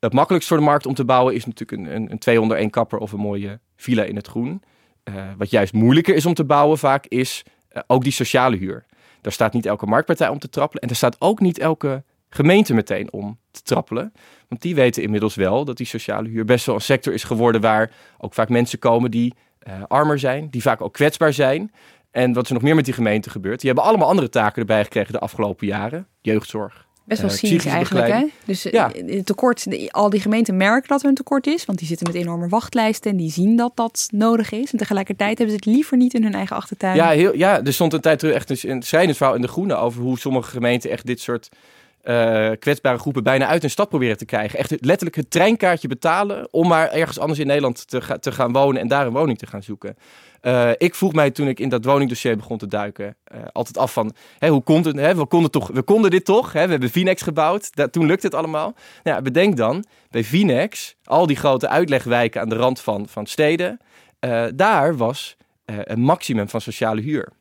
het 0.00 0.12
makkelijkst 0.12 0.48
voor 0.48 0.58
de 0.58 0.64
markt 0.64 0.86
om 0.86 0.94
te 0.94 1.04
bouwen 1.04 1.34
is 1.34 1.46
natuurlijk 1.46 1.82
een, 1.82 1.94
een, 1.94 2.10
een 2.10 2.18
201 2.18 2.70
kapper 2.70 2.98
of 2.98 3.12
een 3.12 3.20
mooie 3.20 3.60
villa 3.76 4.02
in 4.02 4.16
het 4.16 4.26
groen. 4.26 4.62
Uh, 5.04 5.14
wat 5.38 5.50
juist 5.50 5.72
moeilijker 5.72 6.14
is 6.14 6.26
om 6.26 6.34
te 6.34 6.44
bouwen 6.44 6.78
vaak, 6.78 7.06
is 7.06 7.42
ook 7.86 8.02
die 8.02 8.12
sociale 8.12 8.56
huur. 8.56 8.84
Daar 9.20 9.32
staat 9.32 9.52
niet 9.52 9.66
elke 9.66 9.86
marktpartij 9.86 10.28
om 10.28 10.38
te 10.38 10.48
trappelen. 10.48 10.82
En 10.82 10.88
daar 10.88 10.96
staat 10.96 11.16
ook 11.18 11.40
niet 11.40 11.58
elke 11.58 12.02
gemeente 12.28 12.74
meteen 12.74 13.12
om 13.12 13.38
te 13.50 13.62
trappelen. 13.62 14.12
Want 14.48 14.62
die 14.62 14.74
weten 14.74 15.02
inmiddels 15.02 15.34
wel 15.34 15.64
dat 15.64 15.76
die 15.76 15.86
sociale 15.86 16.28
huur 16.28 16.44
best 16.44 16.66
wel 16.66 16.74
een 16.74 16.80
sector 16.80 17.12
is 17.12 17.24
geworden 17.24 17.60
waar 17.60 17.90
ook 18.18 18.34
vaak 18.34 18.48
mensen 18.48 18.78
komen 18.78 19.10
die 19.10 19.34
uh, 19.68 19.82
armer 19.88 20.18
zijn, 20.18 20.50
die 20.50 20.62
vaak 20.62 20.80
ook 20.80 20.92
kwetsbaar 20.92 21.32
zijn. 21.32 21.72
En 22.10 22.32
wat 22.32 22.46
er 22.46 22.54
nog 22.54 22.62
meer 22.62 22.74
met 22.74 22.84
die 22.84 22.94
gemeente 22.94 23.30
gebeurt, 23.30 23.60
die 23.60 23.68
hebben 23.68 23.88
allemaal 23.88 24.08
andere 24.08 24.28
taken 24.28 24.60
erbij 24.60 24.84
gekregen 24.84 25.12
de 25.12 25.18
afgelopen 25.18 25.66
jaren. 25.66 26.06
Jeugdzorg, 26.20 26.86
Best 27.04 27.20
wel 27.20 27.30
uh, 27.30 27.36
cynisch 27.36 27.66
eigenlijk, 27.66 28.08
hè? 28.08 28.24
Dus 28.44 28.62
ja. 28.62 28.92
tekort, 29.24 29.66
al 29.90 30.10
die 30.10 30.20
gemeenten 30.20 30.56
merken 30.56 30.88
dat 30.88 31.02
er 31.02 31.08
een 31.08 31.14
tekort 31.14 31.46
is, 31.46 31.64
want 31.64 31.78
die 31.78 31.88
zitten 31.88 32.06
met 32.06 32.16
enorme 32.16 32.48
wachtlijsten 32.48 33.10
en 33.10 33.16
die 33.16 33.30
zien 33.30 33.56
dat 33.56 33.72
dat 33.74 34.08
nodig 34.10 34.52
is. 34.52 34.72
En 34.72 34.78
tegelijkertijd 34.78 35.38
hebben 35.38 35.56
ze 35.56 35.62
het 35.64 35.74
liever 35.74 35.96
niet 35.96 36.14
in 36.14 36.22
hun 36.22 36.34
eigen 36.34 36.56
achtertuin. 36.56 36.96
Ja, 36.96 37.10
heel, 37.10 37.36
ja 37.36 37.62
er 37.64 37.72
stond 37.72 37.92
een 37.92 38.00
tijd 38.00 38.18
terug 38.18 38.34
echt 38.34 38.64
een 38.64 38.82
schrijnend 38.82 39.16
verhaal 39.16 39.34
in 39.34 39.40
De 39.40 39.48
Groene 39.48 39.74
over 39.74 40.02
hoe 40.02 40.18
sommige 40.18 40.50
gemeenten 40.50 40.90
echt 40.90 41.06
dit 41.06 41.20
soort 41.20 41.48
uh, 42.04 42.50
kwetsbare 42.58 42.98
groepen 42.98 43.22
bijna 43.22 43.46
uit 43.46 43.64
een 43.64 43.70
stad 43.70 43.88
proberen 43.88 44.16
te 44.16 44.24
krijgen. 44.24 44.58
Echt 44.58 44.70
letterlijk 44.70 45.16
het 45.16 45.30
treinkaartje 45.30 45.88
betalen 45.88 46.48
om 46.50 46.68
maar 46.68 46.90
ergens 46.90 47.18
anders 47.18 47.38
in 47.38 47.46
Nederland 47.46 47.88
te, 47.88 48.00
ga, 48.00 48.18
te 48.18 48.32
gaan 48.32 48.52
wonen 48.52 48.80
en 48.80 48.88
daar 48.88 49.06
een 49.06 49.12
woning 49.12 49.38
te 49.38 49.46
gaan 49.46 49.62
zoeken. 49.62 49.96
Uh, 50.42 50.70
ik 50.76 50.94
vroeg 50.94 51.12
mij 51.12 51.30
toen 51.30 51.48
ik 51.48 51.60
in 51.60 51.68
dat 51.68 51.84
woningdossier 51.84 52.36
begon 52.36 52.58
te 52.58 52.66
duiken, 52.66 53.16
uh, 53.34 53.40
altijd 53.52 53.78
af 53.78 53.92
van, 53.92 54.14
hè, 54.38 54.48
hoe 54.48 54.62
komt 54.62 54.84
het? 54.84 54.96
Hè? 54.96 55.14
We, 55.14 55.26
konden 55.26 55.50
toch, 55.50 55.68
we 55.68 55.82
konden 55.82 56.10
dit 56.10 56.24
toch? 56.24 56.52
Hè? 56.52 56.64
We 56.64 56.70
hebben 56.70 56.90
Vinex 56.90 57.22
gebouwd, 57.22 57.74
dat, 57.74 57.92
toen 57.92 58.06
lukte 58.06 58.26
het 58.26 58.34
allemaal. 58.34 58.74
Nou, 59.02 59.16
ja, 59.16 59.22
bedenk 59.22 59.56
dan, 59.56 59.84
bij 60.10 60.24
Vinex, 60.24 60.96
al 61.04 61.26
die 61.26 61.36
grote 61.36 61.68
uitlegwijken 61.68 62.40
aan 62.40 62.48
de 62.48 62.56
rand 62.56 62.80
van, 62.80 63.08
van 63.08 63.26
steden, 63.26 63.80
uh, 64.20 64.44
daar 64.54 64.96
was 64.96 65.36
een 65.64 66.00
maximum 66.00 66.48
van 66.48 66.60
sociale 66.60 67.00
huur. 67.00 67.32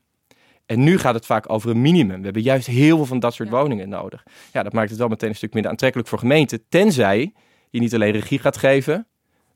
En 0.66 0.84
nu 0.84 0.98
gaat 0.98 1.14
het 1.14 1.26
vaak 1.26 1.50
over 1.50 1.70
een 1.70 1.82
minimum. 1.82 2.18
We 2.18 2.24
hebben 2.24 2.42
juist 2.42 2.68
heel 2.68 2.96
veel 2.96 3.06
van 3.06 3.20
dat 3.20 3.34
soort 3.34 3.50
ja. 3.50 3.56
woningen 3.56 3.90
nodig. 3.90 4.24
Ja, 4.54 4.64
dat 4.64 4.74
maakt 4.74 4.90
het 4.90 5.00
wel 5.00 5.08
meteen 5.08 5.30
een 5.30 5.36
stuk 5.36 5.54
minder 5.54 5.72
aantrekkelijk 5.72 6.10
voor 6.10 6.20
gemeenten. 6.20 6.64
Tenzij 6.70 7.34
je 7.70 7.80
niet 7.80 7.94
alleen 7.94 8.12
regie 8.12 8.40
gaat 8.40 8.58
geven, 8.58 9.08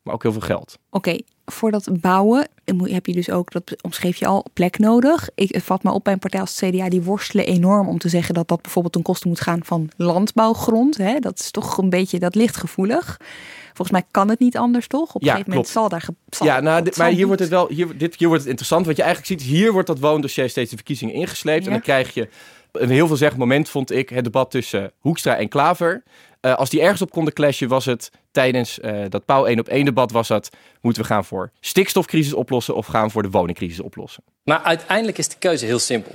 maar 0.06 0.14
ook 0.14 0.22
heel 0.22 0.32
veel 0.32 0.40
geld. 0.40 0.78
Oké, 0.90 1.08
okay, 1.08 1.22
voor 1.44 1.70
dat 1.70 1.88
bouwen 2.00 2.48
heb 2.82 3.06
je 3.06 3.12
dus 3.12 3.30
ook, 3.30 3.52
dat 3.52 3.82
omschreef 3.82 4.16
je 4.16 4.26
al, 4.26 4.44
plek 4.52 4.78
nodig. 4.78 5.28
Ik 5.34 5.54
het 5.54 5.62
vat 5.62 5.82
me 5.82 5.90
op 5.90 6.04
bij 6.04 6.12
een 6.12 6.18
partij 6.18 6.40
als 6.40 6.60
het 6.60 6.70
CDA, 6.70 6.88
die 6.88 7.02
worstelen 7.02 7.46
enorm 7.46 7.88
om 7.88 7.98
te 7.98 8.08
zeggen 8.08 8.34
dat 8.34 8.48
dat 8.48 8.62
bijvoorbeeld 8.62 8.92
ten 8.94 9.02
koste 9.02 9.28
moet 9.28 9.40
gaan 9.40 9.64
van 9.64 9.90
landbouwgrond. 9.96 10.96
Hè? 10.96 11.18
Dat 11.18 11.38
is 11.38 11.50
toch 11.50 11.78
een 11.78 11.90
beetje, 11.90 12.18
dat 12.18 12.34
ligt 12.34 12.56
gevoelig. 12.56 13.20
Volgens 13.66 13.90
mij 13.90 14.02
kan 14.10 14.28
het 14.28 14.38
niet 14.38 14.56
anders, 14.56 14.86
toch? 14.86 15.14
Op 15.14 15.20
een 15.20 15.26
ja, 15.26 15.32
gegeven 15.32 15.50
moment 15.50 15.68
zal 15.68 15.88
daar... 15.88 16.08
Zal, 16.28 16.46
ja, 16.46 16.60
nou, 16.60 16.82
dit, 16.82 16.96
maar 16.96 17.10
hier 17.10 17.26
wordt 17.26 17.40
het 17.40 17.50
wel, 17.50 17.68
hier, 17.68 17.98
dit, 17.98 18.16
hier 18.16 18.28
wordt 18.28 18.42
het 18.42 18.50
interessant. 18.50 18.86
Wat 18.86 18.96
je 18.96 19.02
eigenlijk 19.02 19.40
ziet, 19.40 19.50
hier 19.50 19.72
wordt 19.72 19.86
dat 19.86 19.98
woondossier 19.98 20.48
steeds 20.48 20.70
de 20.70 20.76
verkiezingen 20.76 21.14
ingesleept. 21.14 21.60
Ja. 21.60 21.66
En 21.66 21.72
dan 21.72 21.82
krijg 21.82 22.14
je 22.14 22.28
een 22.72 22.90
heel 22.90 23.06
veel 23.06 23.16
zeg 23.16 23.36
moment, 23.36 23.68
vond 23.68 23.90
ik, 23.90 24.08
het 24.08 24.24
debat 24.24 24.50
tussen 24.50 24.92
Hoekstra 24.98 25.36
en 25.36 25.48
Klaver. 25.48 26.02
Uh, 26.40 26.54
als 26.54 26.70
die 26.70 26.80
ergens 26.80 27.02
op 27.02 27.10
konden 27.10 27.32
clashen, 27.32 27.68
was 27.68 27.84
het 27.84 28.10
tijdens 28.30 28.78
uh, 28.78 29.04
dat 29.08 29.24
Pauw 29.24 29.44
1 29.44 29.58
op 29.58 29.68
1 29.68 29.84
debat 29.84 30.12
was 30.12 30.28
dat 30.28 30.50
moeten 30.80 31.02
we 31.02 31.08
gaan 31.08 31.24
voor 31.24 31.50
stikstofcrisis 31.60 32.32
oplossen 32.32 32.74
of 32.74 32.86
gaan 32.86 33.10
voor 33.10 33.22
de 33.22 33.30
woningcrisis 33.30 33.80
oplossen. 33.80 34.22
Maar 34.44 34.62
uiteindelijk 34.62 35.18
is 35.18 35.28
de 35.28 35.36
keuze 35.38 35.66
heel 35.66 35.78
simpel. 35.78 36.14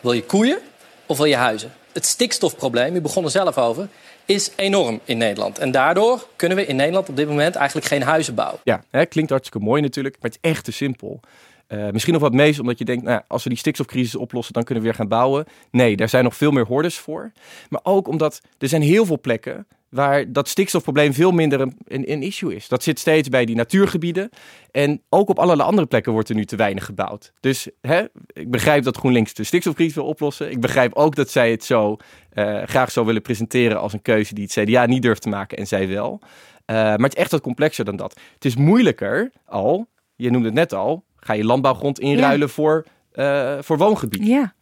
Wil 0.00 0.12
je 0.12 0.24
koeien 0.24 0.58
of 1.06 1.16
wil 1.16 1.26
je 1.26 1.36
huizen? 1.36 1.72
Het 1.92 2.06
stikstofprobleem, 2.06 2.94
u 2.96 3.00
begon 3.00 3.24
er 3.24 3.30
zelf 3.30 3.58
over, 3.58 3.88
is 4.24 4.50
enorm 4.56 5.00
in 5.04 5.18
Nederland. 5.18 5.58
En 5.58 5.70
daardoor 5.70 6.26
kunnen 6.36 6.56
we 6.56 6.66
in 6.66 6.76
Nederland 6.76 7.08
op 7.08 7.16
dit 7.16 7.28
moment 7.28 7.54
eigenlijk 7.54 7.86
geen 7.86 8.02
huizen 8.02 8.34
bouwen. 8.34 8.60
Ja, 8.64 8.82
hè, 8.90 9.06
klinkt 9.06 9.30
hartstikke 9.30 9.66
mooi 9.66 9.82
natuurlijk, 9.82 10.16
maar 10.20 10.30
het 10.30 10.38
is 10.42 10.50
echt 10.50 10.64
te 10.64 10.72
simpel. 10.72 11.20
Uh, 11.72 11.90
misschien 11.90 12.12
nog 12.12 12.22
wat 12.22 12.32
meest 12.32 12.60
omdat 12.60 12.78
je 12.78 12.84
denkt, 12.84 13.04
nou, 13.04 13.22
als 13.26 13.42
we 13.42 13.48
die 13.48 13.58
stikstofcrisis 13.58 14.14
oplossen, 14.14 14.52
dan 14.52 14.62
kunnen 14.62 14.84
we 14.84 14.88
weer 14.90 14.98
gaan 14.98 15.08
bouwen. 15.08 15.44
Nee, 15.70 15.96
daar 15.96 16.08
zijn 16.08 16.24
nog 16.24 16.36
veel 16.36 16.50
meer 16.50 16.66
hordes 16.66 16.98
voor. 16.98 17.32
Maar 17.68 17.80
ook 17.82 18.08
omdat 18.08 18.40
er 18.58 18.68
zijn 18.68 18.82
heel 18.82 19.06
veel 19.06 19.20
plekken 19.20 19.66
waar 19.92 20.32
dat 20.32 20.48
stikstofprobleem 20.48 21.12
veel 21.12 21.30
minder 21.30 21.60
een, 21.60 21.76
een, 21.84 22.22
issue 22.22 22.54
is. 22.54 22.68
Dat 22.68 22.82
zit 22.82 22.98
steeds 22.98 23.28
bij 23.28 23.44
die 23.44 23.56
natuurgebieden. 23.56 24.28
En 24.70 25.02
ook 25.08 25.28
op 25.28 25.38
allerlei 25.38 25.68
andere 25.68 25.86
plekken 25.86 26.12
wordt 26.12 26.28
er 26.28 26.34
nu 26.34 26.44
te 26.44 26.56
weinig 26.56 26.84
gebouwd. 26.84 27.32
Dus 27.40 27.68
hè, 27.80 28.04
ik 28.26 28.50
begrijp 28.50 28.84
dat 28.84 28.96
GroenLinks 28.96 29.34
de 29.34 29.44
stikstofcrisis 29.44 29.94
wil 29.94 30.04
oplossen. 30.04 30.50
Ik 30.50 30.60
begrijp 30.60 30.94
ook 30.94 31.14
dat 31.14 31.30
zij 31.30 31.50
het 31.50 31.64
zo 31.64 31.96
uh, 32.34 32.62
graag 32.62 32.90
zo 32.90 33.04
willen 33.04 33.22
presenteren 33.22 33.80
als 33.80 33.92
een 33.92 34.02
keuze 34.02 34.34
die 34.34 34.48
het 34.52 34.68
CDA 34.68 34.86
niet 34.86 35.02
durft 35.02 35.22
te 35.22 35.28
maken 35.28 35.58
en 35.58 35.66
zij 35.66 35.88
wel. 35.88 36.20
Uh, 36.22 36.76
maar 36.76 36.98
het 36.98 37.14
is 37.14 37.20
echt 37.20 37.30
wat 37.30 37.40
complexer 37.40 37.84
dan 37.84 37.96
dat. 37.96 38.20
Het 38.34 38.44
is 38.44 38.56
moeilijker 38.56 39.30
al, 39.44 39.86
je 40.16 40.30
noemde 40.30 40.46
het 40.46 40.56
net 40.56 40.72
al, 40.72 41.04
ga 41.24 41.32
je 41.32 41.44
landbouwgrond 41.44 42.00
inruilen 42.00 42.46
ja. 42.46 42.52
voor, 42.52 42.84
uh, 43.14 43.58
voor 43.60 43.78
woongebied. 43.78 44.26
Ja. 44.26 44.54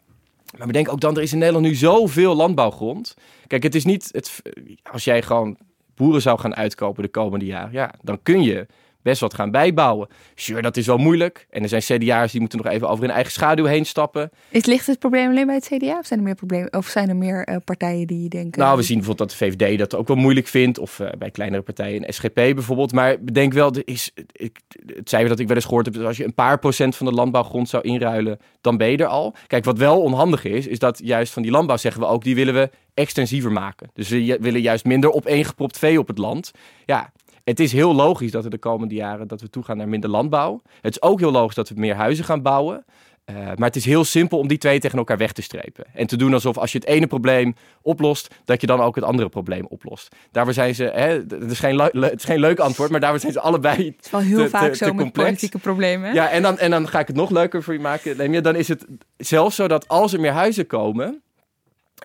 Maar 0.59 0.66
bedenk 0.66 0.88
ook 0.88 1.01
dan, 1.01 1.16
er 1.16 1.23
is 1.23 1.33
in 1.33 1.38
Nederland 1.38 1.66
nu 1.66 1.75
zoveel 1.75 2.35
landbouwgrond. 2.35 3.16
Kijk, 3.46 3.62
het 3.62 3.75
is 3.75 3.85
niet, 3.85 4.09
het, 4.12 4.42
als 4.83 5.05
jij 5.05 5.23
gewoon 5.23 5.57
boeren 5.94 6.23
zou 6.23 6.38
gaan 6.38 6.55
uitkopen 6.55 7.03
de 7.03 7.09
komende 7.09 7.44
jaren, 7.44 7.73
ja, 7.73 7.94
dan 8.03 8.23
kun 8.23 8.42
je 8.42 8.66
best 9.02 9.20
wat 9.20 9.34
gaan 9.34 9.50
bijbouwen. 9.50 10.08
Sure, 10.34 10.62
dat 10.62 10.76
is 10.76 10.86
wel 10.86 10.96
moeilijk. 10.96 11.46
En 11.50 11.62
er 11.62 11.68
zijn 11.68 11.82
CDA's 11.82 12.30
die 12.30 12.40
moeten 12.40 12.62
nog 12.62 12.72
even 12.72 12.88
over 12.88 13.04
hun 13.04 13.12
eigen 13.12 13.32
schaduw 13.32 13.64
heen 13.64 13.86
stappen. 13.86 14.30
Is, 14.48 14.64
ligt 14.64 14.86
het 14.86 14.98
probleem 14.98 15.30
alleen 15.30 15.46
bij 15.46 15.54
het 15.54 15.70
CDA? 15.72 15.98
Of 15.98 16.06
zijn 16.06 16.18
er 16.18 16.24
meer, 16.24 16.34
problemen, 16.34 16.72
of 16.72 16.86
zijn 16.86 17.08
er 17.08 17.16
meer 17.16 17.48
uh, 17.48 17.56
partijen 17.64 18.06
die 18.06 18.28
denken... 18.28 18.60
Nou, 18.60 18.76
we 18.76 18.82
zien 18.82 18.96
bijvoorbeeld 18.96 19.28
dat 19.28 19.38
de 19.38 19.44
VVD 19.44 19.78
dat 19.78 19.94
ook 19.94 20.08
wel 20.08 20.16
moeilijk 20.16 20.46
vindt. 20.46 20.78
Of 20.78 20.98
uh, 20.98 21.08
bij 21.18 21.30
kleinere 21.30 21.62
partijen, 21.62 22.06
een 22.06 22.12
SGP 22.12 22.34
bijvoorbeeld. 22.34 22.92
Maar 22.92 23.16
bedenk 23.20 23.52
wel, 23.52 23.72
er 23.72 23.82
is, 23.84 24.10
ik, 24.32 24.60
het 24.86 25.08
cijfer 25.08 25.28
dat 25.28 25.38
ik 25.38 25.46
wel 25.46 25.56
eens 25.56 25.64
gehoord 25.64 25.86
heb... 25.86 25.96
als 25.96 26.16
je 26.16 26.24
een 26.24 26.34
paar 26.34 26.58
procent 26.58 26.96
van 26.96 27.06
de 27.06 27.12
landbouwgrond 27.12 27.68
zou 27.68 27.82
inruilen, 27.82 28.38
dan 28.60 28.76
ben 28.76 28.90
je 28.90 28.96
er 28.96 29.06
al. 29.06 29.34
Kijk, 29.46 29.64
wat 29.64 29.78
wel 29.78 30.02
onhandig 30.02 30.44
is, 30.44 30.66
is 30.66 30.78
dat 30.78 31.00
juist 31.04 31.32
van 31.32 31.42
die 31.42 31.50
landbouw 31.50 31.76
zeggen 31.76 32.00
we 32.00 32.08
ook... 32.08 32.24
die 32.24 32.34
willen 32.34 32.54
we 32.54 32.70
extensiever 32.94 33.52
maken. 33.52 33.90
Dus 33.94 34.08
we 34.08 34.38
willen 34.40 34.60
juist 34.60 34.84
minder 34.84 35.12
opeengepropt 35.12 35.78
vee 35.78 35.98
op 35.98 36.06
het 36.06 36.18
land. 36.18 36.50
Ja, 36.86 37.12
het 37.50 37.60
is 37.60 37.72
heel 37.72 37.94
logisch 37.94 38.30
dat 38.30 38.44
we 38.44 38.50
de 38.50 38.58
komende 38.58 38.94
jaren 38.94 39.28
dat 39.28 39.40
we 39.40 39.50
toegaan 39.50 39.76
naar 39.76 39.88
minder 39.88 40.10
landbouw. 40.10 40.62
Het 40.80 40.92
is 40.94 41.02
ook 41.02 41.18
heel 41.18 41.30
logisch 41.30 41.54
dat 41.54 41.68
we 41.68 41.74
meer 41.80 41.94
huizen 41.94 42.24
gaan 42.24 42.42
bouwen. 42.42 42.84
Uh, 43.30 43.36
maar 43.36 43.66
het 43.66 43.76
is 43.76 43.84
heel 43.84 44.04
simpel 44.04 44.38
om 44.38 44.48
die 44.48 44.58
twee 44.58 44.80
tegen 44.80 44.98
elkaar 44.98 45.16
weg 45.16 45.32
te 45.32 45.42
strepen. 45.42 45.84
En 45.94 46.06
te 46.06 46.16
doen 46.16 46.32
alsof 46.32 46.58
als 46.58 46.72
je 46.72 46.78
het 46.78 46.86
ene 46.86 47.06
probleem 47.06 47.54
oplost, 47.82 48.34
dat 48.44 48.60
je 48.60 48.66
dan 48.66 48.80
ook 48.80 48.94
het 48.94 49.04
andere 49.04 49.28
probleem 49.28 49.66
oplost. 49.66 50.16
Daarvoor 50.30 50.54
zijn 50.54 50.74
ze, 50.74 50.84
hè, 50.84 51.08
het, 51.08 51.50
is 51.50 51.58
geen 51.58 51.80
het 51.80 52.18
is 52.18 52.24
geen 52.24 52.40
leuk 52.40 52.58
antwoord, 52.58 52.90
maar 52.90 53.00
daarvoor 53.00 53.20
zijn 53.20 53.32
ze 53.32 53.40
allebei. 53.40 53.76
Het 53.96 54.04
is 54.04 54.10
wel 54.10 54.20
heel 54.20 54.38
te, 54.38 54.48
vaak 54.48 54.70
te, 54.70 54.76
zo 54.76 54.86
te 54.86 54.94
met 54.94 55.12
politieke 55.12 55.58
problemen. 55.58 56.14
Ja, 56.14 56.30
en 56.30 56.42
dan, 56.42 56.58
en 56.58 56.70
dan 56.70 56.88
ga 56.88 56.98
ik 56.98 57.06
het 57.06 57.16
nog 57.16 57.30
leuker 57.30 57.62
voor 57.62 57.74
je 57.74 57.80
maken. 57.80 58.42
Dan 58.42 58.56
is 58.56 58.68
het 58.68 58.86
zelfs 59.16 59.56
zo 59.56 59.68
dat 59.68 59.88
als 59.88 60.12
er 60.12 60.20
meer 60.20 60.32
huizen 60.32 60.66
komen, 60.66 61.22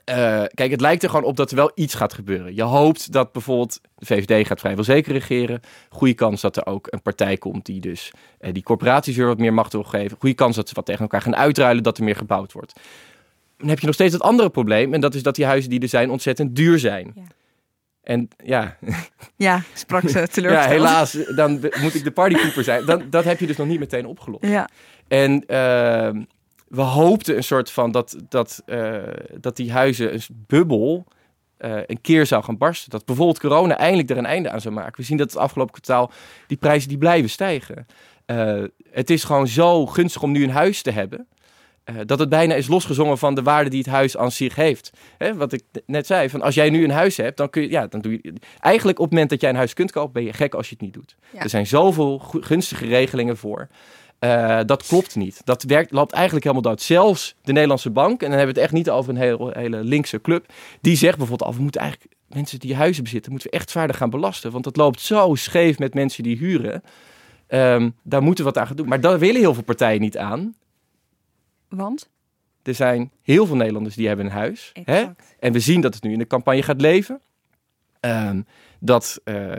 uh, 0.10 0.44
kijk, 0.54 0.72
het 0.72 0.82
lijkt 0.82 1.04
er 1.04 1.10
gewoon 1.10 1.26
op 1.26 1.36
dat 1.36 1.50
er 1.50 1.56
wel 1.56 1.72
iets 1.76 1.94
gaat 1.94 2.14
gebeuren. 2.14 2.56
Je 2.56 2.64
hoopt 2.64 3.12
dat 3.12 3.32
bijvoorbeeld 3.32 3.80
de 3.96 4.06
VVD 4.06 4.48
gaat 4.48 4.60
vrijwel 4.60 4.84
zeker 4.84 5.14
regeren. 5.14 5.60
Goede 5.90 6.14
kans 6.14 6.42
dat 6.42 6.58
er 6.58 6.66
ook 6.66 6.88
een 6.90 7.02
partij 7.02 7.38
komt 7.38 7.66
die 7.66 7.82
dus 7.82 8.12
uh, 8.40 8.54
die 8.54 8.64
corporaties 8.64 9.16
weer 9.16 9.26
wat 9.26 9.38
meer 9.38 9.54
macht 9.54 9.72
wil 9.72 9.84
geven. 9.84 10.18
Goede 10.20 10.36
kans 10.36 10.56
dat 10.56 10.68
ze 10.68 10.76
wat 10.76 10.86
tegen 10.86 11.02
elkaar 11.02 11.22
gaan 11.22 11.36
uitruilen, 11.36 11.84
dat 11.84 11.98
er 11.98 12.04
meer 12.04 12.16
gebouwd 12.16 12.52
wordt. 12.52 12.74
Dan 13.58 13.70
heb 13.70 13.80
je 13.80 13.86
nog 13.86 13.96
steeds 13.96 14.14
het 14.14 14.22
andere 14.22 14.50
probleem. 14.50 14.94
En 14.94 15.02
dat 15.02 15.16
is 15.16 15.24
dat 15.24 15.36
die 15.36 15.46
huizen 15.46 15.70
die 15.70 15.80
er 15.80 15.88
zijn 15.88 16.10
ontzettend 16.10 16.56
duur 16.56 16.80
zijn. 16.80 17.12
Ja. 17.16 17.22
En 18.04 18.28
ja. 18.44 18.78
Ja, 19.36 19.62
sprak 19.74 20.10
ze 20.10 20.28
teleurgesteld. 20.28 20.72
ja, 20.72 20.88
helaas, 20.88 21.18
dan 21.36 21.52
moet 21.82 21.96
ik 21.96 22.04
de 22.04 22.12
partykeeper 22.12 22.64
zijn. 22.64 22.86
Dan, 22.86 23.04
dat 23.10 23.24
heb 23.24 23.40
je 23.40 23.48
dus 23.48 23.58
nog 23.58 23.68
niet 23.68 23.80
meteen 23.80 24.06
opgelost. 24.06 24.46
Ja. 24.46 24.70
En 25.08 25.44
uh, 25.48 26.24
we 26.76 26.82
hoopten 26.82 27.36
een 27.36 27.44
soort 27.44 27.72
van 27.72 27.92
dat, 27.92 28.16
dat, 28.30 28.64
uh, 28.66 28.98
dat 29.40 29.56
die 29.56 29.72
huizen, 29.72 30.14
een 30.14 30.22
bubbel, 30.30 31.06
uh, 31.60 31.78
een 31.86 32.02
keer 32.02 32.26
zou 32.26 32.44
gaan 32.44 32.58
barsten. 32.58 32.90
Dat 32.90 33.06
bijvoorbeeld 33.06 33.40
corona 33.40 33.78
eindelijk 33.78 34.10
er 34.10 34.18
een 34.18 34.26
einde 34.26 34.50
aan 34.50 34.62
zou 34.62 34.74
maken. 34.74 34.94
We 34.96 35.04
zien 35.04 35.18
dat 35.18 35.32
het 35.32 35.40
afgelopen 35.40 35.74
kwartaal 35.74 36.12
die 36.48 36.58
prijzen 36.58 36.90
die 36.90 36.98
blijven 36.98 37.30
stijgen. 37.30 37.86
Uh, 38.26 38.64
het 38.92 39.10
is 39.10 39.24
gewoon 39.24 39.48
zo 39.48 39.86
gunstig 39.86 40.22
om 40.24 40.32
nu 40.32 40.44
een 40.44 40.50
huis 40.50 40.82
te 40.82 40.92
hebben. 40.92 41.28
eh, 41.84 41.96
dat 42.06 42.20
het 42.20 42.30
bijna 42.30 42.54
is 42.54 42.68
losgezongen 42.68 43.18
van 43.18 43.36
de 43.36 43.42
waarde 43.42 43.70
die 43.70 43.80
het 43.80 43.88
huis 43.88 44.18
aan 44.18 44.32
zich 44.32 44.56
heeft. 44.56 44.92
Hè, 45.18 45.36
wat 45.36 45.54
ik 45.54 45.64
net 45.86 46.06
zei, 46.06 46.30
van 46.30 46.42
als 46.42 46.56
jij 46.56 46.70
nu 46.70 46.84
een 46.84 46.92
huis 46.92 47.18
hebt, 47.18 47.38
dan 47.38 47.50
kun 47.50 47.62
je, 47.62 47.70
ja, 47.70 47.88
dan 47.88 48.02
doe 48.02 48.12
je. 48.12 48.34
Eigenlijk 48.60 48.98
op 48.98 49.04
het 49.04 49.14
moment 49.14 49.30
dat 49.30 49.42
jij 49.42 49.50
een 49.50 49.56
huis 49.56 49.74
kunt 49.74 49.92
kopen, 49.92 50.14
ben 50.14 50.24
je 50.24 50.34
gek 50.34 50.54
als 50.54 50.70
je 50.70 50.74
het 50.74 50.84
niet 50.84 50.94
doet. 50.94 51.16
Er 51.38 51.50
zijn 51.50 51.68
zoveel 51.68 52.20
gunstige 52.20 52.86
regelingen 52.86 53.38
voor. 53.38 53.68
Uh, 54.20 54.60
dat 54.66 54.86
klopt 54.88 55.16
niet. 55.16 55.42
Dat 55.44 55.64
werkt, 55.64 55.92
loopt 55.92 56.14
eigenlijk 56.14 56.46
helemaal 56.46 56.72
dood. 56.72 56.82
Zelfs 56.82 57.36
de 57.42 57.52
Nederlandse 57.52 57.90
bank, 57.90 58.22
en 58.22 58.30
dan 58.30 58.38
hebben 58.38 58.56
we 58.56 58.62
het 58.62 58.70
echt 58.70 58.80
niet 58.80 58.90
over 58.90 59.10
een 59.10 59.20
hele, 59.20 59.52
hele 59.54 59.84
linkse 59.84 60.22
club, 60.22 60.54
die 60.82 60.96
zegt 60.96 61.18
bijvoorbeeld 61.18 61.50
al, 61.50 61.56
we 61.56 61.62
moeten 61.62 61.82
eigenlijk 61.82 62.14
mensen 62.28 62.60
die 62.60 62.76
huizen 62.76 63.04
bezitten, 63.04 63.32
moeten 63.32 63.50
we 63.50 63.58
echt 63.58 63.70
zwaarder 63.70 63.96
gaan 63.96 64.10
belasten. 64.10 64.52
Want 64.52 64.64
dat 64.64 64.78
loopt 64.78 65.00
zo 65.02 65.36
scheef 65.36 65.80
met 65.80 65.94
mensen 65.94 66.24
die 66.24 66.38
huren. 66.38 66.84
Um, 67.48 67.96
daar 68.04 68.22
moeten 68.24 68.44
we 68.44 68.52
wat 68.52 68.60
aan 68.62 68.68
gaan 68.68 68.76
doen. 68.76 68.88
Maar 68.88 69.02
daar 69.02 69.20
willen 69.20 69.42
heel 69.42 69.54
veel 69.54 69.64
partijen 69.64 70.02
niet 70.02 70.18
aan. 70.18 70.56
Want? 71.70 72.10
Er 72.64 72.76
zijn 72.76 73.12
heel 73.22 73.46
veel 73.46 73.56
Nederlanders 73.56 73.96
die 73.96 74.08
hebben 74.08 74.26
een 74.26 74.32
huis. 74.32 74.72
Hè? 74.84 75.06
En 75.40 75.54
we 75.54 75.60
zien 75.60 75.82
dat 75.82 75.94
het 75.94 76.04
nu 76.04 76.12
in 76.12 76.20
de 76.20 76.28
campagne 76.28 76.64
gaat 76.64 76.82
leven. 76.82 77.22
Um, 78.02 78.46
dat, 78.86 79.22
uh, 79.26 79.52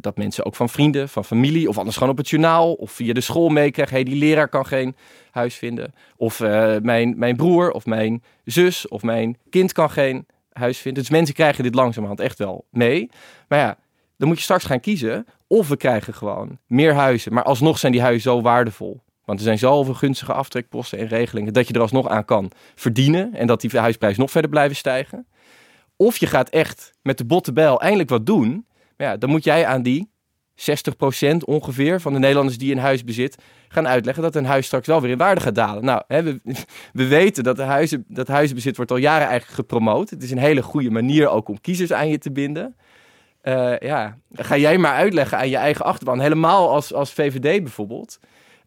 dat 0.00 0.16
mensen 0.16 0.44
ook 0.44 0.54
van 0.54 0.68
vrienden, 0.68 1.08
van 1.08 1.24
familie, 1.24 1.68
of 1.68 1.78
anders 1.78 1.96
gewoon 1.96 2.12
op 2.12 2.18
het 2.18 2.28
journaal 2.28 2.72
of 2.72 2.90
via 2.90 3.12
de 3.12 3.20
school 3.20 3.48
meekrijgen: 3.48 3.94
hey, 3.94 4.04
die 4.04 4.16
leraar 4.16 4.48
kan 4.48 4.66
geen 4.66 4.96
huis 5.30 5.54
vinden. 5.54 5.94
Of 6.16 6.40
uh, 6.40 6.76
mijn, 6.82 7.14
mijn 7.18 7.36
broer, 7.36 7.70
of 7.70 7.86
mijn 7.86 8.22
zus, 8.44 8.88
of 8.88 9.02
mijn 9.02 9.36
kind 9.50 9.72
kan 9.72 9.90
geen 9.90 10.26
huis 10.52 10.78
vinden. 10.78 11.02
Dus 11.02 11.12
mensen 11.12 11.34
krijgen 11.34 11.62
dit 11.62 11.74
langzamerhand 11.74 12.20
echt 12.20 12.38
wel 12.38 12.66
mee. 12.70 13.10
Maar 13.48 13.58
ja, 13.58 13.76
dan 14.16 14.28
moet 14.28 14.36
je 14.36 14.42
straks 14.42 14.64
gaan 14.64 14.80
kiezen. 14.80 15.26
Of 15.46 15.68
we 15.68 15.76
krijgen 15.76 16.14
gewoon 16.14 16.58
meer 16.66 16.94
huizen, 16.94 17.32
maar 17.32 17.44
alsnog 17.44 17.78
zijn 17.78 17.92
die 17.92 18.00
huizen 18.00 18.22
zo 18.22 18.40
waardevol. 18.40 19.02
Want 19.24 19.38
er 19.38 19.44
zijn 19.44 19.58
zoveel 19.58 19.94
gunstige 19.94 20.32
aftrekposten 20.32 20.98
en 20.98 21.06
regelingen 21.06 21.52
dat 21.52 21.68
je 21.68 21.74
er 21.74 21.80
alsnog 21.80 22.08
aan 22.08 22.24
kan 22.24 22.50
verdienen 22.74 23.34
en 23.34 23.46
dat 23.46 23.60
die 23.60 23.78
huisprijzen 23.78 24.20
nog 24.20 24.30
verder 24.30 24.50
blijven 24.50 24.76
stijgen. 24.76 25.26
Of 25.96 26.16
je 26.16 26.26
gaat 26.26 26.48
echt 26.48 26.92
met 27.02 27.18
de 27.18 27.24
botte 27.24 27.52
bijl 27.52 27.80
eindelijk 27.80 28.10
wat 28.10 28.26
doen. 28.26 28.66
Ja, 28.96 29.16
dan 29.16 29.30
moet 29.30 29.44
jij 29.44 29.66
aan 29.66 29.82
die 29.82 30.10
60% 30.56 31.36
ongeveer 31.44 32.00
van 32.00 32.12
de 32.12 32.18
Nederlanders 32.18 32.58
die 32.58 32.72
een 32.72 32.78
huis 32.78 33.04
bezit 33.04 33.42
gaan 33.68 33.88
uitleggen 33.88 34.22
dat 34.22 34.34
een 34.34 34.44
huis 34.44 34.66
straks 34.66 34.86
wel 34.86 35.00
weer 35.00 35.10
in 35.10 35.18
waarde 35.18 35.40
gaat 35.40 35.54
dalen. 35.54 35.84
Nou, 35.84 36.02
hè, 36.06 36.22
we, 36.22 36.40
we, 36.92 37.06
weten 37.06 37.44
dat, 37.44 37.56
de 37.56 37.62
huizen, 37.62 38.04
dat 38.08 38.28
huizenbezit 38.28 38.76
wordt 38.76 38.90
al 38.90 38.96
jaren 38.96 39.26
eigenlijk 39.26 39.54
gepromoot. 39.54 40.10
Het 40.10 40.22
is 40.22 40.30
een 40.30 40.38
hele 40.38 40.62
goede 40.62 40.90
manier 40.90 41.28
ook 41.28 41.48
om 41.48 41.60
kiezers 41.60 41.92
aan 41.92 42.08
je 42.08 42.18
te 42.18 42.32
binden. 42.32 42.76
Uh, 43.42 43.78
ja, 43.78 44.18
ga 44.32 44.56
jij 44.56 44.78
maar 44.78 44.94
uitleggen 44.94 45.38
aan 45.38 45.48
je 45.48 45.56
eigen 45.56 45.84
achterban, 45.84 46.20
helemaal 46.20 46.70
als, 46.70 46.92
als 46.92 47.12
VVD 47.12 47.62
bijvoorbeeld, 47.62 48.18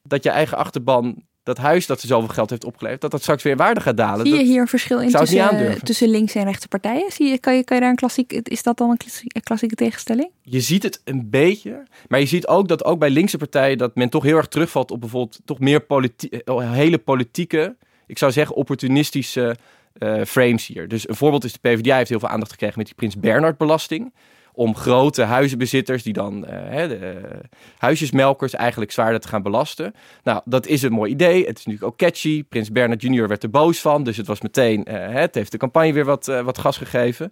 dat 0.04 0.24
je 0.24 0.30
eigen 0.30 0.58
achterban 0.58 1.24
dat 1.48 1.58
huis 1.58 1.86
dat 1.86 2.00
ze 2.00 2.08
zoveel 2.08 2.28
geld 2.28 2.50
heeft 2.50 2.64
opgeleverd, 2.64 3.02
dat 3.02 3.12
dat 3.12 3.22
straks 3.22 3.44
weer 3.44 3.56
waarde 3.56 3.82
gaat 3.82 3.98
dalen. 3.98 4.26
Zie 4.26 4.36
je 4.36 4.44
hier 4.44 4.62
een 4.62 4.68
verschil 4.68 5.00
in 5.00 5.12
tussen, 5.12 5.84
tussen 5.84 6.10
links 6.10 6.36
en 6.36 6.44
rechtse 6.44 6.68
partijen? 6.68 7.12
Zie 7.12 7.28
je, 7.28 7.40
kan, 7.40 7.56
je, 7.56 7.64
kan 7.64 7.76
je 7.76 7.82
daar 7.82 7.92
een 7.92 7.98
klassiek, 7.98 8.32
is 8.32 8.64
dat 8.64 8.78
dan 8.78 8.90
een 8.90 8.98
klassieke, 8.98 9.42
klassieke 9.42 9.76
tegenstelling? 9.76 10.30
Je 10.42 10.62
ziet 10.62 10.84
het 10.84 11.02
een 11.04 11.30
beetje, 11.30 11.84
maar 12.08 12.20
je 12.20 12.26
ziet 12.26 12.48
ook 12.48 12.68
dat 12.68 12.86
ook 12.86 13.00
bij 13.00 13.10
linkse 13.10 13.38
partijen 13.38 13.78
dat 13.78 13.96
men 13.96 14.10
toch 14.10 14.24
heel 14.24 14.38
erg 14.38 14.48
terugvalt 14.48 14.92
op 14.92 15.00
bijvoorbeeld 15.00 15.40
toch 15.46 15.60
meer 15.60 15.82
politi 15.82 16.28
eh, 16.28 16.72
hele 16.72 16.98
politieke, 16.98 17.76
ik 18.08 18.18
zou 18.18 18.32
zeggen 18.32 18.56
opportunistische 18.56 19.56
uh, 20.00 20.24
frames 20.24 20.68
hier. 20.68 20.88
Dus 20.88 21.10
een 21.10 21.16
voorbeeld 21.16 21.44
is 21.44 21.54
de 21.54 21.60
PvdA 21.60 21.96
heeft 21.96 22.10
heel 22.10 22.20
veel 22.20 22.30
aandacht 22.30 22.52
gekregen 22.52 22.78
met 22.78 22.86
die 22.86 22.96
Prins 22.96 23.18
Bernhard 23.18 23.58
belasting 23.58 24.14
om 24.58 24.76
grote 24.76 25.24
huizenbezitters, 25.24 26.04
die 26.04 26.14
dan 26.14 26.36
uh, 26.38 26.88
de 26.88 27.00
uh, 27.24 27.40
huisjesmelkers 27.78 28.54
eigenlijk 28.54 28.92
zwaarder 28.92 29.20
te 29.20 29.28
gaan 29.28 29.42
belasten. 29.42 29.94
Nou, 30.24 30.42
dat 30.46 30.68
is 30.68 30.82
een 30.82 30.92
mooi 30.92 31.12
idee. 31.12 31.46
Het 31.46 31.58
is 31.58 31.66
natuurlijk 31.66 31.92
ook 31.92 31.98
catchy. 31.98 32.44
Prins 32.44 32.72
Bernard 32.72 33.02
Jr. 33.02 33.28
werd 33.28 33.44
er 33.44 33.50
boos 33.50 33.80
van, 33.80 34.04
dus 34.04 34.18
het 34.18 34.28
was 34.28 34.42
meteen, 34.42 34.86
uh, 34.88 35.10
het 35.10 35.36
heeft 35.36 35.52
de 35.52 35.58
campagne 35.58 35.94
weer 35.94 36.06
wat, 36.06 36.26
wat 36.26 36.58
gas 36.58 36.78
gegeven. 36.78 37.32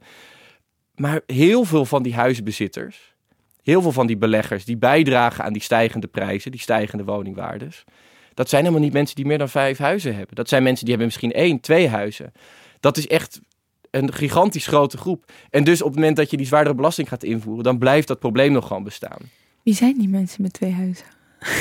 Maar 0.95 1.21
heel 1.25 1.63
veel 1.63 1.85
van 1.85 2.03
die 2.03 2.15
huizenbezitters, 2.15 3.15
heel 3.63 3.81
veel 3.81 3.91
van 3.91 4.07
die 4.07 4.17
beleggers 4.17 4.65
die 4.65 4.77
bijdragen 4.77 5.43
aan 5.43 5.53
die 5.53 5.61
stijgende 5.61 6.07
prijzen, 6.07 6.51
die 6.51 6.59
stijgende 6.59 7.03
woningwaardes, 7.03 7.83
dat 8.33 8.49
zijn 8.49 8.61
helemaal 8.61 8.83
niet 8.83 8.93
mensen 8.93 9.15
die 9.15 9.25
meer 9.25 9.38
dan 9.38 9.49
vijf 9.49 9.77
huizen 9.77 10.15
hebben. 10.15 10.35
Dat 10.35 10.49
zijn 10.49 10.63
mensen 10.63 10.85
die 10.85 10.95
hebben 10.95 11.13
misschien 11.13 11.41
één, 11.41 11.59
twee 11.59 11.89
huizen. 11.89 12.31
Dat 12.79 12.97
is 12.97 13.07
echt 13.07 13.39
een 13.95 14.13
gigantisch 14.13 14.67
grote 14.67 14.97
groep. 14.97 15.31
En 15.49 15.63
dus 15.63 15.81
op 15.81 15.88
het 15.88 15.95
moment 15.95 16.15
dat 16.15 16.29
je 16.29 16.38
die 16.38 16.45
zwaardere 16.45 16.75
belasting 16.75 17.08
gaat 17.08 17.23
invoeren, 17.23 17.63
dan 17.63 17.77
blijft 17.77 18.08
dat 18.08 18.19
probleem 18.19 18.51
nog 18.51 18.67
gewoon 18.67 18.84
bestaan. 18.84 19.19
Wie 19.63 19.75
zijn 19.75 19.97
die 19.97 20.10
mensen 20.10 20.41
met 20.41 20.53
twee 20.53 20.71
huizen? 20.71 21.05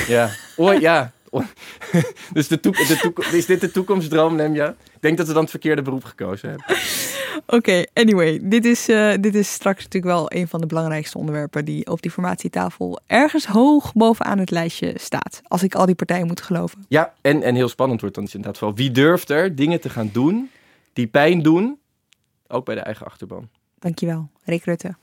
Ja, 0.07 0.31
oh, 0.57 0.81
ja. 0.81 1.13
dus 2.33 2.49
de 2.49 2.61
de 2.61 3.13
is 3.33 3.47
dit 3.47 3.61
de 3.61 3.71
toekomstdroom, 3.71 4.37
Nemja? 4.37 4.69
Ik 4.69 5.01
denk 5.01 5.17
dat 5.17 5.27
we 5.27 5.33
dan 5.33 5.43
het 5.43 5.51
verkeerde 5.51 5.83
beroep 5.83 6.05
gekozen 6.05 6.49
hebben. 6.49 6.67
Oké, 7.57 7.85
anyway. 7.93 8.41
Dit 8.43 8.65
is, 8.65 8.89
uh, 8.89 9.13
dit 9.21 9.35
is 9.35 9.53
straks 9.53 9.83
natuurlijk 9.83 10.15
wel 10.15 10.33
een 10.33 10.49
van 10.49 10.61
de 10.61 10.67
belangrijkste 10.67 11.19
onderwerpen 11.19 11.65
die 11.65 11.87
op 11.87 12.03
die 12.03 12.11
formatietafel 12.11 13.01
ergens 13.07 13.47
hoog 13.47 13.93
bovenaan 13.93 14.39
het 14.39 14.51
lijstje 14.51 14.95
staat. 14.97 15.41
Als 15.45 15.63
ik 15.63 15.75
al 15.75 15.87
die 15.87 15.95
partijen 15.95 16.27
moet 16.27 16.41
geloven. 16.41 16.85
Ja, 16.89 17.15
en, 17.21 17.43
en 17.43 17.55
heel 17.55 17.69
spannend 17.69 18.01
wordt 18.01 18.15
dan 18.17 18.25
inderdaad 18.25 18.59
wel 18.59 18.75
wie 18.75 18.91
durft 18.91 19.31
er 19.31 19.55
dingen 19.55 19.81
te 19.81 19.91
gaan 19.91 20.11
doen 20.13 20.51
die 20.93 21.07
pijn 21.07 21.43
doen 21.43 21.79
ook 22.49 22.65
bij 22.65 22.75
de 22.75 22.81
eigen 22.81 23.07
achterban. 23.07 23.49
Dankjewel, 23.79 24.31
Rick 24.43 24.65
Rutte. 24.65 24.95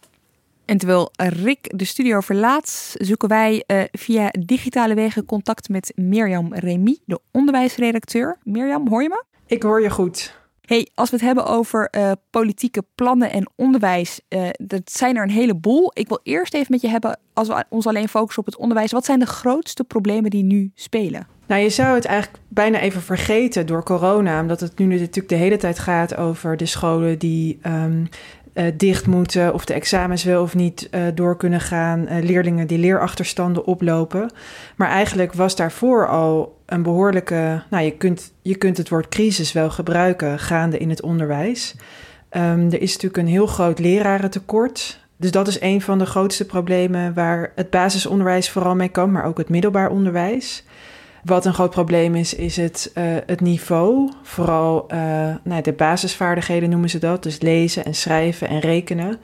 En 0.66 0.78
terwijl 0.78 1.12
Rick 1.16 1.78
de 1.78 1.86
studio 1.86 2.20
verlaat, 2.20 2.96
zoeken 2.98 3.30
wij 3.30 3.64
uh, 3.68 3.84
via 3.92 4.30
digitale 4.40 4.94
wegen 4.94 5.26
contact 5.26 5.70
met 5.70 5.92
Mirjam 5.96 6.54
Remy, 6.54 6.98
de 7.06 7.20
onderwijsredacteur. 7.32 8.38
Mirjam, 8.44 8.88
hoor 8.88 9.02
je 9.02 9.10
me? 9.10 9.24
Ik 9.46 9.64
hoor 9.64 9.82
je 9.82 9.90
goed. 9.90 10.41
Hey, 10.72 10.88
als 10.96 11.10
we 11.10 11.16
het 11.16 11.26
hebben 11.26 11.46
over 11.46 11.88
uh, 11.98 12.12
politieke 12.30 12.84
plannen 12.96 13.32
en 13.32 13.50
onderwijs, 13.56 14.22
uh, 14.30 14.50
dat 14.58 14.92
zijn 14.92 15.16
er 15.16 15.24
een 15.24 15.30
heleboel. 15.30 15.92
Ik 15.94 16.08
wil 16.08 16.20
eerst 16.24 16.54
even 16.54 16.68
met 16.70 16.82
je 16.82 16.88
hebben, 16.88 17.20
als 17.34 17.48
we 17.48 17.64
ons 17.70 17.88
alleen 17.88 18.10
focussen 18.10 18.40
op 18.40 18.46
het 18.46 18.58
onderwijs, 18.58 18.92
wat 18.92 19.06
zijn 19.06 19.20
de 19.20 19.26
grootste 19.26 19.84
problemen 19.84 20.30
die 20.30 20.44
nu 20.44 20.72
spelen? 20.76 21.28
Nou, 21.48 21.62
je 21.62 21.70
zou 21.70 21.96
het 21.96 22.06
eigenlijk 22.06 22.44
bijna 22.48 22.80
even 22.80 23.02
vergeten 23.02 23.66
door 23.66 23.84
corona, 23.84 24.42
omdat 24.42 24.60
het 24.60 24.78
nu 24.78 24.86
natuurlijk 24.86 25.30
de 25.30 25.36
hele 25.36 25.58
tijd 25.58 25.80
gaat 25.80 26.16
over 26.16 26.58
de 26.58 26.66
scholen 26.66 27.20
die 27.20 27.60
um, 27.66 28.08
uh, 28.54 28.66
dicht 28.78 29.08
moeten, 29.08 29.54
of 29.54 29.66
de 29.66 29.74
examens 29.74 30.24
wel 30.24 30.42
of 30.42 30.56
niet 30.56 30.90
door 31.14 31.38
kunnen 31.38 31.62
gaan, 31.62 32.08
leerlingen 32.22 32.68
die 32.68 32.78
leerachterstanden 32.78 33.66
oplopen. 33.66 34.32
Maar 34.76 34.90
eigenlijk 34.90 35.34
was 35.34 35.56
daarvoor 35.56 36.08
al 36.08 36.60
een 36.72 36.84
behoorlijke, 36.84 37.64
nou 37.70 37.84
je 37.84 37.92
kunt, 37.92 38.34
je 38.42 38.56
kunt 38.56 38.78
het 38.78 38.90
woord 38.90 39.10
crisis 39.10 39.52
wel 39.52 39.70
gebruiken 39.70 40.40
gaande 40.40 40.78
in 40.78 40.90
het 40.90 41.02
onderwijs. 41.02 41.76
Um, 42.32 42.66
er 42.66 42.82
is 42.82 42.94
natuurlijk 42.94 43.18
een 43.18 43.28
heel 43.28 43.48
groot 43.48 43.80
lerarentekort. 43.80 45.00
Dus 45.18 45.32
dat 45.32 45.48
is 45.48 45.62
een 45.62 45.82
van 45.82 46.00
de 46.00 46.06
grootste 46.06 46.46
problemen 46.46 47.14
waar 47.14 47.52
het 47.56 47.70
basisonderwijs 47.70 48.50
vooral 48.50 48.76
mee 48.76 48.90
kan, 48.90 49.12
maar 49.12 49.26
ook 49.26 49.38
het 49.38 49.50
middelbaar 49.50 49.90
onderwijs. 49.90 50.64
Wat 51.24 51.46
een 51.46 51.54
groot 51.54 51.70
probleem 51.70 52.16
is, 52.16 52.34
is 52.34 52.58
het, 52.58 52.92
uh, 52.98 53.04
het 53.26 53.42
niveau. 53.42 54.12
Vooral 54.24 54.86
uh, 54.94 54.98
nou, 55.44 55.62
de 55.62 55.74
basisvaardigheden 55.74 56.70
noemen 56.70 56.90
ze 56.90 57.00
dat. 57.00 57.24
Dus 57.24 57.42
lezen 57.42 57.86
en 57.86 57.96
schrijven 57.96 58.48
en 58.48 58.60
rekenen. 58.60 59.20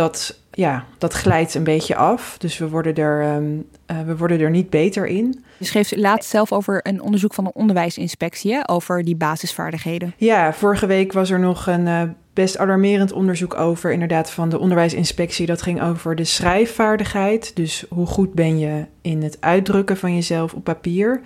Dat, 0.00 0.40
ja, 0.50 0.84
dat 0.98 1.12
glijdt 1.12 1.54
een 1.54 1.64
beetje 1.64 1.96
af. 1.96 2.38
Dus 2.38 2.58
we 2.58 2.68
worden 2.68 2.94
er, 2.94 3.34
um, 3.34 3.66
uh, 3.90 4.00
we 4.00 4.16
worden 4.16 4.40
er 4.40 4.50
niet 4.50 4.70
beter 4.70 5.06
in. 5.06 5.44
Je 5.58 5.64
schreef 5.64 5.96
laatst 5.96 6.30
zelf 6.30 6.52
over 6.52 6.80
een 6.82 7.02
onderzoek 7.02 7.34
van 7.34 7.44
de 7.44 7.52
onderwijsinspectie 7.52 8.52
hè, 8.52 8.68
over 8.68 9.04
die 9.04 9.16
basisvaardigheden. 9.16 10.14
Ja, 10.16 10.52
vorige 10.52 10.86
week 10.86 11.12
was 11.12 11.30
er 11.30 11.40
nog 11.40 11.66
een 11.66 12.16
best 12.32 12.58
alarmerend 12.58 13.12
onderzoek 13.12 13.54
over, 13.54 13.92
inderdaad, 13.92 14.30
van 14.30 14.48
de 14.48 14.58
onderwijsinspectie. 14.58 15.46
Dat 15.46 15.62
ging 15.62 15.82
over 15.82 16.14
de 16.14 16.24
schrijfvaardigheid. 16.24 17.56
Dus 17.56 17.84
hoe 17.88 18.06
goed 18.06 18.32
ben 18.32 18.58
je 18.58 18.84
in 19.00 19.22
het 19.22 19.36
uitdrukken 19.40 19.96
van 19.96 20.14
jezelf 20.14 20.54
op 20.54 20.64
papier. 20.64 21.20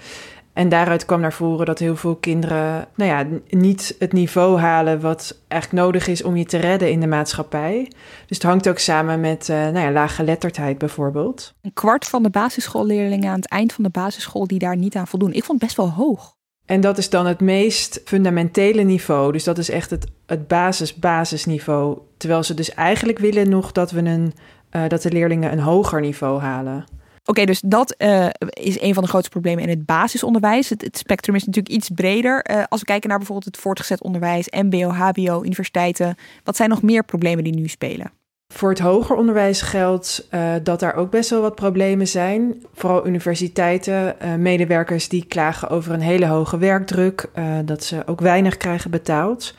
En 0.55 0.69
daaruit 0.69 1.05
kwam 1.05 1.21
naar 1.21 1.33
voren 1.33 1.67
dat 1.67 1.79
heel 1.79 1.97
veel 1.97 2.17
kinderen 2.17 2.89
nou 2.95 3.11
ja, 3.11 3.27
niet 3.49 3.97
het 3.99 4.13
niveau 4.13 4.59
halen 4.59 5.01
wat 5.01 5.39
eigenlijk 5.49 5.83
nodig 5.83 6.07
is 6.07 6.23
om 6.23 6.37
je 6.37 6.45
te 6.45 6.57
redden 6.57 6.91
in 6.91 7.01
de 7.01 7.07
maatschappij. 7.07 7.93
Dus 8.27 8.37
het 8.37 8.43
hangt 8.43 8.69
ook 8.69 8.79
samen 8.79 9.21
met 9.21 9.49
uh, 9.49 9.57
nou 9.57 9.79
ja, 9.79 9.91
lage 9.91 10.23
letterdheid 10.23 10.79
bijvoorbeeld. 10.79 11.55
Een 11.63 11.73
kwart 11.73 12.05
van 12.05 12.23
de 12.23 12.31
basisschoolleerlingen 12.31 13.31
aan 13.31 13.37
het 13.37 13.49
eind 13.49 13.73
van 13.73 13.85
de 13.85 13.91
basisschool 13.91 14.47
die 14.47 14.59
daar 14.59 14.77
niet 14.77 14.97
aan 14.97 15.09
voldoen. 15.09 15.33
Ik 15.33 15.45
vond 15.45 15.61
het 15.61 15.69
best 15.69 15.77
wel 15.77 15.91
hoog. 15.91 16.35
En 16.67 16.81
dat 16.81 16.99
is 16.99 17.11
dan 17.11 17.27
het 17.27 17.41
meest 17.41 18.01
fundamentele 18.05 18.83
niveau. 18.83 19.33
Dus 19.33 19.45
dat 19.45 19.59
is 19.59 19.71
echt 19.71 19.91
het, 19.91 20.07
het 20.27 20.49
basis-basisniveau. 20.49 21.99
Terwijl 22.17 22.43
ze 22.43 22.55
dus 22.55 22.75
eigenlijk 22.75 23.19
willen 23.19 23.49
nog 23.49 23.73
dat, 23.73 23.91
we 23.91 24.01
een, 24.01 24.35
uh, 24.71 24.89
dat 24.89 25.03
de 25.03 25.13
leerlingen 25.13 25.53
een 25.53 25.61
hoger 25.61 26.01
niveau 26.01 26.41
halen. 26.41 26.85
Oké, 27.27 27.45
dus 27.45 27.61
dat 27.61 27.95
uh, 27.99 28.27
is 28.51 28.81
een 28.81 28.95
van 28.95 29.03
de 29.03 29.09
grootste 29.09 29.31
problemen 29.31 29.63
in 29.63 29.69
het 29.69 29.87
basisonderwijs. 29.87 30.69
Het, 30.69 30.99
spectrum 30.99 31.35
is 31.35 31.45
natuurlijk 31.45 31.75
iets 31.75 31.91
breder. 31.95 32.45
Uh, 32.51 32.63
als 32.69 32.81
we 32.81 32.87
kijken 32.87 33.09
naar 33.09 33.19
bijvoorbeeld 33.19 33.55
het 33.55 33.63
voortgezet 33.63 34.03
onderwijs, 34.03 34.49
MBO, 34.51 34.89
HBO, 34.89 35.43
universiteiten. 35.45 36.17
Wat 36.45 36.57
zijn 36.57 36.69
nog 36.69 36.83
meer 36.83 37.05
problemen 37.05 37.45
die 37.45 37.55
nu 37.55 37.69
spelen? 37.69 38.13
Voor 38.49 38.69
het 38.69 38.79
hoger 38.79 39.17
onderwijs 39.17 39.63
geldt 39.63 40.29
uh, 40.31 40.53
dat 40.63 40.81
daar 40.81 40.95
ook 40.95 41.11
best 41.11 41.31
wel 41.31 41.41
wat 41.41 41.55
problemen 41.55 42.09
zijn. 42.09 42.63
Vooral 42.75 43.07
universiteiten, 43.07 44.17
medewerkers 44.39 45.09
die 45.09 45.25
klagen 45.27 45.69
over 45.69 45.93
een 45.93 46.01
hele 46.01 46.27
hoge 46.27 46.59
werkdruk, 46.59 47.31
dat 47.65 47.85
ze 47.85 48.03
ook 48.07 48.21
weinig 48.21 48.57
krijgen 48.57 48.91
betaald. 48.91 49.55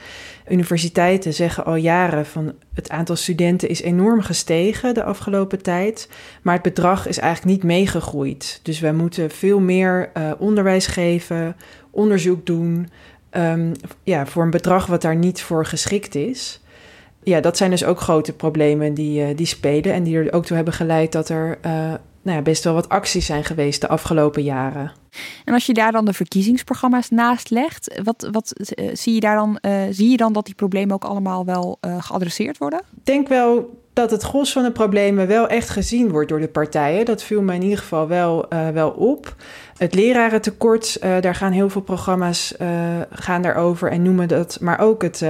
Universiteiten 0.50 1.34
zeggen 1.34 1.66
al 1.66 1.76
jaren 1.76 2.26
van 2.26 2.54
het 2.74 2.90
aantal 2.90 3.16
studenten 3.16 3.70
is 3.70 3.82
enorm 3.82 4.22
gestegen 4.22 4.94
de 4.94 5.04
afgelopen 5.04 5.62
tijd, 5.62 6.10
maar 6.42 6.54
het 6.54 6.64
bedrag 6.64 7.08
is 7.08 7.18
eigenlijk 7.18 7.56
niet 7.56 7.64
meegegroeid. 7.64 8.60
Dus 8.64 8.80
wij 8.80 8.94
moeten 8.94 9.32
veel 9.32 9.60
meer 9.60 10.12
onderwijs 10.38 10.88
geven, 10.88 11.56
onderzoek 11.92 12.46
doen, 12.46 12.90
um, 13.32 13.72
ja, 14.04 14.26
voor 14.26 14.44
een 14.44 14.50
bedrag 14.50 14.86
wat 14.86 15.02
daar 15.02 15.16
niet 15.16 15.42
voor 15.42 15.66
geschikt 15.66 16.16
is 16.16 16.60
ja, 17.26 17.40
dat 17.40 17.58
zijn 17.58 17.70
dus 17.70 17.86
ook 17.86 18.00
grote 18.00 18.34
problemen 18.34 18.94
die, 18.94 19.30
uh, 19.30 19.38
die 19.38 19.46
spelen. 19.46 19.94
En 19.94 20.04
die 20.04 20.18
er 20.18 20.34
ook 20.34 20.46
toe 20.46 20.56
hebben 20.56 20.74
geleid 20.74 21.12
dat 21.12 21.30
er 21.30 21.58
uh, 21.66 21.94
nou 22.26 22.38
ja, 22.38 22.44
best 22.44 22.64
wel 22.64 22.74
wat 22.74 22.90
acties 22.90 23.26
zijn 23.26 23.44
geweest 23.44 23.82
de 23.82 23.88
afgelopen 23.88 24.44
jaren. 24.44 24.92
En 25.46 25.54
als 25.54 25.66
je 25.66 25.74
daar 25.74 25.92
dan 25.92 26.06
de 26.06 26.14
verkiezingsprogramma's 26.14 27.10
naast 27.10 27.50
legt, 27.50 28.02
wat, 28.04 28.28
wat 28.32 28.54
uh, 28.76 28.90
zie, 28.94 29.14
je 29.14 29.20
daar 29.20 29.36
dan, 29.36 29.60
zie 29.90 30.10
je 30.10 30.18
dan 30.18 30.34
dat 30.34 30.46
die 30.46 30.56
problemen 30.56 30.96
ook 30.96 31.04
allemaal 31.04 31.46
wel 31.46 31.78
geadresseerd 32.00 32.58
worden? 32.58 32.80
Ik 32.80 33.06
denk 33.06 33.28
wel 33.28 33.80
dat 33.94 34.12
het 34.12 34.24
gros 34.24 34.52
van 34.52 34.64
de 34.64 34.72
problemen 34.72 35.28
wel 35.28 35.48
echt 35.48 35.70
gezien 35.70 36.10
wordt 36.10 36.30
door 36.30 36.40
de 36.40 36.48
partijen. 36.48 37.06
Dat 37.06 37.24
viel 37.24 37.42
mij 37.42 37.56
in 37.56 37.64
ieder 37.64 37.78
geval 37.78 38.08
wel, 38.08 38.46
wel 38.74 38.90
op. 38.90 39.36
Het 39.78 39.96
lerarentekort, 39.96 40.98
daar 41.02 41.36
gaan 41.36 41.52
heel 41.52 41.70
veel 41.70 41.82
programma's 41.82 42.54
gaan 43.12 43.42
daarover 43.42 43.92
en 43.92 44.02
noemen 44.02 44.28
dat, 44.28 44.58
maar 44.60 44.80
ook 44.80 45.02
het 45.02 45.22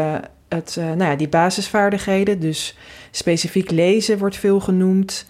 het, 0.47 0.75
uh, 0.79 0.85
nou 0.85 1.03
ja, 1.11 1.15
die 1.15 1.29
basisvaardigheden. 1.29 2.39
Dus 2.39 2.77
specifiek 3.11 3.71
lezen 3.71 4.17
wordt 4.17 4.37
veel 4.37 4.59
genoemd. 4.59 5.25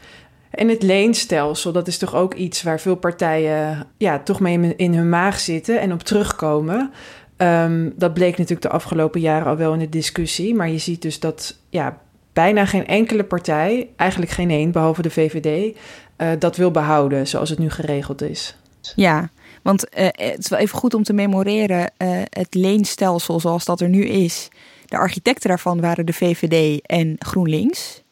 En 0.55 0.69
het 0.69 0.83
leenstelsel, 0.83 1.71
dat 1.71 1.87
is 1.87 1.97
toch 1.97 2.15
ook 2.15 2.33
iets 2.33 2.63
waar 2.63 2.79
veel 2.79 2.95
partijen 2.95 3.87
ja, 3.97 4.19
toch 4.19 4.39
mee 4.39 4.75
in 4.75 4.93
hun 4.93 5.09
maag 5.09 5.39
zitten 5.39 5.79
en 5.79 5.93
op 5.93 6.03
terugkomen. 6.03 6.91
Um, 7.37 7.93
dat 7.95 8.13
bleek 8.13 8.31
natuurlijk 8.31 8.61
de 8.61 8.69
afgelopen 8.69 9.21
jaren 9.21 9.47
al 9.47 9.57
wel 9.57 9.73
in 9.73 9.79
de 9.79 9.89
discussie. 9.89 10.55
Maar 10.55 10.69
je 10.69 10.77
ziet 10.77 11.01
dus 11.01 11.19
dat 11.19 11.57
ja, 11.69 11.97
bijna 12.33 12.65
geen 12.65 12.87
enkele 12.87 13.23
partij, 13.23 13.89
eigenlijk 13.95 14.31
geen 14.31 14.49
één, 14.49 14.71
behalve 14.71 15.01
de 15.01 15.09
VVD, 15.09 15.77
eh, 16.15 16.29
dat 16.39 16.55
wil 16.55 16.71
behouden 16.71 17.27
zoals 17.27 17.49
het 17.49 17.59
nu 17.59 17.69
geregeld 17.69 18.21
is. 18.21 18.57
Ja, 18.95 19.29
want 19.61 19.85
uh, 19.97 20.05
het 20.11 20.37
is 20.37 20.49
wel 20.49 20.59
even 20.59 20.77
goed 20.77 20.93
om 20.93 21.03
te 21.03 21.13
memoreren: 21.13 21.91
het 22.29 22.53
leenstelsel 22.53 23.39
zoals 23.39 23.65
dat 23.65 23.81
er 23.81 23.89
nu 23.89 24.05
is 24.05 24.49
de 24.85 24.97
architecten 24.97 25.49
daarvan 25.49 25.81
waren 25.81 26.05
de 26.05 26.13
VVD 26.13 26.81
en 26.85 27.15
GroenLinks. 27.19 28.03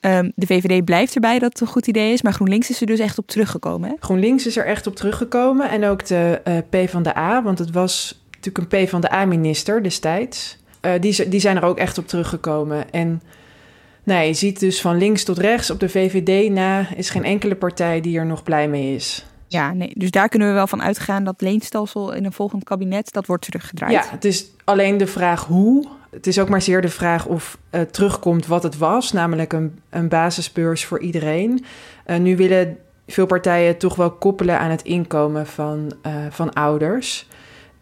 Um, 0.00 0.32
de 0.34 0.46
VVD 0.46 0.84
blijft 0.84 1.14
erbij 1.14 1.38
dat 1.38 1.52
het 1.52 1.60
een 1.60 1.66
goed 1.66 1.86
idee 1.86 2.12
is, 2.12 2.22
maar 2.22 2.32
GroenLinks 2.32 2.70
is 2.70 2.80
er 2.80 2.86
dus 2.86 2.98
echt 2.98 3.18
op 3.18 3.26
teruggekomen. 3.26 3.88
Hè? 3.88 3.94
GroenLinks 4.00 4.46
is 4.46 4.56
er 4.56 4.66
echt 4.66 4.86
op 4.86 4.96
teruggekomen 4.96 5.70
en 5.70 5.84
ook 5.84 6.06
de 6.06 6.40
uh, 6.48 6.84
P 6.84 6.90
van 6.90 7.02
de 7.02 7.16
A, 7.16 7.42
want 7.42 7.58
het 7.58 7.70
was 7.70 8.24
natuurlijk 8.30 8.72
een 8.72 8.84
P 8.84 8.88
van 8.88 9.00
de 9.00 9.12
A-minister 9.12 9.82
destijds. 9.82 10.58
Uh, 10.82 10.92
die, 11.00 11.28
die 11.28 11.40
zijn 11.40 11.56
er 11.56 11.62
ook 11.62 11.78
echt 11.78 11.98
op 11.98 12.08
teruggekomen. 12.08 12.92
En 12.92 13.22
nou, 14.02 14.26
je 14.26 14.34
ziet 14.34 14.60
dus 14.60 14.80
van 14.80 14.98
links 14.98 15.24
tot 15.24 15.38
rechts 15.38 15.70
op 15.70 15.80
de 15.80 15.88
VVD 15.88 16.50
na 16.50 16.86
is 16.94 17.10
geen 17.10 17.24
enkele 17.24 17.54
partij 17.54 18.00
die 18.00 18.18
er 18.18 18.26
nog 18.26 18.42
blij 18.42 18.68
mee 18.68 18.94
is. 18.94 19.26
Ja, 19.48 19.72
nee, 19.72 19.92
dus 19.94 20.10
daar 20.10 20.28
kunnen 20.28 20.48
we 20.48 20.54
wel 20.54 20.66
van 20.66 20.82
uitgaan 20.82 21.24
dat 21.24 21.40
leenstelsel 21.40 22.12
in 22.12 22.24
een 22.24 22.32
volgend 22.32 22.64
kabinet, 22.64 23.12
dat 23.12 23.26
wordt 23.26 23.44
teruggedraaid. 23.44 23.92
Ja, 23.92 24.04
het 24.10 24.24
is 24.24 24.46
alleen 24.64 24.96
de 24.96 25.06
vraag 25.06 25.44
hoe. 25.44 25.86
Het 26.16 26.26
is 26.26 26.38
ook 26.38 26.48
maar 26.48 26.62
zeer 26.62 26.80
de 26.80 26.88
vraag 26.88 27.26
of 27.26 27.58
uh, 27.70 27.80
terugkomt 27.80 28.46
wat 28.46 28.62
het 28.62 28.78
was, 28.78 29.12
namelijk 29.12 29.52
een, 29.52 29.78
een 29.90 30.08
basisbeurs 30.08 30.84
voor 30.84 31.00
iedereen. 31.00 31.64
Uh, 32.06 32.16
nu 32.16 32.36
willen 32.36 32.78
veel 33.06 33.26
partijen 33.26 33.76
toch 33.76 33.94
wel 33.94 34.10
koppelen 34.10 34.58
aan 34.58 34.70
het 34.70 34.82
inkomen 34.82 35.46
van, 35.46 35.92
uh, 36.06 36.12
van 36.30 36.52
ouders. 36.52 37.28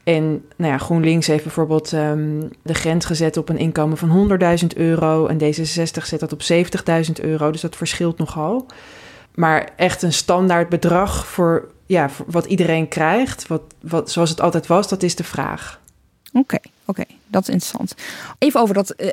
En 0.04 0.44
nou 0.56 0.72
ja, 0.72 0.78
GroenLinks 0.78 1.26
heeft 1.26 1.42
bijvoorbeeld 1.42 1.92
um, 1.92 2.50
de 2.62 2.74
grens 2.74 3.04
gezet 3.04 3.36
op 3.36 3.48
een 3.48 3.58
inkomen 3.58 3.96
van 3.96 4.38
100.000 4.60 4.66
euro. 4.76 5.26
En 5.26 5.38
D66 5.38 6.02
zet 6.02 6.20
dat 6.20 6.32
op 6.32 6.42
70.000 6.52 7.24
euro, 7.24 7.50
dus 7.50 7.60
dat 7.60 7.76
verschilt 7.76 8.18
nogal. 8.18 8.66
Maar 9.34 9.68
echt 9.76 10.02
een 10.02 10.12
standaard 10.12 10.68
bedrag 10.68 11.26
voor, 11.26 11.68
ja, 11.86 12.10
voor 12.10 12.26
wat 12.28 12.44
iedereen 12.44 12.88
krijgt, 12.88 13.46
wat, 13.46 13.62
wat, 13.80 14.10
zoals 14.10 14.30
het 14.30 14.40
altijd 14.40 14.66
was, 14.66 14.88
dat 14.88 15.02
is 15.02 15.14
de 15.14 15.24
vraag. 15.24 15.80
Oké, 16.36 16.58
oké, 16.84 17.04
dat 17.26 17.42
is 17.42 17.48
interessant. 17.48 17.94
Even 18.38 18.60
over 18.60 18.74
dat 18.74 18.94
uh, 18.96 19.12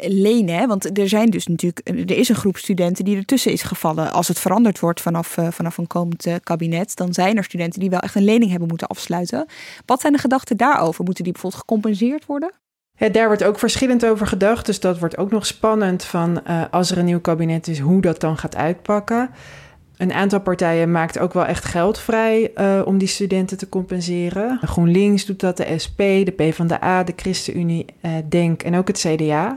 lenen, 0.00 0.54
hè? 0.54 0.66
want 0.66 0.98
er 0.98 1.08
zijn 1.08 1.30
dus 1.30 1.46
natuurlijk, 1.46 1.88
er 2.10 2.16
is 2.16 2.28
een 2.28 2.34
groep 2.34 2.56
studenten 2.56 3.04
die 3.04 3.16
ertussen 3.16 3.52
is 3.52 3.62
gevallen. 3.62 4.12
Als 4.12 4.28
het 4.28 4.38
veranderd 4.38 4.80
wordt 4.80 5.00
vanaf, 5.00 5.38
vanaf 5.50 5.78
een 5.78 5.86
komend 5.86 6.26
kabinet, 6.42 6.96
dan 6.96 7.12
zijn 7.12 7.36
er 7.36 7.44
studenten 7.44 7.80
die 7.80 7.90
wel 7.90 8.00
echt 8.00 8.14
een 8.14 8.24
lening 8.24 8.50
hebben 8.50 8.68
moeten 8.68 8.86
afsluiten. 8.86 9.46
Wat 9.86 10.00
zijn 10.00 10.12
de 10.12 10.18
gedachten 10.18 10.56
daarover? 10.56 11.04
Moeten 11.04 11.24
die 11.24 11.32
bijvoorbeeld 11.32 11.62
gecompenseerd 11.62 12.26
worden? 12.26 12.52
Ja, 12.96 13.08
daar 13.08 13.26
wordt 13.26 13.44
ook 13.44 13.58
verschillend 13.58 14.06
over 14.06 14.26
gedacht. 14.26 14.66
Dus 14.66 14.80
dat 14.80 14.98
wordt 14.98 15.16
ook 15.16 15.30
nog 15.30 15.46
spannend 15.46 16.04
van 16.04 16.44
als 16.70 16.90
er 16.90 16.98
een 16.98 17.04
nieuw 17.04 17.20
kabinet 17.20 17.68
is, 17.68 17.78
hoe 17.78 18.00
dat 18.00 18.20
dan 18.20 18.38
gaat 18.38 18.56
uitpakken. 18.56 19.30
Een 20.02 20.12
aantal 20.12 20.40
partijen 20.40 20.90
maakt 20.90 21.18
ook 21.18 21.32
wel 21.32 21.44
echt 21.44 21.64
geld 21.64 21.98
vrij 21.98 22.50
uh, 22.56 22.82
om 22.84 22.98
die 22.98 23.08
studenten 23.08 23.58
te 23.58 23.68
compenseren. 23.68 24.58
GroenLinks 24.62 25.26
doet 25.26 25.40
dat, 25.40 25.56
de 25.56 25.78
SP, 25.84 25.98
de 25.98 26.32
PvdA, 26.36 27.04
de 27.04 27.12
ChristenUnie, 27.16 27.86
uh, 28.02 28.10
DENK 28.24 28.62
en 28.62 28.76
ook 28.76 28.88
het 28.88 28.98
CDA. 28.98 29.56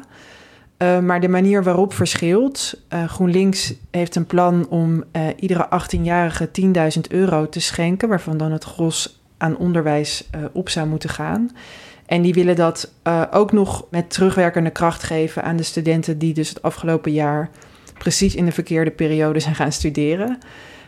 Uh, 0.78 1.00
maar 1.00 1.22
de 1.22 1.28
manier 1.28 1.64
waarop 1.64 1.94
verschilt. 1.94 2.82
GroenLinks 3.08 3.74
heeft 3.92 4.16
een 4.16 4.26
plan 4.26 4.68
om 4.70 5.04
iedere 5.40 5.68
18-jarige 5.82 6.50
10.000 6.62 7.02
euro 7.10 7.50
te 7.50 7.60
schenken, 7.60 8.10
waarvan 8.10 8.38
dan 8.38 8.52
het 8.52 8.64
gros 8.64 9.22
aan 9.38 9.58
onderwijs 9.58 10.30
op 10.52 10.70
zou 10.70 10.88
moeten 10.88 11.10
gaan. 11.10 11.52
En 12.06 12.22
die 12.22 12.34
willen 12.34 12.56
dat 12.56 12.92
ook 13.32 13.52
nog 13.52 13.86
met 13.90 14.10
terugwerkende 14.10 14.70
kracht 14.70 15.04
geven 15.04 15.44
aan 15.44 15.56
de 15.56 15.64
studenten 15.64 16.18
die 16.18 16.34
dus 16.34 16.50
het 16.50 16.62
afgelopen 16.62 17.12
jaar 17.12 17.50
precies 17.98 18.36
in 18.36 18.46
de 18.46 18.52
verkeerde 18.52 18.92
periode 18.92 19.40
zijn 19.40 19.56
gaan 19.56 19.72
studeren. 19.72 20.38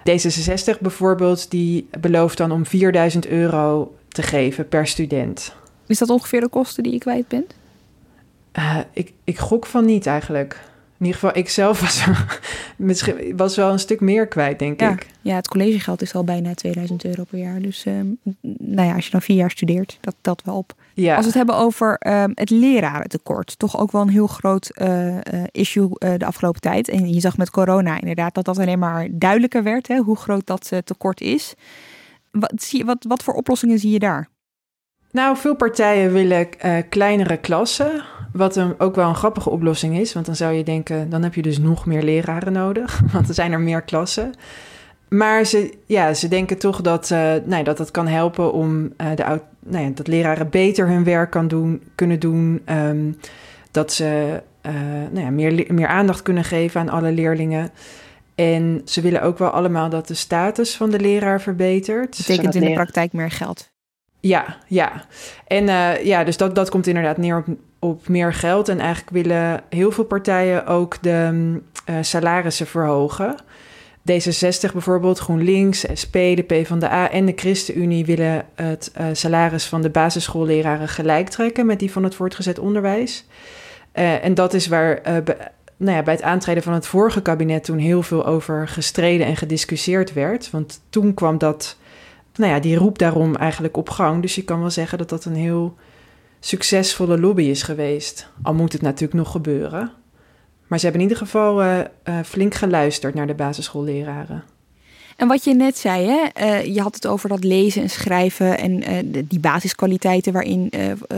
D66 0.09 0.79
bijvoorbeeld, 0.79 1.51
die 1.51 1.87
belooft 1.99 2.37
dan 2.37 2.51
om 2.51 2.65
4000 2.65 3.27
euro 3.27 3.95
te 4.07 4.23
geven 4.23 4.67
per 4.67 4.87
student. 4.87 5.55
Is 5.87 5.97
dat 5.97 6.09
ongeveer 6.09 6.41
de 6.41 6.47
kosten 6.47 6.83
die 6.83 6.91
je 6.91 6.97
kwijt 6.97 7.27
bent? 7.27 7.53
Uh, 8.53 8.77
ik, 8.93 9.13
ik 9.23 9.37
gok 9.37 9.65
van 9.65 9.85
niet 9.85 10.05
eigenlijk. 10.05 10.59
In 10.99 11.05
ieder 11.05 11.19
geval, 11.19 11.37
ik 11.37 11.49
zelf 11.49 11.81
was, 11.81 12.05
was 13.35 13.55
wel 13.55 13.71
een 13.71 13.79
stuk 13.79 13.99
meer 13.99 14.27
kwijt, 14.27 14.59
denk 14.59 14.79
ja, 14.79 14.91
ik. 14.91 15.07
Ja, 15.21 15.35
het 15.35 15.47
collegegeld 15.47 16.01
is 16.01 16.13
al 16.13 16.23
bijna 16.23 16.53
2000 16.53 17.05
euro 17.05 17.23
per 17.23 17.39
jaar. 17.39 17.61
Dus 17.61 17.85
um, 17.85 18.17
nou 18.57 18.87
ja, 18.87 18.95
als 18.95 19.05
je 19.05 19.11
dan 19.11 19.21
vier 19.21 19.35
jaar 19.35 19.51
studeert, 19.51 19.97
dat 20.01 20.15
telt 20.21 20.41
wel 20.43 20.55
op. 20.55 20.73
Ja. 21.03 21.15
Als 21.15 21.25
we 21.25 21.31
het 21.31 21.37
hebben 21.37 21.55
over 21.55 21.99
um, 22.07 22.31
het 22.33 22.49
lerarentekort, 22.49 23.59
toch 23.59 23.79
ook 23.79 23.91
wel 23.91 24.01
een 24.01 24.09
heel 24.09 24.27
groot 24.27 24.71
uh, 24.81 25.15
uh, 25.15 25.19
issue 25.51 25.89
uh, 25.89 26.13
de 26.17 26.25
afgelopen 26.25 26.61
tijd. 26.61 26.89
En 26.89 27.13
je 27.13 27.19
zag 27.19 27.37
met 27.37 27.49
corona 27.49 27.99
inderdaad 27.99 28.33
dat 28.33 28.45
dat 28.45 28.59
alleen 28.59 28.79
maar 28.79 29.07
duidelijker 29.11 29.63
werd, 29.63 29.87
hè, 29.87 29.97
hoe 29.97 30.17
groot 30.17 30.45
dat 30.45 30.71
tekort 30.83 31.21
is. 31.21 31.53
Wat, 32.31 32.53
zie, 32.55 32.85
wat, 32.85 33.05
wat 33.07 33.23
voor 33.23 33.33
oplossingen 33.33 33.79
zie 33.79 33.91
je 33.91 33.99
daar? 33.99 34.29
Nou, 35.11 35.37
veel 35.37 35.55
partijen 35.55 36.13
willen 36.13 36.47
kleinere 36.89 37.37
klassen. 37.37 38.03
Wat 38.33 38.55
een, 38.55 38.79
ook 38.79 38.95
wel 38.95 39.09
een 39.09 39.15
grappige 39.15 39.49
oplossing 39.49 39.97
is, 39.97 40.13
want 40.13 40.25
dan 40.25 40.35
zou 40.35 40.53
je 40.53 40.63
denken, 40.63 41.09
dan 41.09 41.23
heb 41.23 41.33
je 41.33 41.41
dus 41.41 41.57
nog 41.57 41.85
meer 41.85 42.03
leraren 42.03 42.53
nodig, 42.53 43.01
want 43.13 43.27
er 43.27 43.33
zijn 43.33 43.51
er 43.51 43.61
meer 43.61 43.81
klassen. 43.81 44.33
Maar 45.09 45.45
ze, 45.45 45.73
ja, 45.85 46.13
ze 46.13 46.27
denken 46.27 46.57
toch 46.57 46.81
dat, 46.81 47.09
uh, 47.09 47.33
nee, 47.45 47.63
dat 47.63 47.77
dat 47.77 47.91
kan 47.91 48.07
helpen 48.07 48.53
om 48.53 48.83
uh, 48.83 49.15
de, 49.15 49.39
nou 49.59 49.83
ja, 49.85 49.89
dat 49.93 50.07
leraren 50.07 50.49
beter 50.49 50.87
hun 50.87 51.03
werk 51.03 51.29
kan 51.29 51.47
doen, 51.47 51.81
kunnen 51.95 52.19
doen. 52.19 52.61
Um, 52.69 53.17
dat 53.71 53.93
ze 53.93 54.41
uh, 54.65 54.73
nou 55.11 55.25
ja, 55.25 55.29
meer, 55.29 55.65
meer 55.73 55.87
aandacht 55.87 56.21
kunnen 56.21 56.43
geven 56.43 56.81
aan 56.81 56.89
alle 56.89 57.11
leerlingen. 57.11 57.69
En 58.35 58.81
ze 58.85 59.01
willen 59.01 59.21
ook 59.21 59.37
wel 59.37 59.49
allemaal 59.49 59.89
dat 59.89 60.07
de 60.07 60.13
status 60.13 60.75
van 60.75 60.89
de 60.89 60.99
leraar 60.99 61.41
verbetert. 61.41 62.17
Dat 62.17 62.27
betekent 62.27 62.55
in 62.55 62.61
de 62.61 62.73
praktijk 62.73 63.13
meer 63.13 63.31
geld. 63.31 63.69
Ja, 64.19 64.57
ja. 64.67 65.05
En 65.47 65.65
ja, 66.05 66.23
dus 66.23 66.37
dat, 66.37 66.55
dat 66.55 66.69
komt 66.69 66.87
inderdaad 66.87 67.17
neer 67.17 67.37
op, 67.37 67.45
op 67.79 68.07
meer 68.07 68.33
geld. 68.33 68.69
En 68.69 68.79
eigenlijk 68.79 69.09
willen 69.09 69.61
heel 69.69 69.91
veel 69.91 70.03
partijen 70.03 70.65
ook 70.65 71.01
de 71.01 71.59
salarissen 72.01 72.67
verhogen. 72.67 73.35
D66 74.11 74.71
bijvoorbeeld, 74.71 75.19
GroenLinks, 75.19 75.85
SP, 76.01 76.13
de 76.13 76.43
PvdA 76.47 77.11
en 77.11 77.25
de 77.25 77.33
ChristenUnie 77.35 78.05
willen 78.05 78.45
het 78.55 78.91
uh, 78.99 79.05
salaris 79.13 79.65
van 79.65 79.81
de 79.81 79.89
basisschoolleraren 79.89 80.87
gelijk 80.87 81.29
trekken 81.29 81.65
met 81.65 81.79
die 81.79 81.91
van 81.91 82.03
het 82.03 82.15
voortgezet 82.15 82.59
onderwijs. 82.59 83.25
Uh, 83.93 84.23
en 84.23 84.33
dat 84.33 84.53
is 84.53 84.67
waar 84.67 85.01
be, 85.23 85.37
nou 85.77 85.97
ja, 85.97 86.03
bij 86.03 86.13
het 86.13 86.23
aantreden 86.23 86.63
van 86.63 86.73
het 86.73 86.87
vorige 86.87 87.21
kabinet 87.21 87.63
toen 87.63 87.77
heel 87.77 88.03
veel 88.03 88.25
over 88.25 88.67
gestreden 88.67 89.25
en 89.25 89.37
gediscussieerd 89.37 90.13
werd. 90.13 90.49
Want 90.51 90.81
toen 90.89 91.13
kwam 91.13 91.37
dat, 91.37 91.77
nou 92.35 92.51
ja, 92.51 92.59
die 92.59 92.75
roep 92.75 92.97
daarom 92.97 93.35
eigenlijk 93.35 93.77
op 93.77 93.89
gang. 93.89 94.21
Dus 94.21 94.35
je 94.35 94.43
kan 94.43 94.59
wel 94.59 94.69
zeggen 94.69 94.97
dat 94.97 95.09
dat 95.09 95.25
een 95.25 95.35
heel 95.35 95.75
succesvolle 96.39 97.19
lobby 97.19 97.43
is 97.43 97.63
geweest. 97.63 98.29
Al 98.41 98.53
moet 98.53 98.73
het 98.73 98.81
natuurlijk 98.81 99.13
nog 99.13 99.31
gebeuren. 99.31 99.91
Maar 100.67 100.79
ze 100.79 100.85
hebben 100.85 101.03
in 101.03 101.09
ieder 101.09 101.25
geval 101.25 101.63
uh, 101.63 101.79
uh, 101.79 102.19
flink 102.25 102.53
geluisterd 102.53 103.13
naar 103.13 103.27
de 103.27 103.33
basisschoolleraren. 103.33 104.43
En 105.15 105.27
wat 105.27 105.43
je 105.43 105.53
net 105.53 105.77
zei, 105.77 106.05
hè? 106.05 106.45
Uh, 106.45 106.75
je 106.75 106.81
had 106.81 106.95
het 106.95 107.07
over 107.07 107.29
dat 107.29 107.43
lezen 107.43 107.81
en 107.81 107.89
schrijven 107.89 108.57
en 108.57 108.83
die 109.27 109.39
basiskwaliteiten 109.39 110.33
waarin 110.33 110.71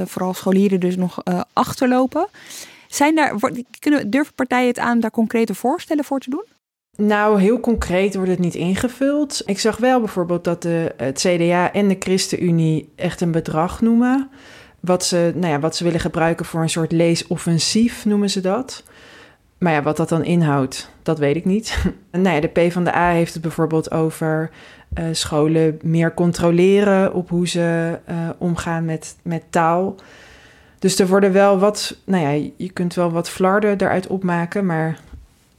vooral 0.05 0.33
scholieren 0.33 0.79
dus 0.79 0.95
nog 0.95 1.23
achterlopen. 1.53 2.27
Zijn 2.87 3.15
daar, 3.15 3.39
kunnen, 3.79 4.09
durven 4.09 4.33
partijen 4.33 4.67
het 4.67 4.79
aan 4.79 4.99
daar 4.99 5.11
concrete 5.11 5.55
voorstellen 5.55 6.03
voor 6.03 6.19
te 6.19 6.29
doen? 6.29 6.45
Nou, 6.95 7.41
heel 7.41 7.59
concreet 7.59 8.15
wordt 8.15 8.29
het 8.29 8.39
niet 8.39 8.55
ingevuld. 8.55 9.41
Ik 9.45 9.59
zag 9.59 9.77
wel 9.77 9.99
bijvoorbeeld 9.99 10.43
dat 10.43 10.61
de, 10.61 10.93
het 10.97 11.19
CDA 11.19 11.73
en 11.73 11.87
de 11.87 11.95
ChristenUnie 11.99 12.89
echt 12.95 13.21
een 13.21 13.31
bedrag 13.31 13.81
noemen. 13.81 14.29
Wat 14.79 15.05
ze, 15.05 15.31
nou 15.35 15.53
ja, 15.53 15.59
wat 15.59 15.75
ze 15.75 15.83
willen 15.83 15.99
gebruiken 15.99 16.45
voor 16.45 16.61
een 16.61 16.69
soort 16.69 16.91
leesoffensief, 16.91 18.05
noemen 18.05 18.29
ze 18.29 18.41
dat. 18.41 18.83
Maar 19.59 19.73
ja, 19.73 19.81
wat 19.81 19.97
dat 19.97 20.09
dan 20.09 20.23
inhoudt, 20.23 20.89
dat 21.03 21.19
weet 21.19 21.35
ik 21.35 21.45
niet. 21.45 21.77
nou 22.11 22.35
ja, 22.35 22.41
de 22.41 22.47
PvdA 22.47 23.09
heeft 23.09 23.33
het 23.33 23.41
bijvoorbeeld 23.41 23.91
over 23.91 24.49
uh, 24.99 25.05
scholen 25.11 25.79
meer 25.83 26.13
controleren 26.13 27.13
op 27.13 27.29
hoe 27.29 27.47
ze 27.47 27.99
uh, 28.09 28.29
omgaan 28.37 28.85
met, 28.85 29.15
met 29.23 29.43
taal. 29.49 29.95
Dus 30.79 30.99
er 30.99 31.07
worden 31.07 31.31
wel 31.31 31.59
wat, 31.59 31.97
nou 32.03 32.23
ja, 32.23 32.49
je 32.57 32.71
kunt 32.71 32.93
wel 32.93 33.11
wat 33.11 33.29
flarden 33.29 33.81
eruit 33.81 34.07
opmaken, 34.07 34.65
maar 34.65 34.99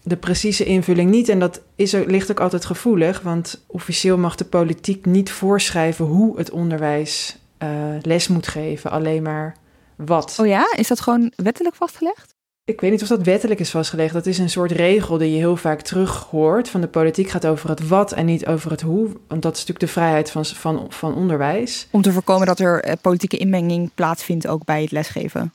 de 0.03 0.17
precieze 0.17 0.65
invulling 0.65 1.11
niet. 1.11 1.29
En 1.29 1.39
dat 1.39 1.61
is, 1.75 1.93
ligt 1.93 2.31
ook 2.31 2.41
altijd 2.41 2.65
gevoelig, 2.65 3.21
want 3.21 3.65
officieel 3.67 4.19
mag 4.19 4.35
de 4.35 4.45
politiek 4.45 5.07
niet 5.07 5.31
voorschrijven 5.31 6.05
hoe 6.05 6.39
het 6.39 6.51
onderwijs 6.51 7.39
uh, 7.63 7.69
les 8.03 8.29
moet 8.29 8.49
geven, 8.49 8.91
alleen 8.91 9.23
maar 9.23 9.57
wat. 9.97 10.37
Oh 10.41 10.47
ja, 10.47 10.73
is 10.77 10.89
dat 10.89 11.01
gewoon 11.01 11.33
wettelijk 11.37 11.75
vastgelegd? 11.75 12.30
Ik 12.71 12.81
weet 12.81 12.91
niet 12.91 13.03
of 13.03 13.09
dat 13.09 13.23
wettelijk 13.23 13.61
is 13.61 13.71
vastgelegd. 13.71 14.13
Dat 14.13 14.27
is 14.27 14.39
een 14.39 14.51
soort 14.51 14.71
regel 14.71 15.19
die 15.19 15.31
je 15.31 15.37
heel 15.37 15.57
vaak 15.57 15.81
terug 15.81 16.27
hoort. 16.31 16.69
Van 16.69 16.81
de 16.81 16.87
politiek 16.87 17.29
gaat 17.29 17.47
over 17.47 17.69
het 17.69 17.89
wat 17.89 18.13
en 18.13 18.27
niet 18.27 18.47
over 18.47 18.71
het 18.71 18.81
hoe. 18.81 19.09
Want 19.29 19.43
dat 19.43 19.53
is 19.53 19.59
natuurlijk 19.59 19.87
de 19.87 20.01
vrijheid 20.01 20.31
van, 20.31 20.45
van, 20.45 20.87
van 20.89 21.15
onderwijs. 21.15 21.89
Om 21.91 22.03
te 22.03 22.13
voorkomen 22.13 22.47
dat 22.47 22.59
er 22.59 22.83
eh, 22.83 22.93
politieke 23.01 23.37
inmenging 23.37 23.91
plaatsvindt 23.95 24.47
ook 24.47 24.65
bij 24.65 24.83
het 24.83 24.91
lesgeven. 24.91 25.53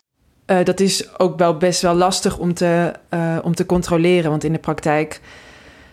Uh, 0.47 0.63
dat 0.63 0.79
is 0.79 1.19
ook 1.19 1.37
wel 1.37 1.57
best 1.57 1.81
wel 1.81 1.93
lastig 1.93 2.37
om 2.37 2.53
te, 2.53 2.93
uh, 3.13 3.37
om 3.43 3.55
te 3.55 3.65
controleren. 3.65 4.29
Want 4.29 4.43
in 4.43 4.53
de 4.53 4.59
praktijk 4.59 5.21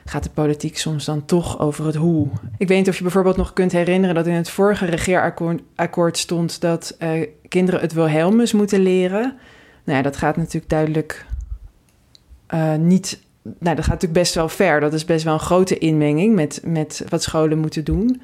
gaat 0.05 0.23
de 0.23 0.31
politiek 0.31 0.79
soms 0.79 1.05
dan 1.05 1.25
toch 1.25 1.61
over 1.61 1.87
het 1.87 1.95
hoe. 1.95 2.29
Ik 2.59 2.69
weet 2.69 2.79
niet 2.79 2.89
of 2.89 2.97
je 2.97 3.03
bijvoorbeeld 3.03 3.37
nog 3.37 3.53
kunt 3.53 3.73
herinneren 3.73 4.15
dat 4.15 4.27
in 4.27 4.33
het 4.33 4.51
vorige 4.51 4.85
regeerakkoord 4.85 6.19
stond 6.19 6.61
dat 6.61 6.97
uh, 6.99 7.27
kinderen 7.49 7.81
het 7.81 7.93
Wilhelmus 7.93 8.53
moeten 8.53 8.81
leren. 8.81 9.39
Nou 9.85 9.97
ja, 9.97 10.03
dat 10.03 10.17
gaat 10.17 10.37
natuurlijk 10.37 10.69
duidelijk 10.69 11.27
niet. 12.79 13.21
Nou, 13.43 13.77
dat 13.77 13.85
gaat 13.85 13.95
natuurlijk 13.95 14.21
best 14.21 14.35
wel 14.35 14.49
ver. 14.49 14.81
Dat 14.81 14.93
is 14.93 15.05
best 15.05 15.25
wel 15.25 15.33
een 15.35 15.41
grote 15.41 15.79
inmenging 15.79 16.35
met, 16.35 16.61
met 16.65 17.05
wat 17.09 17.23
scholen 17.23 17.59
moeten 17.59 17.85
doen. 17.85 18.23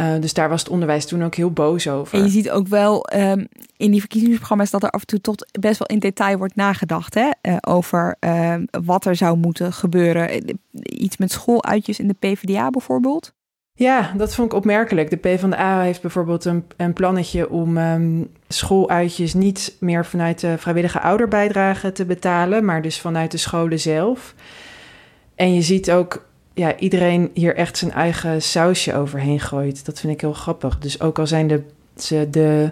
Uh, 0.00 0.20
dus 0.20 0.32
daar 0.34 0.48
was 0.48 0.60
het 0.60 0.70
onderwijs 0.70 1.06
toen 1.06 1.24
ook 1.24 1.34
heel 1.34 1.50
boos 1.50 1.88
over. 1.88 2.18
En 2.18 2.24
je 2.24 2.30
ziet 2.30 2.50
ook 2.50 2.66
wel 2.66 3.06
um, 3.14 3.48
in 3.76 3.90
die 3.90 4.00
verkiezingsprogramma's 4.00 4.70
dat 4.70 4.82
er 4.82 4.90
af 4.90 5.00
en 5.00 5.06
toe 5.06 5.20
tot 5.20 5.46
best 5.60 5.78
wel 5.78 5.88
in 5.88 5.98
detail 5.98 6.38
wordt 6.38 6.54
nagedacht 6.54 7.14
hè? 7.14 7.30
Uh, 7.42 7.56
over 7.60 8.16
uh, 8.20 8.54
wat 8.70 9.04
er 9.04 9.16
zou 9.16 9.36
moeten 9.36 9.72
gebeuren. 9.72 10.28
Eh, 10.28 10.40
iets 10.82 11.16
met 11.16 11.32
schooluitjes 11.32 11.98
in 11.98 12.08
de 12.08 12.16
PvdA 12.18 12.70
bijvoorbeeld. 12.70 13.32
Ja, 13.80 14.12
dat 14.16 14.34
vond 14.34 14.52
ik 14.52 14.58
opmerkelijk. 14.58 15.10
De 15.10 15.16
PvdA 15.16 15.80
heeft 15.80 16.00
bijvoorbeeld 16.00 16.44
een, 16.44 16.64
een 16.76 16.92
plannetje 16.92 17.50
om 17.50 17.76
um, 17.76 18.30
schooluitjes 18.48 19.34
niet 19.34 19.76
meer 19.78 20.06
vanuit 20.06 20.40
de 20.40 20.58
vrijwillige 20.58 21.00
ouderbijdrage 21.00 21.92
te 21.92 22.04
betalen, 22.04 22.64
maar 22.64 22.82
dus 22.82 23.00
vanuit 23.00 23.30
de 23.30 23.36
scholen 23.36 23.80
zelf. 23.80 24.34
En 25.34 25.54
je 25.54 25.62
ziet 25.62 25.90
ook 25.90 26.24
ja, 26.54 26.76
iedereen 26.76 27.30
hier 27.34 27.56
echt 27.56 27.76
zijn 27.76 27.92
eigen 27.92 28.42
sausje 28.42 28.94
overheen 28.94 29.40
gooit. 29.40 29.84
Dat 29.84 30.00
vind 30.00 30.12
ik 30.12 30.20
heel 30.20 30.32
grappig. 30.32 30.78
Dus 30.78 31.00
ook 31.00 31.18
al 31.18 31.26
zijn 31.26 31.46
de, 31.46 31.62
de 32.30 32.70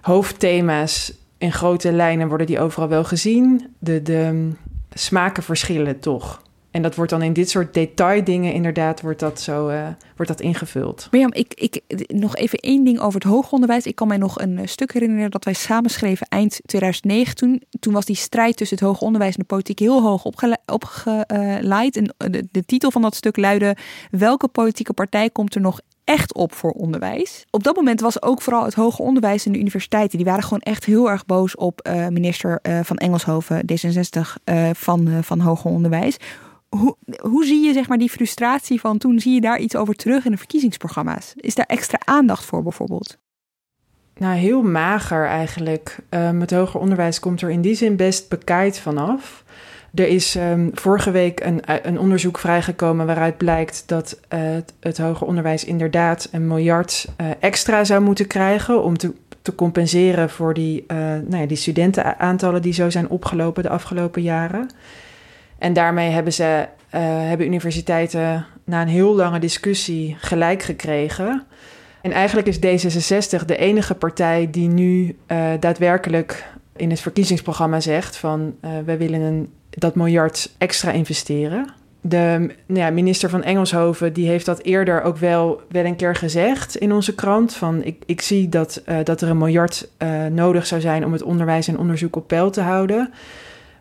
hoofdthema's 0.00 1.14
in 1.38 1.52
grote 1.52 1.92
lijnen, 1.92 2.28
worden 2.28 2.46
die 2.46 2.60
overal 2.60 2.88
wel 2.88 3.04
gezien. 3.04 3.74
De, 3.78 4.02
de 4.02 4.50
smaken 4.94 5.42
verschillen 5.42 5.98
toch. 5.98 6.42
En 6.72 6.82
dat 6.82 6.94
wordt 6.94 7.10
dan 7.10 7.22
in 7.22 7.32
dit 7.32 7.50
soort 7.50 7.74
detaildingen 7.74 8.52
inderdaad 8.52 9.00
wordt 9.00 9.20
dat 9.20 9.40
zo 9.40 9.68
uh, 9.68 9.86
wordt 10.16 10.30
dat 10.30 10.40
ingevuld. 10.40 11.08
Mirjam, 11.10 11.32
ik, 11.32 11.54
ik, 11.54 11.80
nog 12.06 12.36
even 12.36 12.58
één 12.58 12.84
ding 12.84 13.00
over 13.00 13.20
het 13.20 13.28
hoger 13.28 13.52
onderwijs. 13.52 13.86
Ik 13.86 13.94
kan 13.94 14.08
mij 14.08 14.16
nog 14.16 14.40
een 14.40 14.68
stuk 14.68 14.92
herinneren 14.92 15.30
dat 15.30 15.44
wij 15.44 15.52
samenschreven 15.52 16.26
eind 16.28 16.60
2009. 16.66 17.60
Toen, 17.80 17.92
was 17.92 18.04
die 18.04 18.16
strijd 18.16 18.56
tussen 18.56 18.76
het 18.76 18.86
hoger 18.86 19.06
onderwijs 19.06 19.34
en 19.34 19.40
de 19.40 19.46
politiek 19.46 19.78
heel 19.78 20.02
hoog 20.02 20.24
opgeleid. 20.66 21.96
En 21.96 22.14
de, 22.30 22.48
de 22.50 22.64
titel 22.64 22.90
van 22.90 23.02
dat 23.02 23.14
stuk 23.14 23.36
luidde... 23.36 23.76
Welke 24.10 24.48
politieke 24.48 24.92
partij 24.92 25.30
komt 25.30 25.54
er 25.54 25.60
nog 25.60 25.80
echt 26.04 26.34
op 26.34 26.54
voor 26.54 26.70
onderwijs. 26.70 27.44
Op 27.50 27.62
dat 27.62 27.76
moment 27.76 28.00
was 28.00 28.22
ook 28.22 28.42
vooral 28.42 28.64
het 28.64 28.74
hoger 28.74 29.04
onderwijs 29.04 29.46
en 29.46 29.52
de 29.52 29.58
universiteiten... 29.58 30.18
die 30.18 30.26
waren 30.26 30.42
gewoon 30.42 30.60
echt 30.60 30.84
heel 30.84 31.10
erg 31.10 31.26
boos 31.26 31.56
op 31.56 31.90
minister 32.08 32.60
van 32.82 32.96
Engelshoven, 32.96 33.62
D66, 33.72 34.20
uh, 34.44 34.70
van, 34.72 35.08
van 35.22 35.40
hoger 35.40 35.70
onderwijs 35.70 36.18
hoe, 36.76 36.96
hoe 37.20 37.44
zie 37.44 37.66
je 37.66 37.72
zeg 37.72 37.88
maar, 37.88 37.98
die 37.98 38.10
frustratie 38.10 38.80
van 38.80 38.98
toen? 38.98 39.20
Zie 39.20 39.34
je 39.34 39.40
daar 39.40 39.58
iets 39.58 39.76
over 39.76 39.94
terug 39.94 40.24
in 40.24 40.30
de 40.30 40.36
verkiezingsprogramma's? 40.36 41.32
Is 41.36 41.54
daar 41.54 41.66
extra 41.66 41.98
aandacht 42.04 42.44
voor 42.44 42.62
bijvoorbeeld? 42.62 43.18
Nou, 44.16 44.36
heel 44.36 44.62
mager 44.62 45.26
eigenlijk. 45.26 45.96
Um, 46.10 46.40
het 46.40 46.50
hoger 46.50 46.80
onderwijs 46.80 47.20
komt 47.20 47.42
er 47.42 47.50
in 47.50 47.60
die 47.60 47.74
zin 47.74 47.96
best 47.96 48.28
bekijkt 48.28 48.78
vanaf. 48.78 49.44
Er 49.94 50.08
is 50.08 50.34
um, 50.34 50.70
vorige 50.74 51.10
week 51.10 51.40
een, 51.40 51.60
een, 51.86 51.98
onderzoek 51.98 52.38
vrijgekomen 52.38 53.06
waaruit 53.06 53.36
blijkt 53.36 53.82
dat 53.86 54.20
uh, 54.28 54.40
het, 54.40 54.72
het, 54.80 54.98
hoger 54.98 55.26
onderwijs 55.26 55.64
inderdaad 55.64 56.28
een 56.32 56.46
miljard 56.46 57.08
uh, 57.20 57.26
extra 57.40 57.84
zou 57.84 58.02
moeten 58.02 58.26
krijgen 58.26 58.82
om 58.82 58.98
te, 58.98 59.12
te 59.42 59.54
compenseren 59.54 60.30
voor 60.30 60.54
die, 60.54 60.84
nou 60.88 61.36
ja, 61.36 61.46
die 61.46 61.56
studentenaantallen 61.56 62.62
die 62.62 62.72
zo 62.72 62.90
zijn 62.90 63.08
opgelopen 63.08 63.62
de 63.62 63.68
afgelopen 63.68 64.22
jaren. 64.22 64.68
En 65.62 65.72
daarmee 65.72 66.10
hebben, 66.10 66.32
ze, 66.32 66.66
uh, 66.94 67.00
hebben 67.02 67.46
universiteiten 67.46 68.46
na 68.64 68.82
een 68.82 68.88
heel 68.88 69.14
lange 69.14 69.38
discussie 69.38 70.16
gelijk 70.18 70.62
gekregen. 70.62 71.42
En 72.00 72.12
eigenlijk 72.12 72.46
is 72.46 72.56
D66 72.56 73.44
de 73.44 73.56
enige 73.56 73.94
partij 73.94 74.48
die 74.50 74.68
nu 74.68 75.16
uh, 75.26 75.48
daadwerkelijk 75.60 76.46
in 76.76 76.90
het 76.90 77.00
verkiezingsprogramma 77.00 77.80
zegt 77.80 78.16
van 78.16 78.54
uh, 78.64 78.70
wij 78.84 78.98
willen 78.98 79.20
een, 79.20 79.52
dat 79.70 79.94
miljard 79.94 80.54
extra 80.58 80.90
investeren. 80.90 81.72
De 82.00 82.50
nou 82.66 82.80
ja, 82.80 82.90
minister 82.90 83.30
van 83.30 83.42
Engelshoven 83.42 84.12
die 84.12 84.28
heeft 84.28 84.46
dat 84.46 84.62
eerder 84.62 85.02
ook 85.02 85.16
wel, 85.16 85.60
wel 85.68 85.84
een 85.84 85.96
keer 85.96 86.14
gezegd 86.16 86.76
in 86.76 86.92
onze 86.92 87.14
krant. 87.14 87.54
Van 87.54 87.84
ik, 87.84 88.02
ik 88.06 88.20
zie 88.20 88.48
dat, 88.48 88.82
dat 89.04 89.20
er 89.20 89.28
een 89.28 89.38
miljard 89.38 89.88
nodig 90.30 90.66
zou 90.66 90.80
zijn 90.80 91.04
om 91.04 91.12
het 91.12 91.22
onderwijs 91.22 91.68
en 91.68 91.78
onderzoek 91.78 92.16
op 92.16 92.28
peil 92.28 92.50
te 92.50 92.60
houden. 92.60 93.12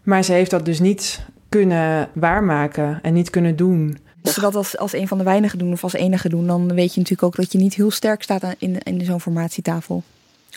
Maar 0.04 0.24
ze 0.24 0.34
heeft 0.34 0.52
dat 0.52 0.66
dus 0.66 0.80
niet 0.80 1.26
kunnen 1.60 2.10
waarmaken 2.14 3.00
en 3.02 3.14
niet 3.14 3.30
kunnen 3.30 3.56
doen. 3.56 3.98
Als 4.24 4.34
ze 4.34 4.42
dat 4.42 4.56
als, 4.56 4.78
als 4.78 4.94
een 4.94 5.08
van 5.08 5.18
de 5.18 5.24
weinigen 5.24 5.60
doen 5.60 5.72
of 5.72 5.84
als 5.84 5.94
enige 5.94 6.30
doen, 6.30 6.48
dan 6.48 6.74
weet 6.74 6.94
je 6.94 7.00
natuurlijk 7.00 7.24
ook 7.24 7.36
dat 7.36 7.52
je 7.52 7.58
niet 7.58 7.74
heel 7.74 7.92
sterk 7.92 8.24
staat 8.24 8.56
in, 8.58 8.78
in 8.80 9.06
zo'n 9.06 9.22
formatietafel. 9.22 10.04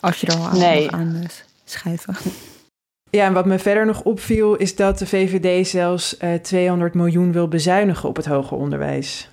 Als 0.00 0.20
je 0.20 0.26
er 0.26 0.36
al 0.36 0.46
aan, 0.46 0.58
nee. 0.58 0.90
aan 0.90 1.16
uh, 1.16 1.24
schuiven. 1.64 2.16
Ja, 3.10 3.26
en 3.26 3.32
wat 3.32 3.46
me 3.46 3.58
verder 3.58 3.86
nog 3.86 4.02
opviel 4.02 4.54
is 4.54 4.76
dat 4.76 4.98
de 4.98 5.06
VVD 5.06 5.68
zelfs 5.68 6.16
uh, 6.20 6.34
200 6.34 6.94
miljoen 6.94 7.32
wil 7.32 7.48
bezuinigen 7.48 8.08
op 8.08 8.16
het 8.16 8.26
hoger 8.26 8.56
onderwijs. 8.56 9.28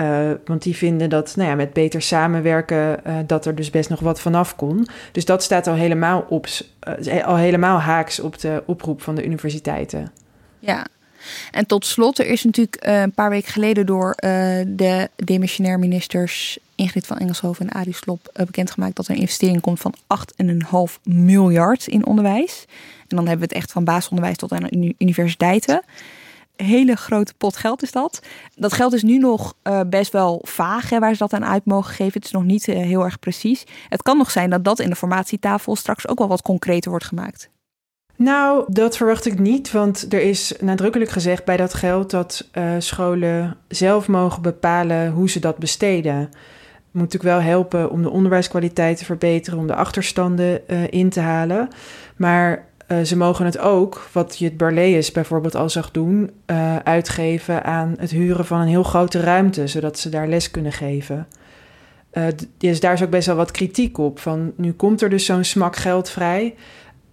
Uh, 0.00 0.30
want 0.44 0.62
die 0.62 0.76
vinden 0.76 1.10
dat 1.10 1.36
nou 1.36 1.48
ja, 1.48 1.54
met 1.54 1.72
beter 1.72 2.02
samenwerken 2.02 3.00
uh, 3.06 3.16
dat 3.26 3.46
er 3.46 3.54
dus 3.54 3.70
best 3.70 3.88
nog 3.88 4.00
wat 4.00 4.20
vanaf 4.20 4.56
kon. 4.56 4.86
Dus 5.12 5.24
dat 5.24 5.42
staat 5.42 5.66
al 5.66 5.74
helemaal, 5.74 6.26
op, 6.28 6.46
uh, 7.02 7.26
al 7.26 7.36
helemaal 7.36 7.78
haaks 7.78 8.20
op 8.20 8.40
de 8.40 8.62
oproep 8.66 9.02
van 9.02 9.14
de 9.14 9.24
universiteiten. 9.24 10.12
Ja. 10.58 10.86
En 11.50 11.66
tot 11.66 11.86
slot, 11.86 12.18
er 12.18 12.26
is 12.26 12.44
natuurlijk 12.44 12.86
uh, 12.86 13.00
een 13.00 13.12
paar 13.12 13.30
weken 13.30 13.52
geleden 13.52 13.86
door 13.86 14.08
uh, 14.08 14.30
de 14.66 15.10
demissionair 15.16 15.78
ministers 15.78 16.58
Ingrid 16.74 17.06
van 17.06 17.18
Engelshoven 17.18 17.68
en 17.68 17.80
Arie 17.80 17.94
Slop 17.94 18.30
uh, 18.34 18.46
bekendgemaakt 18.46 18.96
dat 18.96 19.06
er 19.06 19.14
een 19.14 19.20
investering 19.20 19.60
komt 19.60 19.80
van 19.80 19.94
8,5 20.96 21.02
miljard 21.02 21.86
in 21.86 22.06
onderwijs. 22.06 22.64
En 23.08 23.16
dan 23.16 23.26
hebben 23.26 23.48
we 23.48 23.54
het 23.54 23.62
echt 23.62 23.72
van 23.72 23.84
basisonderwijs 23.84 24.36
tot 24.36 24.52
aan 24.52 24.94
universiteiten. 24.98 25.82
Hele 26.56 26.96
grote 26.96 27.34
pot 27.34 27.56
geld 27.56 27.82
is 27.82 27.92
dat. 27.92 28.20
Dat 28.54 28.72
geld 28.72 28.92
is 28.92 29.02
nu 29.02 29.18
nog 29.18 29.54
best 29.86 30.12
wel 30.12 30.40
vaag 30.42 30.90
hè, 30.90 30.98
waar 30.98 31.12
ze 31.12 31.18
dat 31.18 31.32
aan 31.32 31.44
uit 31.44 31.64
mogen 31.64 31.94
geven. 31.94 32.12
Het 32.12 32.24
is 32.24 32.30
nog 32.30 32.44
niet 32.44 32.66
heel 32.66 33.04
erg 33.04 33.18
precies. 33.18 33.64
Het 33.88 34.02
kan 34.02 34.16
nog 34.16 34.30
zijn 34.30 34.50
dat 34.50 34.64
dat 34.64 34.78
in 34.78 34.90
de 34.90 34.96
formatietafel 34.96 35.76
straks 35.76 36.08
ook 36.08 36.18
wel 36.18 36.28
wat 36.28 36.42
concreter 36.42 36.90
wordt 36.90 37.06
gemaakt. 37.06 37.50
Nou, 38.18 38.64
dat 38.68 38.96
verwacht 38.96 39.26
ik 39.26 39.38
niet, 39.38 39.72
want 39.72 40.12
er 40.12 40.20
is 40.20 40.54
nadrukkelijk 40.60 41.10
gezegd 41.10 41.44
bij 41.44 41.56
dat 41.56 41.74
geld 41.74 42.10
dat 42.10 42.48
uh, 42.52 42.72
scholen 42.78 43.56
zelf 43.68 44.08
mogen 44.08 44.42
bepalen 44.42 45.10
hoe 45.10 45.30
ze 45.30 45.40
dat 45.40 45.58
besteden. 45.58 46.16
Het 46.16 46.30
moet 46.90 47.02
natuurlijk 47.02 47.34
wel 47.34 47.40
helpen 47.40 47.90
om 47.90 48.02
de 48.02 48.10
onderwijskwaliteit 48.10 48.98
te 48.98 49.04
verbeteren, 49.04 49.58
om 49.58 49.66
de 49.66 49.74
achterstanden 49.74 50.60
uh, 50.66 50.78
in 50.90 51.08
te 51.08 51.20
halen. 51.20 51.68
Maar 52.16 52.66
Uh, 52.88 53.00
ze 53.00 53.16
mogen 53.16 53.44
het 53.44 53.58
ook, 53.58 54.08
wat 54.12 54.38
Jut 54.38 54.56
Barlees 54.56 55.12
bijvoorbeeld 55.12 55.54
al 55.54 55.70
zag 55.70 55.90
doen, 55.90 56.30
uitgeven 56.84 57.64
aan 57.64 57.94
het 57.98 58.10
huren 58.10 58.46
van 58.46 58.60
een 58.60 58.68
heel 58.68 58.82
grote 58.82 59.20
ruimte, 59.20 59.66
zodat 59.66 59.98
ze 59.98 60.08
daar 60.08 60.28
les 60.28 60.50
kunnen 60.50 60.72
geven. 60.72 61.26
Dus 62.58 62.80
daar 62.80 62.92
is 62.92 63.02
ook 63.02 63.10
best 63.10 63.26
wel 63.26 63.36
wat 63.36 63.50
kritiek 63.50 63.98
op. 63.98 64.18
Van 64.18 64.52
nu 64.56 64.72
komt 64.72 65.02
er 65.02 65.10
dus 65.10 65.24
zo'n 65.24 65.44
smak 65.44 65.76
geld 65.76 66.10
vrij. 66.10 66.54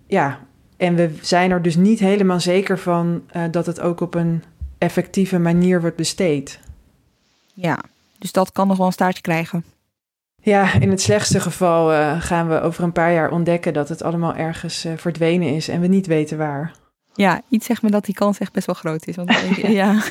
Ja, 0.08 0.40
en 0.78 0.96
we 0.96 1.16
zijn 1.22 1.52
er 1.52 1.62
dus 1.62 1.76
niet 1.76 2.00
helemaal 2.00 2.40
zeker 2.40 2.80
van 2.80 3.24
dat 3.52 3.66
het 3.66 3.80
ook 3.80 4.02
op 4.02 4.16
een 4.16 4.44
effectieve 4.78 5.40
manier 5.40 5.82
wordt 5.82 5.96
besteed. 5.96 6.60
Ja, 7.54 7.80
dus 8.18 8.32
dat 8.32 8.52
kan 8.52 8.68
nog 8.68 8.78
wel 8.78 8.86
een 8.86 8.92
staartje 8.92 9.22
krijgen. 9.22 9.66
Ja, 10.42 10.74
in 10.80 10.90
het 10.90 11.02
slechtste 11.02 11.40
geval 11.40 11.94
uh, 11.94 12.22
gaan 12.22 12.50
we 12.50 12.62
over 12.62 12.84
een 12.84 12.92
paar 12.92 13.14
jaar 13.14 13.32
ontdekken 13.32 13.74
dat 13.74 13.90
het 13.90 14.04
allemaal 14.04 14.36
ergens 14.36 14.86
uh, 14.86 14.94
verdwenen 14.96 15.56
is 15.56 15.68
en 15.68 15.82
we 15.82 15.88
niet 15.88 16.08
weten 16.08 16.38
waar. 16.38 16.72
Ja, 17.16 17.42
iets 17.50 17.66
zegt 17.66 17.82
me 17.82 17.90
dat 17.90 18.06
die 18.06 18.16
kans 18.16 18.38
echt 18.38 18.52
best 18.52 18.66
wel 18.66 18.76
groot 18.76 19.08
is. 19.08 19.16
Want 19.16 19.30
ik, 19.30 19.68
ja, 19.68 20.04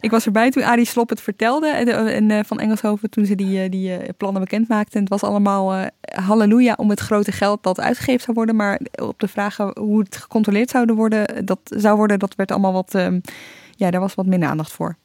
ik 0.00 0.10
was 0.10 0.26
erbij 0.26 0.50
toen 0.50 0.62
Arie 0.62 0.84
Slop 0.84 1.08
het 1.08 1.20
vertelde 1.20 1.68
en, 1.68 2.08
en 2.08 2.30
uh, 2.30 2.40
van 2.44 2.60
Engelshoven 2.60 3.10
toen 3.10 3.26
ze 3.26 3.34
die, 3.34 3.68
die 3.68 4.12
plannen 4.12 4.42
bekend 4.42 4.68
maakten. 4.68 4.94
En 4.94 5.00
het 5.00 5.08
was 5.08 5.22
allemaal 5.22 5.88
halleluja 6.00 6.74
om 6.76 6.90
het 6.90 7.00
grote 7.00 7.32
geld 7.32 7.62
dat 7.62 7.80
uitgegeven 7.80 8.20
zou 8.20 8.36
worden. 8.36 8.56
Maar 8.56 8.80
op 9.02 9.20
de 9.20 9.28
vragen 9.28 9.78
hoe 9.78 9.98
het 9.98 10.16
gecontroleerd 10.16 10.70
zou 10.70 10.94
worden, 10.94 11.46
dat 11.46 11.58
zou 11.64 11.96
worden, 11.96 12.18
dat 12.18 12.34
werd 12.34 12.50
allemaal 12.50 12.72
wat, 12.72 12.94
ehm, 12.94 13.20
ja, 13.76 13.90
daar 13.90 14.00
was 14.00 14.14
wat 14.14 14.26
minder 14.26 14.48
aandacht 14.48 14.72
voor. 14.72 14.96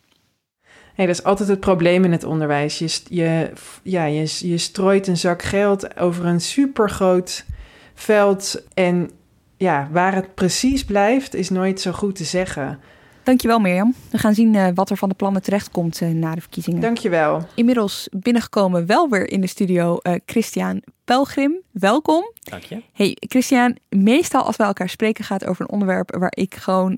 Hey, 0.94 1.06
dat 1.06 1.16
is 1.16 1.24
altijd 1.24 1.50
het 1.50 1.60
probleem 1.60 2.04
in 2.04 2.12
het 2.12 2.24
onderwijs. 2.24 2.80
Je, 2.80 3.00
je, 3.10 3.52
ja, 3.84 4.06
je, 4.06 4.38
je 4.40 4.58
strooit 4.58 5.08
een 5.08 5.18
zak 5.18 5.42
geld 5.42 5.98
over 5.98 6.26
een 6.26 6.42
supergroot 6.42 7.46
veld. 7.94 8.64
En 8.74 9.12
ja, 9.58 9.88
waar 9.92 10.16
het 10.16 10.36
precies 10.36 10.86
blijft, 10.86 11.34
is 11.34 11.50
nooit 11.50 11.82
zo 11.82 11.92
goed 11.92 12.16
te 12.16 12.24
zeggen. 12.24 12.80
Dankjewel 13.28 13.60
Mirjam. 13.60 13.94
We 14.12 14.18
gaan 14.18 14.34
zien 14.34 14.54
uh, 14.54 14.68
wat 14.74 14.90
er 14.90 14.98
van 14.98 15.10
de 15.10 15.16
plannen 15.16 15.42
terechtkomt 15.42 16.02
uh, 16.02 16.10
na 16.10 16.36
de 16.36 16.42
verkiezingen. 16.42 16.82
Dankjewel. 16.82 17.48
Inmiddels 17.56 18.08
binnengekomen 18.12 18.86
wel 18.86 19.10
weer 19.10 19.30
in 19.30 19.42
de 19.42 19.48
studio 19.48 20.00
uh, 20.02 20.14
Christian 20.26 20.82
Pelgrim. 21.06 21.62
Welkom. 21.72 22.32
Dank 22.40 22.64
je. 22.64 22.82
Hey 22.94 23.18
Christian, 23.20 23.78
meestal 23.90 24.44
als 24.44 24.56
wij 24.56 24.68
elkaar 24.68 24.90
spreken 24.90 25.24
gaat 25.24 25.46
over 25.46 25.62
een 25.62 25.72
onderwerp 25.72 26.16
waar 26.16 26.34
ik 26.36 26.56
gewoon 26.56 26.98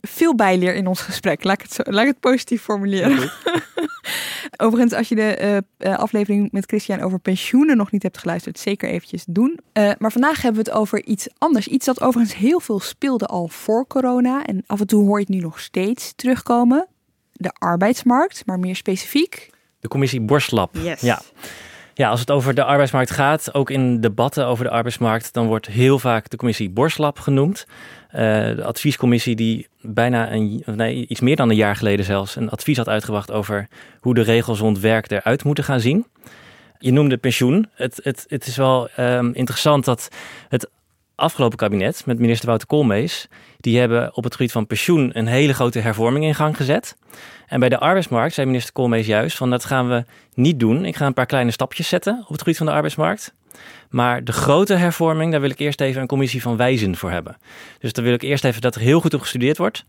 veel 0.00 0.34
bij 0.34 0.58
leer 0.58 0.74
in 0.74 0.86
ons 0.86 1.00
gesprek. 1.00 1.44
Laat 1.44 1.54
ik 1.54 1.62
het, 1.62 1.72
zo, 1.72 1.82
laat 1.84 2.02
ik 2.02 2.08
het 2.08 2.20
positief 2.20 2.62
formuleren. 2.62 3.30
Overigens, 4.56 4.92
als 4.92 5.08
je 5.08 5.14
de 5.14 5.62
uh, 5.78 5.98
aflevering 5.98 6.52
met 6.52 6.66
Christian 6.66 7.00
over 7.00 7.18
pensioenen 7.18 7.76
nog 7.76 7.90
niet 7.90 8.02
hebt 8.02 8.18
geluisterd, 8.18 8.58
zeker 8.58 8.88
eventjes 8.88 9.24
doen. 9.28 9.58
Uh, 9.72 9.90
maar 9.98 10.12
vandaag 10.12 10.42
hebben 10.42 10.64
we 10.64 10.70
het 10.70 10.78
over 10.78 11.04
iets 11.04 11.28
anders. 11.38 11.68
Iets 11.68 11.86
dat 11.86 12.00
overigens 12.00 12.36
heel 12.36 12.60
veel 12.60 12.80
speelde 12.80 13.26
al 13.26 13.48
voor 13.48 13.86
corona. 13.86 14.44
En 14.44 14.64
af 14.66 14.80
en 14.80 14.86
toe 14.86 15.04
hoor 15.10 15.18
je 15.18 15.26
het 15.26 15.34
nu 15.34 15.40
nog 15.40 15.60
steeds 15.60 16.12
terugkomen. 16.16 16.88
De 17.32 17.50
arbeidsmarkt, 17.52 18.42
maar 18.46 18.58
meer 18.58 18.76
specifiek. 18.76 19.50
De 19.80 19.88
commissie 19.88 20.20
Borstlab. 20.20 20.70
Yes. 20.72 21.00
Ja. 21.00 21.20
Ja, 21.94 22.08
als 22.08 22.20
het 22.20 22.30
over 22.30 22.54
de 22.54 22.64
arbeidsmarkt 22.64 23.10
gaat, 23.10 23.54
ook 23.54 23.70
in 23.70 24.00
debatten 24.00 24.46
over 24.46 24.64
de 24.64 24.70
arbeidsmarkt, 24.70 25.32
dan 25.32 25.46
wordt 25.46 25.66
heel 25.66 25.98
vaak 25.98 26.28
de 26.30 26.36
commissie 26.36 26.70
Borstlab 26.70 27.18
genoemd. 27.18 27.66
Uh, 27.66 28.18
de 28.56 28.64
adviescommissie 28.64 29.36
die 29.36 29.68
bijna 29.80 30.32
een, 30.32 30.62
nee, 30.66 31.06
iets 31.06 31.20
meer 31.20 31.36
dan 31.36 31.50
een 31.50 31.56
jaar 31.56 31.76
geleden 31.76 32.04
zelfs 32.04 32.36
een 32.36 32.50
advies 32.50 32.76
had 32.76 32.88
uitgebracht 32.88 33.30
over 33.30 33.68
hoe 34.00 34.14
de 34.14 34.22
regels 34.22 34.58
rond 34.58 34.78
werk 34.78 35.10
eruit 35.10 35.44
moeten 35.44 35.64
gaan 35.64 35.80
zien. 35.80 36.06
Je 36.78 36.92
noemde 36.92 37.16
pensioen. 37.16 37.68
Het, 37.74 38.00
het, 38.02 38.24
het 38.28 38.46
is 38.46 38.56
wel 38.56 38.88
um, 38.98 39.34
interessant 39.34 39.84
dat 39.84 40.08
het 40.48 40.70
afgelopen 41.20 41.58
kabinet 41.58 42.02
met 42.06 42.18
minister 42.18 42.46
Wouter 42.46 42.68
Koolmees, 42.68 43.28
die 43.56 43.78
hebben 43.78 44.16
op 44.16 44.24
het 44.24 44.34
gebied 44.34 44.52
van 44.52 44.66
pensioen 44.66 45.18
een 45.18 45.26
hele 45.26 45.54
grote 45.54 45.78
hervorming 45.78 46.24
in 46.24 46.34
gang 46.34 46.56
gezet. 46.56 46.96
En 47.46 47.60
bij 47.60 47.68
de 47.68 47.78
arbeidsmarkt 47.78 48.34
zei 48.34 48.46
minister 48.46 48.72
Koolmees 48.72 49.06
juist 49.06 49.36
van 49.36 49.50
dat 49.50 49.64
gaan 49.64 49.88
we 49.88 50.04
niet 50.34 50.60
doen. 50.60 50.84
Ik 50.84 50.96
ga 50.96 51.06
een 51.06 51.14
paar 51.14 51.26
kleine 51.26 51.50
stapjes 51.50 51.88
zetten 51.88 52.18
op 52.20 52.28
het 52.28 52.38
gebied 52.38 52.56
van 52.56 52.66
de 52.66 52.72
arbeidsmarkt. 52.72 53.34
Maar 53.90 54.24
de 54.24 54.32
grote 54.32 54.74
hervorming, 54.74 55.30
daar 55.30 55.40
wil 55.40 55.50
ik 55.50 55.58
eerst 55.58 55.80
even 55.80 56.00
een 56.00 56.06
commissie 56.06 56.42
van 56.42 56.56
wijzen 56.56 56.96
voor 56.96 57.10
hebben. 57.10 57.36
Dus 57.78 57.92
daar 57.92 58.04
wil 58.04 58.14
ik 58.14 58.22
eerst 58.22 58.44
even 58.44 58.60
dat 58.60 58.74
er 58.74 58.80
heel 58.80 59.00
goed 59.00 59.14
op 59.14 59.20
gestudeerd 59.20 59.58
wordt. 59.58 59.84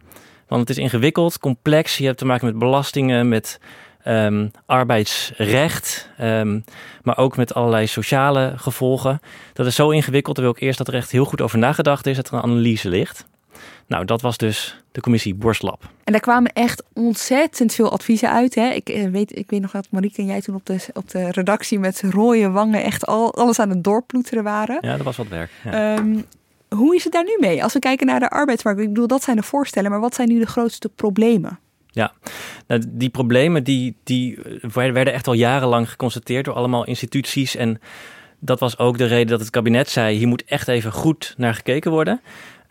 Want 0.47 0.61
het 0.61 0.69
is 0.69 0.84
ingewikkeld, 0.84 1.39
complex. 1.39 1.97
Je 1.97 2.05
hebt 2.05 2.17
te 2.17 2.25
maken 2.25 2.45
met 2.45 2.57
belastingen, 2.57 3.29
met 3.29 3.59
um, 4.05 4.51
arbeidsrecht, 4.65 6.09
um, 6.21 6.63
maar 7.03 7.17
ook 7.17 7.37
met 7.37 7.53
allerlei 7.53 7.87
sociale 7.87 8.53
gevolgen. 8.55 9.19
Dat 9.53 9.65
is 9.65 9.75
zo 9.75 9.89
ingewikkeld. 9.89 10.35
Dan 10.35 10.45
wil 10.45 10.53
ik 10.53 10.61
eerst 10.61 10.77
dat 10.77 10.87
er 10.87 10.93
echt 10.93 11.11
heel 11.11 11.25
goed 11.25 11.41
over 11.41 11.57
nagedacht 11.57 12.07
is, 12.07 12.15
dat 12.15 12.27
er 12.27 12.33
een 12.33 12.43
analyse 12.43 12.89
ligt. 12.89 13.25
Nou, 13.87 14.05
dat 14.05 14.21
was 14.21 14.37
dus 14.37 14.83
de 14.91 15.01
commissie 15.01 15.35
Borstlab. 15.35 15.89
En 16.03 16.11
daar 16.11 16.21
kwamen 16.21 16.53
echt 16.53 16.83
ontzettend 16.93 17.73
veel 17.73 17.91
adviezen 17.91 18.31
uit. 18.31 18.55
Hè? 18.55 18.69
Ik, 18.69 18.89
eh, 18.89 19.09
weet, 19.09 19.37
ik 19.37 19.49
weet 19.49 19.61
nog 19.61 19.71
dat 19.71 19.87
Marieke 19.89 20.21
en 20.21 20.27
jij 20.27 20.41
toen 20.41 20.55
op 20.55 20.65
de, 20.65 20.77
op 20.93 21.09
de 21.09 21.31
redactie 21.31 21.79
met 21.79 22.03
rode 22.09 22.49
wangen 22.49 22.83
echt 22.83 23.05
al, 23.05 23.33
alles 23.33 23.59
aan 23.59 23.69
het 23.69 23.83
doorploeteren 23.83 24.43
waren. 24.43 24.77
Ja, 24.81 24.95
dat 24.95 25.05
was 25.05 25.17
wat 25.17 25.27
werk. 25.27 25.51
Ja. 25.63 25.97
Um, 25.97 26.25
hoe 26.75 26.95
is 26.95 27.03
het 27.03 27.13
daar 27.13 27.23
nu 27.23 27.37
mee? 27.39 27.63
Als 27.63 27.73
we 27.73 27.79
kijken 27.79 28.07
naar 28.07 28.19
de 28.19 28.29
arbeidsmarkt, 28.29 28.79
ik 28.79 28.87
bedoel, 28.87 29.07
dat 29.07 29.23
zijn 29.23 29.35
de 29.35 29.43
voorstellen, 29.43 29.91
maar 29.91 29.99
wat 29.99 30.15
zijn 30.15 30.29
nu 30.29 30.39
de 30.39 30.45
grootste 30.45 30.89
problemen? 30.89 31.59
Ja, 31.91 32.13
nou, 32.67 32.83
die 32.87 33.09
problemen 33.09 33.63
die, 33.63 33.95
die 34.03 34.39
werden 34.61 35.13
echt 35.13 35.27
al 35.27 35.33
jarenlang 35.33 35.89
geconstateerd 35.89 36.45
door 36.45 36.53
allemaal 36.53 36.85
instituties. 36.85 37.55
En 37.55 37.81
dat 38.39 38.59
was 38.59 38.77
ook 38.77 38.97
de 38.97 39.05
reden 39.05 39.27
dat 39.27 39.39
het 39.39 39.49
kabinet 39.49 39.89
zei: 39.89 40.17
hier 40.17 40.27
moet 40.27 40.45
echt 40.45 40.67
even 40.67 40.91
goed 40.91 41.33
naar 41.37 41.53
gekeken 41.53 41.91
worden. 41.91 42.21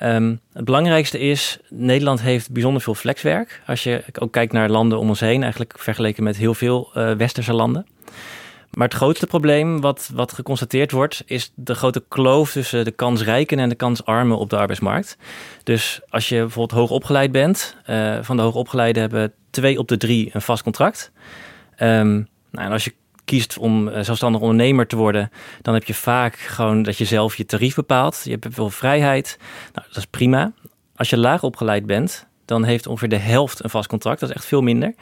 Um, 0.02 0.40
het 0.52 0.64
belangrijkste 0.64 1.18
is, 1.18 1.58
Nederland 1.68 2.20
heeft 2.20 2.50
bijzonder 2.50 2.82
veel 2.82 2.94
flexwerk. 2.94 3.62
Als 3.66 3.82
je 3.82 4.04
ook 4.18 4.32
kijkt 4.32 4.52
naar 4.52 4.70
landen 4.70 4.98
om 4.98 5.08
ons 5.08 5.20
heen, 5.20 5.42
eigenlijk 5.42 5.74
vergeleken 5.78 6.22
met 6.22 6.36
heel 6.36 6.54
veel 6.54 6.90
uh, 6.94 7.12
westerse 7.12 7.52
landen. 7.52 7.86
Maar 8.70 8.88
het 8.88 8.96
grootste 8.96 9.26
probleem 9.26 9.80
wat, 9.80 10.10
wat 10.14 10.32
geconstateerd 10.32 10.90
wordt, 10.90 11.22
is 11.26 11.52
de 11.54 11.74
grote 11.74 12.04
kloof 12.08 12.52
tussen 12.52 12.84
de 12.84 12.90
kansrijken 12.90 13.58
en 13.58 13.68
de 13.68 13.74
kansarmen 13.74 14.38
op 14.38 14.50
de 14.50 14.56
arbeidsmarkt. 14.56 15.16
Dus 15.62 16.00
als 16.08 16.28
je 16.28 16.36
bijvoorbeeld 16.36 16.80
hoogopgeleid 16.80 17.32
bent, 17.32 17.76
uh, 17.86 18.18
van 18.22 18.36
de 18.36 18.42
hoogopgeleiden 18.42 19.02
hebben 19.02 19.32
twee 19.50 19.78
op 19.78 19.88
de 19.88 19.96
drie 19.96 20.30
een 20.32 20.42
vast 20.42 20.62
contract. 20.62 21.12
Um, 21.82 22.28
nou, 22.50 22.66
en 22.66 22.72
als 22.72 22.84
je 22.84 22.94
kiest 23.24 23.58
om 23.58 23.88
uh, 23.88 24.00
zelfstandig 24.00 24.40
ondernemer 24.40 24.86
te 24.86 24.96
worden, 24.96 25.30
dan 25.62 25.74
heb 25.74 25.84
je 25.84 25.94
vaak 25.94 26.36
gewoon 26.36 26.82
dat 26.82 26.98
je 26.98 27.04
zelf 27.04 27.36
je 27.36 27.46
tarief 27.46 27.74
bepaalt. 27.74 28.20
Je 28.24 28.30
hebt 28.30 28.46
veel 28.50 28.70
vrijheid. 28.70 29.38
Nou, 29.72 29.86
dat 29.86 29.96
is 29.96 30.06
prima. 30.06 30.52
Als 30.96 31.10
je 31.10 31.18
laag 31.18 31.42
opgeleid 31.42 31.86
bent, 31.86 32.26
dan 32.44 32.64
heeft 32.64 32.86
ongeveer 32.86 33.08
de 33.08 33.16
helft 33.16 33.64
een 33.64 33.70
vast 33.70 33.88
contract. 33.88 34.20
Dat 34.20 34.28
is 34.28 34.34
echt 34.34 34.44
veel 34.44 34.62
minder. 34.62 34.94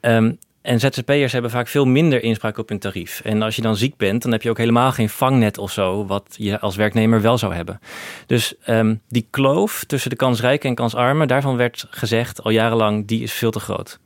Um, 0.00 0.38
en 0.68 0.80
ZZP'ers 0.80 1.32
hebben 1.32 1.50
vaak 1.50 1.68
veel 1.68 1.84
minder 1.84 2.22
inspraak 2.22 2.58
op 2.58 2.68
hun 2.68 2.78
tarief. 2.78 3.20
En 3.24 3.42
als 3.42 3.56
je 3.56 3.62
dan 3.62 3.76
ziek 3.76 3.96
bent, 3.96 4.22
dan 4.22 4.32
heb 4.32 4.42
je 4.42 4.50
ook 4.50 4.58
helemaal 4.58 4.92
geen 4.92 5.08
vangnet 5.08 5.58
of 5.58 5.70
zo, 5.70 6.06
wat 6.06 6.34
je 6.36 6.60
als 6.60 6.76
werknemer 6.76 7.20
wel 7.20 7.38
zou 7.38 7.54
hebben. 7.54 7.80
Dus 8.26 8.54
um, 8.66 9.00
die 9.08 9.26
kloof 9.30 9.84
tussen 9.86 10.10
de 10.10 10.16
kansrijken 10.16 10.68
en 10.68 10.74
kansarmen, 10.74 11.28
daarvan 11.28 11.56
werd 11.56 11.86
gezegd 11.90 12.42
al 12.42 12.50
jarenlang, 12.50 13.06
die 13.06 13.22
is 13.22 13.32
veel 13.32 13.50
te 13.50 13.60
groot. 13.60 13.98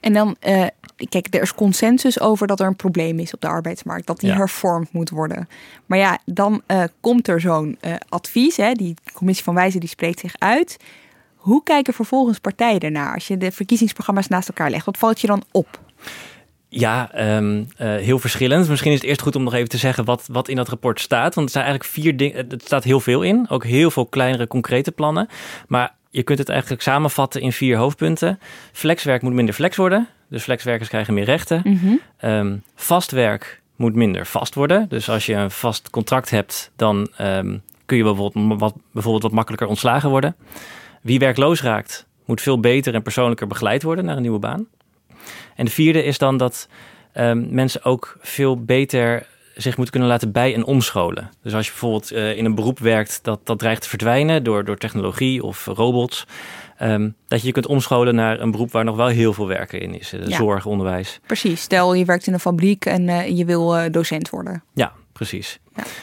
En 0.00 0.12
dan, 0.12 0.36
uh, 0.46 0.66
kijk, 1.08 1.34
er 1.34 1.42
is 1.42 1.54
consensus 1.54 2.20
over 2.20 2.46
dat 2.46 2.60
er 2.60 2.66
een 2.66 2.76
probleem 2.76 3.18
is 3.18 3.34
op 3.34 3.40
de 3.40 3.48
arbeidsmarkt, 3.48 4.06
dat 4.06 4.20
die 4.20 4.30
ja. 4.30 4.36
hervormd 4.36 4.92
moet 4.92 5.10
worden. 5.10 5.48
Maar 5.86 5.98
ja, 5.98 6.18
dan 6.24 6.62
uh, 6.66 6.84
komt 7.00 7.28
er 7.28 7.40
zo'n 7.40 7.78
uh, 7.80 7.94
advies, 8.08 8.56
hè, 8.56 8.72
die 8.72 8.94
commissie 9.12 9.44
van 9.44 9.54
wijzen 9.54 9.80
die 9.80 9.88
spreekt 9.88 10.20
zich 10.20 10.34
uit. 10.38 10.76
Hoe 11.36 11.62
kijken 11.62 11.94
vervolgens 11.94 12.38
partijen 12.38 12.80
ernaar 12.80 13.14
als 13.14 13.26
je 13.26 13.36
de 13.36 13.52
verkiezingsprogramma's 13.52 14.28
naast 14.28 14.48
elkaar 14.48 14.70
legt? 14.70 14.86
Wat 14.86 14.98
valt 14.98 15.20
je 15.20 15.26
dan 15.26 15.42
op? 15.52 15.84
Ja, 16.68 17.10
um, 17.36 17.58
uh, 17.58 17.66
heel 17.78 18.18
verschillend. 18.18 18.68
Misschien 18.68 18.92
is 18.92 18.98
het 18.98 19.08
eerst 19.08 19.22
goed 19.22 19.36
om 19.36 19.42
nog 19.42 19.54
even 19.54 19.68
te 19.68 19.76
zeggen 19.76 20.04
wat, 20.04 20.28
wat 20.32 20.48
in 20.48 20.56
dat 20.56 20.68
rapport 20.68 21.00
staat. 21.00 21.34
Want 21.34 21.46
er 21.46 21.52
zijn 21.52 21.64
eigenlijk 21.64 21.94
vier 21.94 22.16
dingen. 22.16 22.50
Er 22.50 22.60
staat 22.64 22.84
heel 22.84 23.00
veel 23.00 23.22
in. 23.22 23.46
Ook 23.48 23.64
heel 23.64 23.90
veel 23.90 24.06
kleinere, 24.06 24.46
concrete 24.46 24.92
plannen. 24.92 25.28
Maar 25.68 25.94
je 26.10 26.22
kunt 26.22 26.38
het 26.38 26.48
eigenlijk 26.48 26.82
samenvatten 26.82 27.40
in 27.40 27.52
vier 27.52 27.76
hoofdpunten. 27.76 28.38
Flexwerk 28.72 29.22
moet 29.22 29.32
minder 29.32 29.54
flex 29.54 29.76
worden. 29.76 30.08
Dus 30.28 30.42
flexwerkers 30.42 30.88
krijgen 30.88 31.14
meer 31.14 31.24
rechten. 31.24 31.60
Mm 31.64 31.78
-hmm. 31.78 32.30
um, 32.30 32.62
vastwerk 32.74 33.60
moet 33.76 33.94
minder 33.94 34.26
vast 34.26 34.54
worden. 34.54 34.88
Dus 34.88 35.08
als 35.08 35.26
je 35.26 35.34
een 35.34 35.50
vast 35.50 35.90
contract 35.90 36.30
hebt, 36.30 36.70
dan 36.76 37.08
um, 37.20 37.62
kun 37.86 37.96
je 37.96 38.02
bijvoorbeeld 38.02 38.60
wat, 38.60 38.74
bijvoorbeeld 38.92 39.22
wat 39.22 39.32
makkelijker 39.32 39.68
ontslagen 39.68 40.10
worden. 40.10 40.36
Wie 41.02 41.18
werkloos 41.18 41.62
raakt, 41.62 42.06
moet 42.24 42.40
veel 42.40 42.60
beter 42.60 42.94
en 42.94 43.02
persoonlijker 43.02 43.46
begeleid 43.46 43.82
worden 43.82 44.04
naar 44.04 44.16
een 44.16 44.22
nieuwe 44.22 44.38
baan. 44.38 44.66
En 45.56 45.64
de 45.64 45.70
vierde 45.70 46.04
is 46.04 46.18
dan 46.18 46.36
dat 46.36 46.68
um, 47.14 47.46
mensen 47.50 47.84
ook 47.84 48.16
veel 48.20 48.64
beter 48.64 49.26
zich 49.54 49.76
moeten 49.76 49.90
kunnen 49.90 50.10
laten 50.10 50.32
bij- 50.32 50.54
en 50.54 50.64
omscholen. 50.64 51.30
Dus 51.42 51.54
als 51.54 51.64
je 51.64 51.70
bijvoorbeeld 51.70 52.12
uh, 52.12 52.36
in 52.36 52.44
een 52.44 52.54
beroep 52.54 52.78
werkt 52.78 53.18
dat, 53.22 53.40
dat 53.44 53.58
dreigt 53.58 53.82
te 53.82 53.88
verdwijnen 53.88 54.44
door, 54.44 54.64
door 54.64 54.76
technologie 54.76 55.42
of 55.42 55.66
robots. 55.66 56.26
Um, 56.82 57.14
dat 57.28 57.40
je 57.40 57.46
je 57.46 57.52
kunt 57.52 57.66
omscholen 57.66 58.14
naar 58.14 58.40
een 58.40 58.50
beroep 58.50 58.72
waar 58.72 58.84
nog 58.84 58.96
wel 58.96 59.06
heel 59.06 59.32
veel 59.32 59.46
werken 59.46 59.80
in 59.80 59.98
is. 59.98 60.10
Ja. 60.10 60.36
Zorg, 60.36 60.66
onderwijs. 60.66 61.20
Precies. 61.26 61.60
Stel 61.60 61.94
je 61.94 62.04
werkt 62.04 62.26
in 62.26 62.32
een 62.32 62.40
fabriek 62.40 62.84
en 62.84 63.08
uh, 63.08 63.28
je 63.28 63.44
wil 63.44 63.90
docent 63.90 64.30
worden. 64.30 64.62
Ja, 64.74 64.92
precies. 65.16 65.58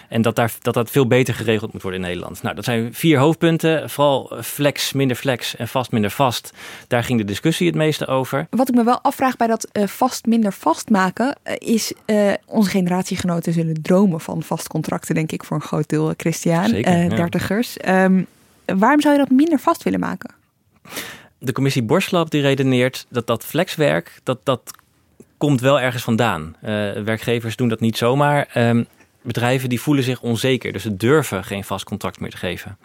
En 0.10 0.22
dat, 0.22 0.36
daar, 0.36 0.54
dat 0.62 0.74
dat 0.74 0.90
veel 0.90 1.08
beter 1.08 1.34
geregeld 1.34 1.74
moet 1.74 1.82
worden 1.82 2.00
in 2.00 2.06
Nederland. 2.06 2.42
Nou, 2.42 2.56
dat 2.56 2.64
zijn 2.64 2.94
vier 2.94 3.20
hoofdpunten. 3.20 3.90
Vooral 3.90 4.38
flex, 4.42 4.94
minder 4.94 5.18
flex 5.18 5.56
en 5.56 5.68
vast, 5.68 5.92
minder 5.92 6.12
vast. 6.12 6.54
Daar 6.88 7.04
ging 7.04 7.20
de 7.20 7.26
discussie 7.26 7.68
het 7.68 7.76
meeste 7.76 8.08
over. 8.08 8.48
Wat 8.50 8.70
ik 8.70 8.76
me 8.76 8.84
wel 8.84 9.02
afvraag 9.02 9.38
bij 9.38 9.48
dat 9.48 9.68
uh, 9.74 9.88
vast, 9.88 10.26
minder 10.26 10.54
vast 10.54 10.90
maken, 10.90 11.38
uh, 11.48 11.54
is 11.58 11.94
uh, 12.06 12.34
onze 12.46 12.70
generatiegenoten 12.70 13.54
zullen 13.54 13.82
dromen 13.82 14.20
van 14.20 14.44
vastcontracten, 14.44 15.16
denk 15.16 15.32
ik, 15.32 15.44
voor 15.44 15.58
een 15.58 15.64
groot 15.64 15.90
deel 15.90 16.14
Christian, 16.18 16.68
Zeker, 16.68 16.98
ja. 16.98 17.08
dertigers. 17.08 17.78
Um, 17.88 18.28
waarom 18.66 19.02
zou 19.02 19.14
je 19.14 19.20
dat 19.20 19.30
minder 19.30 19.60
vast 19.60 19.84
willen 19.84 20.00
maken? 20.00 20.34
De 21.38 21.52
commissie 21.52 21.84
Borslap 21.84 22.32
die 22.32 22.42
redeneert 22.42 23.06
dat 23.10 23.28
dat 23.28 23.46
flexwerk, 23.46 24.20
dat, 24.24 24.40
dat 24.44 24.62
komt 25.38 25.62
wel 25.62 25.80
ergens 25.80 26.04
vandaan. 26.04 26.56
werkgevers 27.06 27.56
doen 27.56 27.70
dat 27.70 27.80
niet 27.80 27.98
zomaar. 27.98 28.50
Um, 28.58 28.88
bedrijven 29.24 29.70
die 29.70 29.82
voelen 29.82 30.04
zich 30.04 30.22
onzeker. 30.22 30.74
Dus 30.74 30.82
ze 30.82 30.96
durven 30.96 31.44
geen 31.44 31.64
vast 31.64 31.86
contract 31.86 32.20
meer 32.20 32.30
te 32.30 32.38
geven. 32.38 32.78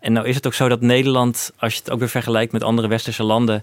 En 0.00 0.12
nou 0.12 0.26
is 0.26 0.34
het 0.34 0.46
ook 0.46 0.54
zo 0.54 0.68
dat 0.68 0.80
Nederland, 0.80 1.52
als 1.56 1.74
je 1.74 1.78
het 1.78 1.90
ook 1.90 1.98
weer 1.98 2.08
vergelijkt 2.08 2.52
met 2.52 2.62
andere 2.62 2.88
westerse 2.88 3.22
landen, 3.22 3.62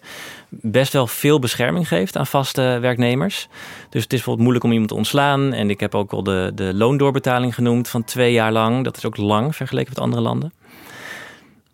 best 0.50 0.94
wel 0.94 1.08
veel 1.08 1.40
bescherming 1.40 1.88
geeft 1.88 2.18
aan 2.18 2.28
vaste 2.28 2.78
werknemers. 2.82 3.48
Dus 3.90 4.04
het 4.04 4.14
is 4.14 4.18
bijvoorbeeld 4.18 4.40
moeilijk 4.40 4.66
om 4.66 4.72
iemand 4.72 4.90
te 4.90 4.96
ontslaan. 4.96 5.54
En 5.54 5.70
ik 5.70 5.80
heb 5.80 5.96
ook 5.96 6.12
al 6.12 6.24
de, 6.24 6.52
de 6.56 6.74
loondoorbetaling 6.74 7.56
genoemd 7.56 7.88
van 7.90 8.04
twee 8.04 8.34
jaar 8.34 8.52
lang. 8.52 8.84
Dat 8.84 8.98
is 8.98 9.06
ook 9.06 9.18
lang 9.18 9.56
vergeleken 9.56 9.90
met 9.94 10.04
andere 10.04 10.22
landen. 10.22 10.54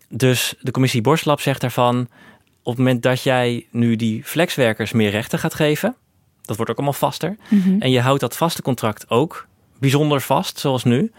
Dus 0.10 0.54
de 0.62 0.72
commissie 0.72 1.02
Borstlab 1.02 1.41
zegt 1.41 1.62
daarvan, 1.62 2.08
op 2.64 2.72
het 2.72 2.78
moment 2.78 3.02
dat 3.02 3.24
jij 3.24 3.68
nu 3.72 3.96
die 3.96 4.24
flexwerkers 4.24 4.91
meer 4.91 5.10
rechten 5.10 5.39
gaat 5.39 5.54
geven, 5.54 5.96
dat 6.41 6.56
wordt 6.56 6.72
ook 6.72 6.78
allemaal 6.78 7.00
vaster. 7.00 7.38
Mm 7.50 7.62
-hmm. 7.62 7.82
En 7.82 7.91
je 7.91 8.02
houdt 8.02 8.22
dat 8.22 8.38
vaste 8.38 8.62
contract 8.62 9.10
ook 9.10 9.48
bijzonder 9.84 10.22
vast, 10.22 10.60
zoals 10.60 10.84
nu, 10.84 11.12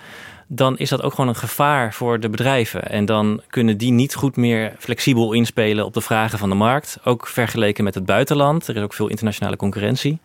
dan 0.47 0.79
is 0.79 0.89
dat 0.89 1.03
ook 1.03 1.15
gewoon 1.15 1.29
een 1.29 1.37
gevaar 1.37 1.95
voor 1.95 2.21
de 2.21 2.29
bedrijven. 2.29 2.91
En 2.91 3.05
dan 3.05 3.41
kunnen 3.49 3.77
die 3.77 3.93
niet 3.93 4.15
goed 4.15 4.37
meer 4.37 4.73
flexibel 4.79 5.33
inspelen 5.33 5.85
op 5.85 5.95
de 5.95 6.01
vragen 6.01 6.39
van 6.39 6.49
de 6.49 6.55
markt. 6.55 6.99
Ook 7.05 7.27
vergeleken 7.27 7.85
met 7.85 7.95
het 7.95 8.07
buitenland. 8.07 8.67
Er 8.67 8.77
is 8.77 8.83
ook 8.83 8.95
veel 8.95 9.09
internationale 9.09 9.57
concurrentie. 9.57 10.19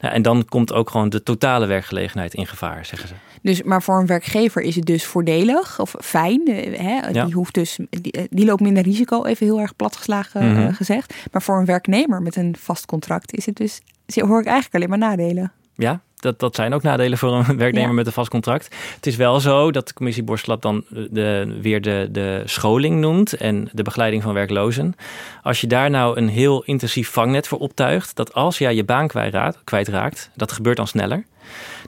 Nou, 0.00 0.14
en 0.14 0.22
dan 0.22 0.44
komt 0.44 0.72
ook 0.72 0.90
gewoon 0.90 1.08
de 1.08 1.22
totale 1.22 1.66
werkgelegenheid 1.66 2.34
in 2.34 2.46
gevaar, 2.46 2.84
zeggen 2.86 3.08
ze. 3.08 3.14
Dus, 3.42 3.62
maar 3.62 3.82
voor 3.82 4.00
een 4.00 4.06
werkgever 4.06 4.62
is 4.62 4.76
het 4.76 4.86
dus 4.86 5.04
voordelig 5.04 5.80
of 5.80 5.94
fijn. 6.00 6.40
Hè? 6.46 7.00
Die, 7.06 7.14
ja. 7.14 7.30
hoeft 7.30 7.54
dus, 7.54 7.78
die, 7.90 8.26
die, 8.30 8.44
loopt 8.44 8.60
minder 8.60 8.82
risico, 8.82 9.24
even 9.24 9.46
heel 9.46 9.60
erg 9.60 9.76
platgeslagen 9.76 10.48
mm 10.48 10.56
-hmm. 10.56 10.72
gezegd. 10.72 11.14
Maar 11.32 11.42
voor 11.42 11.58
een 11.58 11.64
werknemer 11.64 12.22
met 12.22 12.36
een 12.36 12.56
vast 12.58 12.86
contract 12.86 13.34
is 13.34 13.46
het 13.46 13.56
dus, 13.56 13.80
hoor 14.14 14.40
ik 14.40 14.46
eigenlijk 14.46 14.74
alleen 14.74 14.88
maar 14.88 15.08
nadelen. 15.10 15.52
Ja, 15.74 16.00
dat, 16.24 16.38
dat 16.38 16.54
zijn 16.54 16.74
ook 16.74 16.82
nadelen 16.82 17.18
voor 17.18 17.32
een 17.32 17.56
werknemer 17.66 17.88
ja. 17.88 17.94
met 17.94 18.06
een 18.06 18.12
vast 18.12 18.30
contract. 18.30 18.76
Het 18.94 19.06
is 19.06 19.16
wel 19.16 19.40
zo 19.40 19.70
dat 19.70 19.88
de 19.88 19.94
commissie 19.94 20.22
Borstlap 20.22 20.62
dan 20.62 20.84
de, 21.10 21.58
weer 21.60 21.80
de, 21.80 22.08
de 22.10 22.42
scholing 22.44 23.00
noemt 23.00 23.32
en 23.32 23.68
de 23.72 23.82
begeleiding 23.82 24.22
van 24.22 24.34
werklozen. 24.34 24.94
Als 25.42 25.60
je 25.60 25.66
daar 25.66 25.90
nou 25.90 26.16
een 26.16 26.28
heel 26.28 26.62
intensief 26.64 27.08
vangnet 27.08 27.48
voor 27.48 27.58
optuigt, 27.58 28.16
dat 28.16 28.34
als 28.34 28.58
jij 28.58 28.74
je 28.74 28.84
baan 28.84 29.08
kwijtraakt, 29.08 29.58
kwijtraakt 29.64 30.30
dat 30.34 30.52
gebeurt 30.52 30.76
dan 30.76 30.86
sneller. 30.86 31.24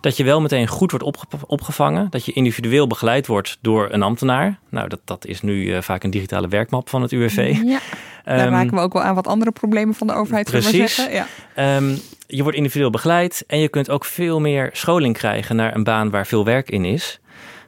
Dat 0.00 0.16
je 0.16 0.24
wel 0.24 0.40
meteen 0.40 0.66
goed 0.66 0.90
wordt 0.90 1.06
opge 1.06 1.26
opgevangen. 1.46 2.06
Dat 2.10 2.24
je 2.24 2.32
individueel 2.32 2.86
begeleid 2.86 3.26
wordt 3.26 3.58
door 3.60 3.88
een 3.90 4.02
ambtenaar. 4.02 4.58
Nou, 4.70 4.88
dat, 4.88 5.00
dat 5.04 5.26
is 5.26 5.42
nu 5.42 5.64
uh, 5.64 5.80
vaak 5.80 6.04
een 6.04 6.10
digitale 6.10 6.48
werkmap 6.48 6.88
van 6.88 7.02
het 7.02 7.12
UWV. 7.12 7.56
Ja, 7.64 7.80
daar 8.24 8.50
maken 8.50 8.74
we 8.74 8.80
ook 8.80 8.92
wel 8.92 9.02
aan 9.02 9.14
wat 9.14 9.26
andere 9.26 9.50
problemen 9.50 9.94
van 9.94 10.06
de 10.06 10.12
overheid. 10.12 10.50
Precies. 10.50 10.94
Zeggen. 10.94 11.26
Ja. 11.56 11.76
Um, 11.76 11.98
je 12.26 12.42
wordt 12.42 12.56
individueel 12.56 12.90
begeleid 12.90 13.44
en 13.46 13.58
je 13.58 13.68
kunt 13.68 13.90
ook 13.90 14.04
veel 14.04 14.40
meer 14.40 14.70
scholing 14.72 15.16
krijgen 15.16 15.56
naar 15.56 15.74
een 15.74 15.84
baan 15.84 16.10
waar 16.10 16.26
veel 16.26 16.44
werk 16.44 16.70
in 16.70 16.84
is. 16.84 17.20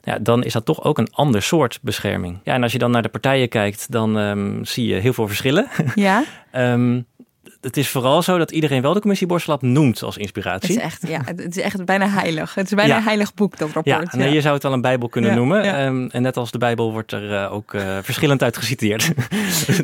Ja, 0.03 0.18
dan 0.18 0.45
is 0.45 0.53
dat 0.53 0.64
toch 0.64 0.84
ook 0.84 0.99
een 0.99 1.12
ander 1.12 1.43
soort 1.43 1.78
bescherming. 1.82 2.39
Ja, 2.45 2.55
en 2.55 2.62
als 2.62 2.72
je 2.72 2.78
dan 2.78 2.91
naar 2.91 3.03
de 3.03 3.09
partijen 3.09 3.49
kijkt, 3.49 3.91
dan 3.93 4.16
um, 4.16 4.64
zie 4.64 4.86
je 4.86 4.95
heel 4.95 5.12
veel 5.12 5.26
verschillen. 5.26 5.68
Ja. 5.95 6.24
um, 6.53 7.07
het 7.61 7.76
is 7.76 7.88
vooral 7.88 8.22
zo 8.22 8.38
dat 8.38 8.50
iedereen 8.50 8.82
wel 8.82 8.92
de 8.92 9.00
commissie 9.00 9.26
Borslap 9.26 9.62
noemt 9.62 10.02
als 10.02 10.16
inspiratie. 10.16 10.68
Het 10.68 10.78
is 10.78 10.82
echt, 10.84 11.06
ja, 11.09 11.20
het 11.24 11.56
is 11.56 11.62
echt 11.62 11.84
bijna 11.84 12.09
heilig. 12.09 12.54
Het 12.54 12.66
is 12.66 12.74
bijna 12.74 12.92
ja. 12.92 12.98
een 12.98 13.06
heilig 13.06 13.34
boek, 13.34 13.59
dat 13.59 13.70
rapport. 13.72 14.12
Ja, 14.12 14.18
nee, 14.18 14.32
je 14.32 14.40
zou 14.40 14.54
het 14.54 14.64
al 14.64 14.72
een 14.72 14.80
bijbel 14.80 15.09
kunnen 15.09 15.34
noemen. 15.34 15.64
Ja. 15.64 15.86
Um, 15.86 16.11
en 16.11 16.22
net 16.22 16.36
als 16.36 16.50
de 16.50 16.59
bijbel 16.59 16.92
wordt 16.92 17.12
er 17.12 17.30
uh, 17.30 17.52
ook 17.52 17.72
uh, 17.72 17.98
verschillend 18.02 18.42
uit 18.42 18.56
geciteerd. 18.56 19.12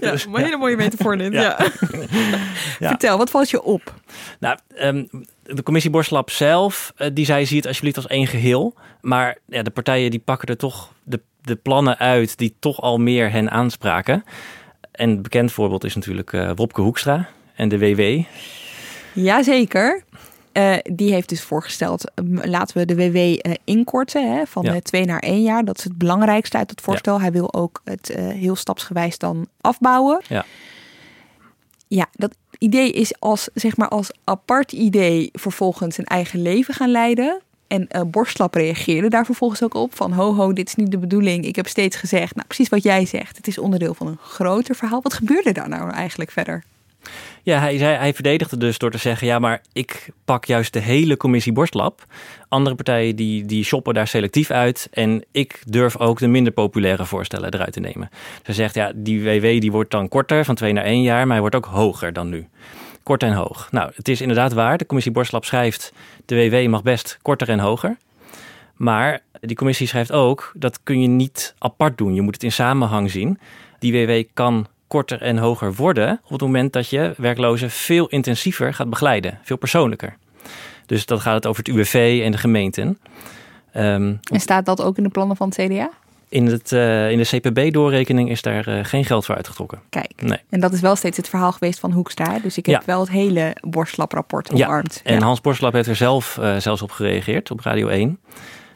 Ja, 0.01 0.11
dus, 0.11 0.25
een 0.25 0.37
hele 0.37 0.57
mooie 0.57 0.77
metafoor 0.77 1.16
dit. 1.16 1.33
Ja. 2.79 2.89
Vertel, 2.89 3.18
wat 3.18 3.31
valt 3.31 3.51
je 3.51 3.62
op? 3.62 3.95
Nou, 4.39 4.59
um, 4.81 5.09
de 5.43 5.62
commissie 5.62 5.91
Borslap 5.91 6.31
zelf, 6.31 6.93
uh, 6.99 7.09
die 7.12 7.25
zei, 7.25 7.47
zie 7.47 7.57
het 7.57 7.66
alsjeblieft 7.66 7.97
als 7.97 8.07
één 8.07 8.27
geheel. 8.27 8.75
Maar 9.01 9.39
ja, 9.47 9.62
de 9.62 9.70
partijen 9.70 10.11
die 10.11 10.20
pakken 10.25 10.49
er 10.49 10.57
toch 10.57 10.93
de, 11.03 11.20
de 11.43 11.57
plannen 11.57 11.99
uit 11.99 12.39
die 12.39 12.55
toch 12.59 12.81
al 12.81 12.99
meer 12.99 13.31
hen 13.31 13.51
aanspraken. 13.51 14.25
En 14.91 15.11
een 15.11 15.22
bekend 15.22 15.53
voorbeeld 15.53 15.85
is 15.85 15.95
natuurlijk 15.95 16.37
Wopke 16.55 16.81
Hoekstra 16.81 17.29
en 17.55 17.69
de 17.69 17.79
WW. 17.79 18.23
Jazeker. 19.13 20.05
Uh, 20.53 20.77
die 20.83 21.13
heeft 21.13 21.29
dus 21.29 21.43
voorgesteld, 21.43 22.11
laten 22.43 22.79
we 22.79 22.85
de 22.85 22.95
WW 22.95 23.17
uh, 23.17 23.55
inkorten 23.65 24.37
hè, 24.37 24.47
van 24.47 24.63
ja. 24.63 24.81
twee 24.81 25.05
naar 25.05 25.19
één 25.19 25.43
jaar. 25.43 25.65
Dat 25.65 25.79
is 25.79 25.85
het 25.85 25.99
belangrijkste 25.99 26.57
uit 26.57 26.71
het 26.71 26.81
voorstel. 26.81 27.15
Ja. 27.15 27.21
Hij 27.21 27.33
wil 27.33 27.55
ook 27.55 27.81
het 27.85 28.11
uh, 28.11 28.29
heel 28.29 28.57
stapsgewijs 28.57 29.19
dan 29.19 29.49
afbouwen. 29.61 30.23
Ja. 30.29 30.45
Ja, 31.87 32.07
dat 32.13 32.37
idee 32.59 32.93
is 32.93 33.21
als, 33.21 33.49
zeg 33.55 33.77
maar, 33.77 33.89
als 33.89 34.11
apart 34.25 34.73
idee 34.73 35.29
vervolgens 35.33 35.99
een 35.99 36.05
eigen 36.05 36.43
leven 36.43 36.75
gaan 36.75 36.91
leiden. 36.91 37.41
En 37.67 37.89
uh, 37.97 38.03
Borstlap 38.03 38.55
reageerde 38.55 39.09
daar 39.09 39.25
vervolgens 39.25 39.63
ook 39.63 39.75
op 39.75 39.97
van 39.97 40.13
ho 40.13 40.35
ho, 40.35 40.53
dit 40.53 40.69
is 40.69 40.75
niet 40.75 40.91
de 40.91 40.99
bedoeling. 40.99 41.45
Ik 41.45 41.57
heb 41.57 41.67
steeds 41.67 41.97
gezegd, 41.97 42.35
nou 42.35 42.47
precies 42.47 42.69
wat 42.69 42.83
jij 42.83 43.07
zegt. 43.07 43.37
Het 43.37 43.47
is 43.47 43.59
onderdeel 43.59 43.95
van 43.95 44.07
een 44.07 44.19
groter 44.21 44.75
verhaal. 44.75 45.03
Wat 45.03 45.15
gebeurde 45.15 45.53
daar 45.53 45.69
nou 45.69 45.91
eigenlijk 45.91 46.31
verder? 46.31 46.65
Ja, 47.45 47.59
hij, 47.59 47.77
hij 47.77 48.15
verdedigde 48.15 48.57
dus 48.57 48.79
door 48.79 48.91
te 48.91 48.99
zeggen: 48.99 49.27
ja, 49.27 49.39
maar 49.39 49.63
ik 49.73 50.09
pak 50.25 50.45
juist 50.45 50.73
de 50.73 50.81
hele 50.81 51.17
commissie 51.17 51.53
Borstlab. 51.53 52.05
Andere 52.49 52.75
partijen 52.75 53.17
die, 53.17 53.45
die 53.45 53.65
shoppen 53.65 53.95
daar 53.95 54.07
selectief 54.07 54.51
uit. 54.51 54.89
En 54.93 55.25
ik 55.33 55.63
durf 55.67 55.97
ook 55.97 56.19
de 56.19 56.27
minder 56.27 56.53
populaire 56.53 57.07
voorstellen 57.07 57.55
eruit 57.55 57.73
te 57.73 57.81
nemen. 57.81 58.11
Ze 58.43 58.53
zegt: 58.53 58.75
ja, 58.75 58.93
die 58.95 59.23
WW 59.23 59.61
die 59.61 59.73
wordt 59.73 59.91
dan 59.91 60.09
korter, 60.09 60.45
van 60.45 60.55
twee 60.55 60.73
naar 60.73 60.85
één 60.85 61.03
jaar, 61.03 61.21
maar 61.21 61.31
hij 61.31 61.41
wordt 61.41 61.55
ook 61.55 61.65
hoger 61.65 62.13
dan 62.13 62.29
nu. 62.29 62.49
Kort 63.03 63.23
en 63.23 63.33
hoog. 63.33 63.69
Nou, 63.71 63.91
het 63.95 64.09
is 64.09 64.21
inderdaad 64.21 64.53
waar. 64.53 64.79
De 64.79 64.87
commissie 64.87 65.13
Borstlab 65.13 65.45
schrijft: 65.45 65.93
de 66.25 66.35
WW 66.35 66.69
mag 66.69 66.83
best 66.83 67.19
korter 67.23 67.49
en 67.49 67.59
hoger. 67.59 67.97
Maar 68.75 69.21
die 69.41 69.57
commissie 69.57 69.87
schrijft 69.87 70.13
ook: 70.13 70.53
dat 70.55 70.83
kun 70.83 71.01
je 71.01 71.09
niet 71.09 71.55
apart 71.59 71.99
doen. 71.99 72.15
Je 72.15 72.23
moet 72.23 72.35
het 72.35 72.43
in 72.43 72.53
samenhang 72.53 73.11
zien. 73.11 73.39
Die 73.79 74.07
WW 74.07 74.23
kan 74.35 74.67
korter 74.95 75.23
en 75.23 75.39
hoger 75.39 75.75
worden 75.75 76.21
op 76.25 76.31
het 76.31 76.41
moment 76.41 76.73
dat 76.73 76.89
je 76.89 77.15
werklozen 77.17 77.71
veel 77.71 78.07
intensiever 78.07 78.75
gaat 78.75 78.91
begeleiden, 78.91 79.39
veel 79.43 79.57
persoonlijker. 79.57 80.17
Dus 80.87 81.07
dan 81.07 81.21
gaat 81.21 81.35
het 81.35 81.47
over 81.47 81.65
het 81.65 81.75
UWV 81.75 82.21
en 82.25 82.33
de 82.33 82.39
gemeenten. 82.39 82.99
Um, 83.77 84.21
en 84.33 84.41
staat 84.41 84.67
dat 84.67 84.83
ook 84.83 84.97
in 84.97 85.03
de 85.03 85.09
plannen 85.09 85.37
van 85.37 85.53
het 85.55 85.67
CDA? 85.67 85.91
In, 86.29 86.47
het, 86.47 86.73
uh, 86.73 87.11
in 87.11 87.19
de 87.19 87.25
CPB-doorrekening 87.25 88.31
is 88.31 88.43
daar 88.43 88.69
uh, 88.69 88.85
geen 88.85 89.05
geld 89.05 89.25
voor 89.25 89.35
uitgetrokken. 89.35 89.81
Kijk, 89.89 90.13
nee. 90.17 90.39
en 90.49 90.61
dat 90.61 90.73
is 90.73 90.81
wel 90.81 90.97
steeds 90.97 91.17
het 91.17 91.29
verhaal 91.29 91.53
geweest 91.53 91.79
van 91.79 91.93
Hoekstra. 91.93 92.39
Dus 92.39 92.59
ik 92.59 92.67
heb 92.67 92.81
ja. 92.81 92.87
wel 92.87 93.01
het 93.01 93.11
hele 93.11 93.57
Borstlap-rapport 93.61 94.53
omarmd. 94.53 95.01
Ja. 95.05 95.11
En 95.11 95.19
ja. 95.19 95.25
Hans 95.25 95.41
Borstlap 95.41 95.73
heeft 95.73 95.89
er 95.89 95.97
zelf 95.97 96.37
uh, 96.41 96.57
zelfs 96.57 96.83
op 96.83 96.91
gereageerd 96.91 97.51
op 97.51 97.61
Radio 97.61 97.89
1. 97.89 98.19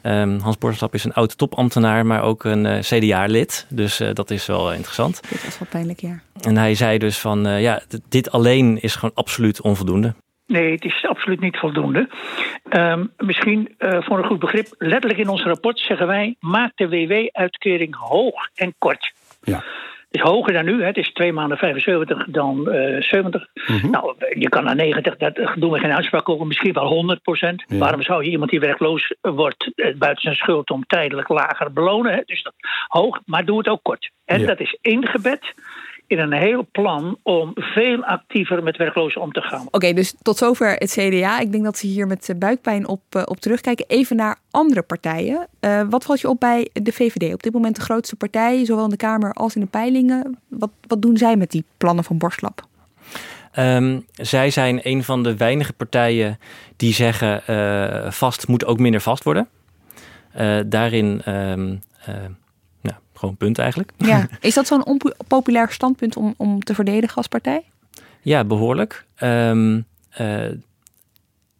Um, 0.02 0.38
Hans 0.38 0.58
Borstlap 0.58 0.94
is 0.94 1.04
een 1.04 1.12
oud 1.12 1.38
topambtenaar, 1.38 2.06
maar 2.06 2.22
ook 2.22 2.44
een 2.44 2.64
uh, 2.64 2.78
CDA-lid. 2.78 3.66
Dus 3.68 4.00
uh, 4.00 4.08
dat 4.12 4.30
is 4.30 4.46
wel 4.46 4.72
interessant. 4.72 5.22
Dit 5.30 5.44
was 5.44 5.58
wel 5.58 5.68
pijnlijk, 5.70 6.00
ja. 6.00 6.20
En 6.40 6.56
hij 6.56 6.74
zei 6.74 6.98
dus 6.98 7.18
van, 7.18 7.46
uh, 7.46 7.62
ja, 7.62 7.80
dit 8.08 8.30
alleen 8.30 8.80
is 8.80 8.94
gewoon 8.94 9.14
absoluut 9.14 9.60
onvoldoende. 9.60 10.14
Nee, 10.46 10.72
het 10.72 10.84
is 10.84 11.06
absoluut 11.08 11.40
niet 11.40 11.56
voldoende. 11.56 12.08
Um, 12.70 13.12
misschien 13.16 13.74
voor 13.78 14.18
een 14.18 14.26
goed 14.26 14.38
begrip, 14.38 14.74
letterlijk 14.78 15.20
in 15.20 15.28
ons 15.28 15.42
rapport 15.42 15.78
zeggen 15.78 16.06
wij... 16.06 16.36
maak 16.40 16.72
de 16.74 16.88
WW-uitkering 16.88 17.96
hoog 17.96 18.48
en 18.54 18.74
kort. 18.78 19.12
Ja. 19.42 19.64
Het 20.08 20.20
is 20.20 20.30
hoger 20.30 20.52
dan 20.52 20.64
nu. 20.64 20.80
Hè. 20.80 20.86
Het 20.86 20.96
is 20.96 21.12
twee 21.12 21.32
maanden 21.32 21.58
75 21.58 22.26
dan 22.28 22.74
uh, 22.74 23.02
70. 23.02 23.46
Mm 23.66 23.78
-hmm. 23.78 23.90
Nou, 23.90 24.14
je 24.38 24.48
kan 24.48 24.64
naar 24.64 24.76
90, 24.76 25.16
daar 25.16 25.54
doen 25.58 25.70
we 25.70 25.78
geen 25.78 25.92
uitspraak 25.92 26.28
over. 26.28 26.46
Misschien 26.46 26.72
wel 26.72 26.86
100 26.86 27.22
procent. 27.22 27.64
Ja. 27.66 27.78
Waarom 27.78 28.02
zou 28.02 28.24
je 28.24 28.30
iemand 28.30 28.50
die 28.50 28.60
werkloos 28.60 29.14
wordt 29.20 29.70
buiten 29.76 30.22
zijn 30.22 30.34
schuld 30.34 30.70
om 30.70 30.86
tijdelijk 30.86 31.28
lager 31.28 31.72
belonen? 31.72 32.12
Hè? 32.12 32.22
Dus 32.24 32.42
dat 32.42 32.54
hoog, 32.86 33.20
maar 33.24 33.44
doe 33.44 33.58
het 33.58 33.68
ook 33.68 33.82
kort. 33.82 34.10
En 34.24 34.40
ja. 34.40 34.46
dat 34.46 34.60
is 34.60 34.78
ingebed 34.80 35.54
in 36.08 36.18
een 36.18 36.32
heel 36.32 36.66
plan 36.72 37.18
om 37.22 37.50
veel 37.54 38.04
actiever 38.04 38.62
met 38.62 38.76
werklozen 38.76 39.20
om 39.20 39.32
te 39.32 39.40
gaan. 39.40 39.60
Oké, 39.60 39.76
okay, 39.76 39.92
dus 39.92 40.14
tot 40.22 40.36
zover 40.36 40.74
het 40.74 40.90
CDA. 40.90 41.40
Ik 41.40 41.52
denk 41.52 41.64
dat 41.64 41.78
ze 41.78 41.86
hier 41.86 42.06
met 42.06 42.34
buikpijn 42.36 42.88
op, 42.88 43.00
uh, 43.16 43.22
op 43.24 43.40
terugkijken. 43.40 43.84
Even 43.88 44.16
naar 44.16 44.38
andere 44.50 44.82
partijen. 44.82 45.46
Uh, 45.60 45.82
wat 45.90 46.04
valt 46.04 46.20
je 46.20 46.28
op 46.28 46.40
bij 46.40 46.68
de 46.72 46.92
VVD? 46.92 47.34
Op 47.34 47.42
dit 47.42 47.52
moment 47.52 47.76
de 47.76 47.82
grootste 47.82 48.16
partij, 48.16 48.64
zowel 48.64 48.84
in 48.84 48.90
de 48.90 48.96
Kamer 48.96 49.32
als 49.32 49.54
in 49.54 49.60
de 49.60 49.66
peilingen. 49.66 50.38
Wat, 50.48 50.70
wat 50.86 51.02
doen 51.02 51.16
zij 51.16 51.36
met 51.36 51.50
die 51.50 51.64
plannen 51.76 52.04
van 52.04 52.18
Borstlap? 52.18 52.66
Um, 53.58 54.06
zij 54.12 54.50
zijn 54.50 54.80
een 54.82 55.04
van 55.04 55.22
de 55.22 55.36
weinige 55.36 55.72
partijen 55.72 56.38
die 56.76 56.92
zeggen 56.92 57.42
uh, 57.50 58.10
vast 58.10 58.48
moet 58.48 58.64
ook 58.64 58.78
minder 58.78 59.00
vast 59.00 59.24
worden. 59.24 59.48
daarin, 60.66 61.22
ehm, 61.24 61.76
gewoon 63.18 63.36
punt 63.36 63.58
eigenlijk. 63.58 63.92
Ja. 63.96 64.28
Is 64.40 64.54
dat 64.54 64.66
zo'n 64.66 64.86
onpopulair 64.86 65.70
standpunt 65.70 66.16
om, 66.16 66.34
om 66.36 66.62
te 66.62 66.74
verdedigen 66.74 67.16
als 67.16 67.26
partij? 67.26 67.62
Ja, 68.22 68.44
behoorlijk. 68.44 69.04
Um, 69.22 69.86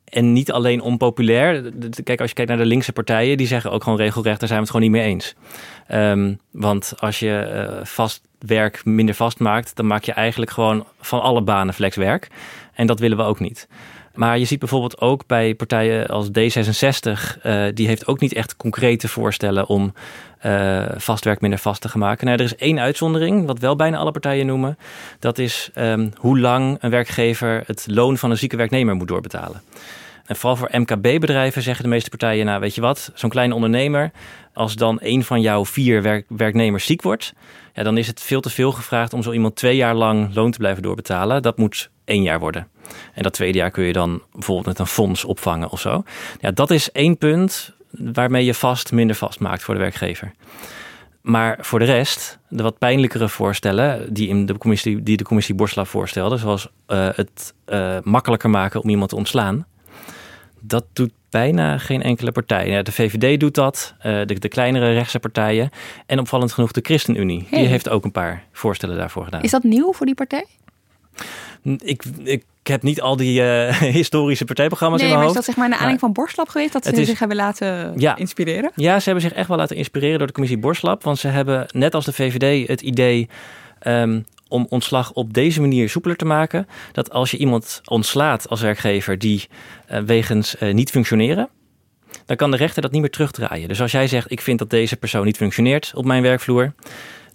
en 0.04 0.32
niet 0.32 0.52
alleen 0.52 0.80
onpopulair. 0.80 1.72
Kijk, 2.04 2.20
als 2.20 2.28
je 2.28 2.34
kijkt 2.34 2.50
naar 2.50 2.60
de 2.60 2.66
linkse 2.66 2.92
partijen, 2.92 3.36
die 3.36 3.46
zeggen 3.46 3.70
ook 3.70 3.82
gewoon 3.82 3.98
regelrecht, 3.98 4.40
daar 4.40 4.48
zijn 4.48 4.60
we 4.60 4.66
het 4.66 4.74
gewoon 4.76 4.90
niet 4.90 5.00
mee 5.00 5.10
eens. 5.10 5.34
Um, 5.92 6.40
want 6.50 6.92
als 6.98 7.18
je 7.18 7.66
uh, 7.70 7.84
vast 7.84 8.22
werk 8.38 8.84
minder 8.84 9.14
vast 9.14 9.38
maakt, 9.38 9.76
dan 9.76 9.86
maak 9.86 10.04
je 10.04 10.12
eigenlijk 10.12 10.50
gewoon 10.50 10.86
van 11.00 11.22
alle 11.22 11.42
banen 11.42 11.74
flexwerk. 11.74 12.28
En 12.74 12.86
dat 12.86 12.98
willen 12.98 13.16
we 13.16 13.22
ook 13.22 13.40
niet. 13.40 13.68
Maar 14.18 14.38
je 14.38 14.44
ziet 14.44 14.58
bijvoorbeeld 14.58 15.00
ook 15.00 15.26
bij 15.26 15.54
partijen 15.54 16.06
als 16.06 16.28
D66, 16.28 17.42
uh, 17.42 17.64
die 17.74 17.86
heeft 17.86 18.06
ook 18.06 18.20
niet 18.20 18.32
echt 18.32 18.56
concrete 18.56 19.08
voorstellen 19.08 19.66
om 19.66 19.92
uh, 20.46 20.84
vastwerk 20.96 21.40
minder 21.40 21.58
vast 21.58 21.80
te 21.80 21.98
maken. 21.98 22.26
Nou, 22.26 22.38
er 22.38 22.44
is 22.44 22.56
één 22.56 22.80
uitzondering, 22.80 23.46
wat 23.46 23.58
wel 23.58 23.76
bijna 23.76 23.98
alle 23.98 24.10
partijen 24.10 24.46
noemen. 24.46 24.78
Dat 25.18 25.38
is 25.38 25.70
um, 25.74 26.12
hoe 26.16 26.38
lang 26.38 26.76
een 26.80 26.90
werkgever 26.90 27.62
het 27.66 27.86
loon 27.90 28.18
van 28.18 28.30
een 28.30 28.38
zieke 28.38 28.56
werknemer 28.56 28.94
moet 28.94 29.08
doorbetalen. 29.08 29.62
En 30.26 30.36
vooral 30.36 30.56
voor 30.56 30.70
MKB-bedrijven 30.72 31.62
zeggen 31.62 31.82
de 31.84 31.90
meeste 31.90 32.10
partijen, 32.10 32.46
nou 32.46 32.60
weet 32.60 32.74
je 32.74 32.80
wat, 32.80 33.10
zo'n 33.14 33.30
kleine 33.30 33.54
ondernemer, 33.54 34.10
als 34.52 34.74
dan 34.74 34.98
een 35.02 35.24
van 35.24 35.40
jouw 35.40 35.64
vier 35.64 36.02
werk 36.02 36.24
werknemers 36.28 36.86
ziek 36.86 37.02
wordt, 37.02 37.32
ja, 37.74 37.82
dan 37.82 37.98
is 37.98 38.06
het 38.06 38.22
veel 38.22 38.40
te 38.40 38.50
veel 38.50 38.72
gevraagd 38.72 39.12
om 39.12 39.22
zo 39.22 39.32
iemand 39.32 39.56
twee 39.56 39.76
jaar 39.76 39.94
lang 39.94 40.34
loon 40.34 40.50
te 40.50 40.58
blijven 40.58 40.82
doorbetalen. 40.82 41.42
Dat 41.42 41.58
moet 41.58 41.90
één 42.04 42.22
jaar 42.22 42.38
worden. 42.38 42.68
En 43.14 43.22
dat 43.22 43.32
tweede 43.32 43.58
jaar 43.58 43.70
kun 43.70 43.84
je 43.84 43.92
dan 43.92 44.22
bijvoorbeeld 44.32 44.66
met 44.66 44.78
een 44.78 44.86
fonds 44.86 45.24
opvangen 45.24 45.70
of 45.70 45.80
zo. 45.80 46.02
Ja, 46.40 46.50
dat 46.50 46.70
is 46.70 46.92
één 46.92 47.18
punt 47.18 47.72
waarmee 47.90 48.44
je 48.44 48.54
vast 48.54 48.92
minder 48.92 49.16
vast 49.16 49.40
maakt 49.40 49.62
voor 49.62 49.74
de 49.74 49.80
werkgever. 49.80 50.32
Maar 51.20 51.58
voor 51.60 51.78
de 51.78 51.84
rest, 51.84 52.38
de 52.48 52.62
wat 52.62 52.78
pijnlijkere 52.78 53.28
voorstellen 53.28 54.14
die, 54.14 54.28
in 54.28 54.46
de, 54.46 54.58
commissie, 54.58 55.02
die 55.02 55.16
de 55.16 55.24
commissie 55.24 55.54
Borsla 55.54 55.84
voorstelde, 55.84 56.36
zoals 56.36 56.68
uh, 56.88 57.08
het 57.14 57.54
uh, 57.66 57.96
makkelijker 58.02 58.50
maken 58.50 58.82
om 58.82 58.88
iemand 58.88 59.10
te 59.10 59.16
ontslaan, 59.16 59.66
dat 60.60 60.84
doet 60.92 61.12
bijna 61.30 61.78
geen 61.78 62.02
enkele 62.02 62.32
partij. 62.32 62.68
Ja, 62.68 62.82
de 62.82 62.92
VVD 62.92 63.40
doet 63.40 63.54
dat, 63.54 63.94
uh, 63.98 64.02
de, 64.02 64.38
de, 64.38 64.48
kleinere 64.48 64.92
rechtse 64.92 65.18
partijen 65.18 65.70
en 66.06 66.18
opvallend 66.18 66.52
genoeg 66.52 66.72
de 66.72 66.80
ChristenUnie. 66.82 67.46
Hey. 67.50 67.58
Die 67.58 67.68
heeft 67.68 67.88
ook 67.88 68.04
een 68.04 68.12
paar 68.12 68.44
voorstellen 68.52 68.96
daarvoor 68.96 69.24
gedaan. 69.24 69.42
Is 69.42 69.50
dat 69.50 69.62
nieuw 69.62 69.92
voor 69.92 70.06
die 70.06 70.14
partij? 70.14 70.46
Ik, 71.62 72.02
ik 72.24 72.44
heb 72.62 72.82
niet 72.82 73.00
al 73.00 73.16
die 73.16 73.40
uh, 73.40 73.76
historische 74.00 74.44
partijprogramma's 74.44 75.00
nee, 75.00 75.10
in 75.10 75.14
mijn 75.16 75.26
hoofd. 75.28 75.38
is 75.38 75.46
dat 75.46 75.54
zeg 75.54 75.56
maar 75.56 75.66
een 75.66 75.72
aanleiding 75.72 76.00
van 76.00 76.12
Borstlab 76.12 76.48
geweest 76.48 76.72
dat 76.72 76.84
ze 76.84 76.92
is, 76.92 77.06
zich 77.06 77.18
hebben 77.18 77.36
laten 77.36 77.92
ja, 77.96 78.16
inspireren? 78.16 78.70
Ja, 78.74 78.98
ze 78.98 79.04
hebben 79.04 79.22
zich 79.22 79.32
echt 79.32 79.48
wel 79.48 79.56
laten 79.56 79.76
inspireren 79.76 80.18
door 80.18 80.26
de 80.26 80.32
commissie 80.32 80.60
Borstlab. 80.60 81.02
Want 81.02 81.18
ze 81.18 81.28
hebben 81.28 81.66
net 81.72 81.94
als 81.94 82.04
de 82.04 82.12
VVD 82.12 82.68
het 82.68 82.80
idee 82.80 83.28
um, 83.82 84.24
om 84.48 84.66
ontslag 84.68 85.12
op 85.12 85.34
deze 85.34 85.60
manier 85.60 85.88
soepeler 85.88 86.16
te 86.16 86.24
maken. 86.24 86.68
Dat 86.92 87.10
als 87.10 87.30
je 87.30 87.36
iemand 87.36 87.80
ontslaat 87.84 88.48
als 88.48 88.60
werkgever 88.60 89.18
die 89.18 89.48
uh, 89.90 89.98
wegens 89.98 90.56
uh, 90.60 90.74
niet 90.74 90.90
functioneren, 90.90 91.48
dan 92.26 92.36
kan 92.36 92.50
de 92.50 92.56
rechter 92.56 92.82
dat 92.82 92.90
niet 92.90 93.00
meer 93.00 93.10
terugdraaien. 93.10 93.68
Dus 93.68 93.80
als 93.80 93.92
jij 93.92 94.06
zegt, 94.08 94.30
ik 94.30 94.40
vind 94.40 94.58
dat 94.58 94.70
deze 94.70 94.96
persoon 94.96 95.24
niet 95.24 95.36
functioneert 95.36 95.92
op 95.94 96.04
mijn 96.04 96.22
werkvloer, 96.22 96.72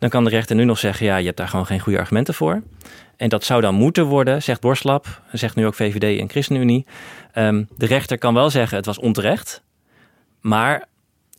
dan 0.03 0.11
kan 0.11 0.23
de 0.23 0.29
rechter 0.29 0.55
nu 0.55 0.63
nog 0.63 0.79
zeggen, 0.79 1.05
ja, 1.05 1.17
je 1.17 1.25
hebt 1.25 1.37
daar 1.37 1.47
gewoon 1.47 1.65
geen 1.65 1.79
goede 1.79 1.99
argumenten 1.99 2.33
voor. 2.33 2.61
En 3.17 3.29
dat 3.29 3.43
zou 3.43 3.61
dan 3.61 3.75
moeten 3.75 4.05
worden, 4.05 4.43
zegt 4.43 4.61
Borslap, 4.61 5.21
zegt 5.31 5.55
nu 5.55 5.65
ook 5.65 5.73
VVD 5.73 6.19
en 6.19 6.29
ChristenUnie. 6.29 6.85
Um, 7.35 7.67
de 7.77 7.85
rechter 7.85 8.17
kan 8.17 8.33
wel 8.33 8.49
zeggen, 8.49 8.77
het 8.77 8.85
was 8.85 8.99
onterecht, 8.99 9.63
maar 10.41 10.85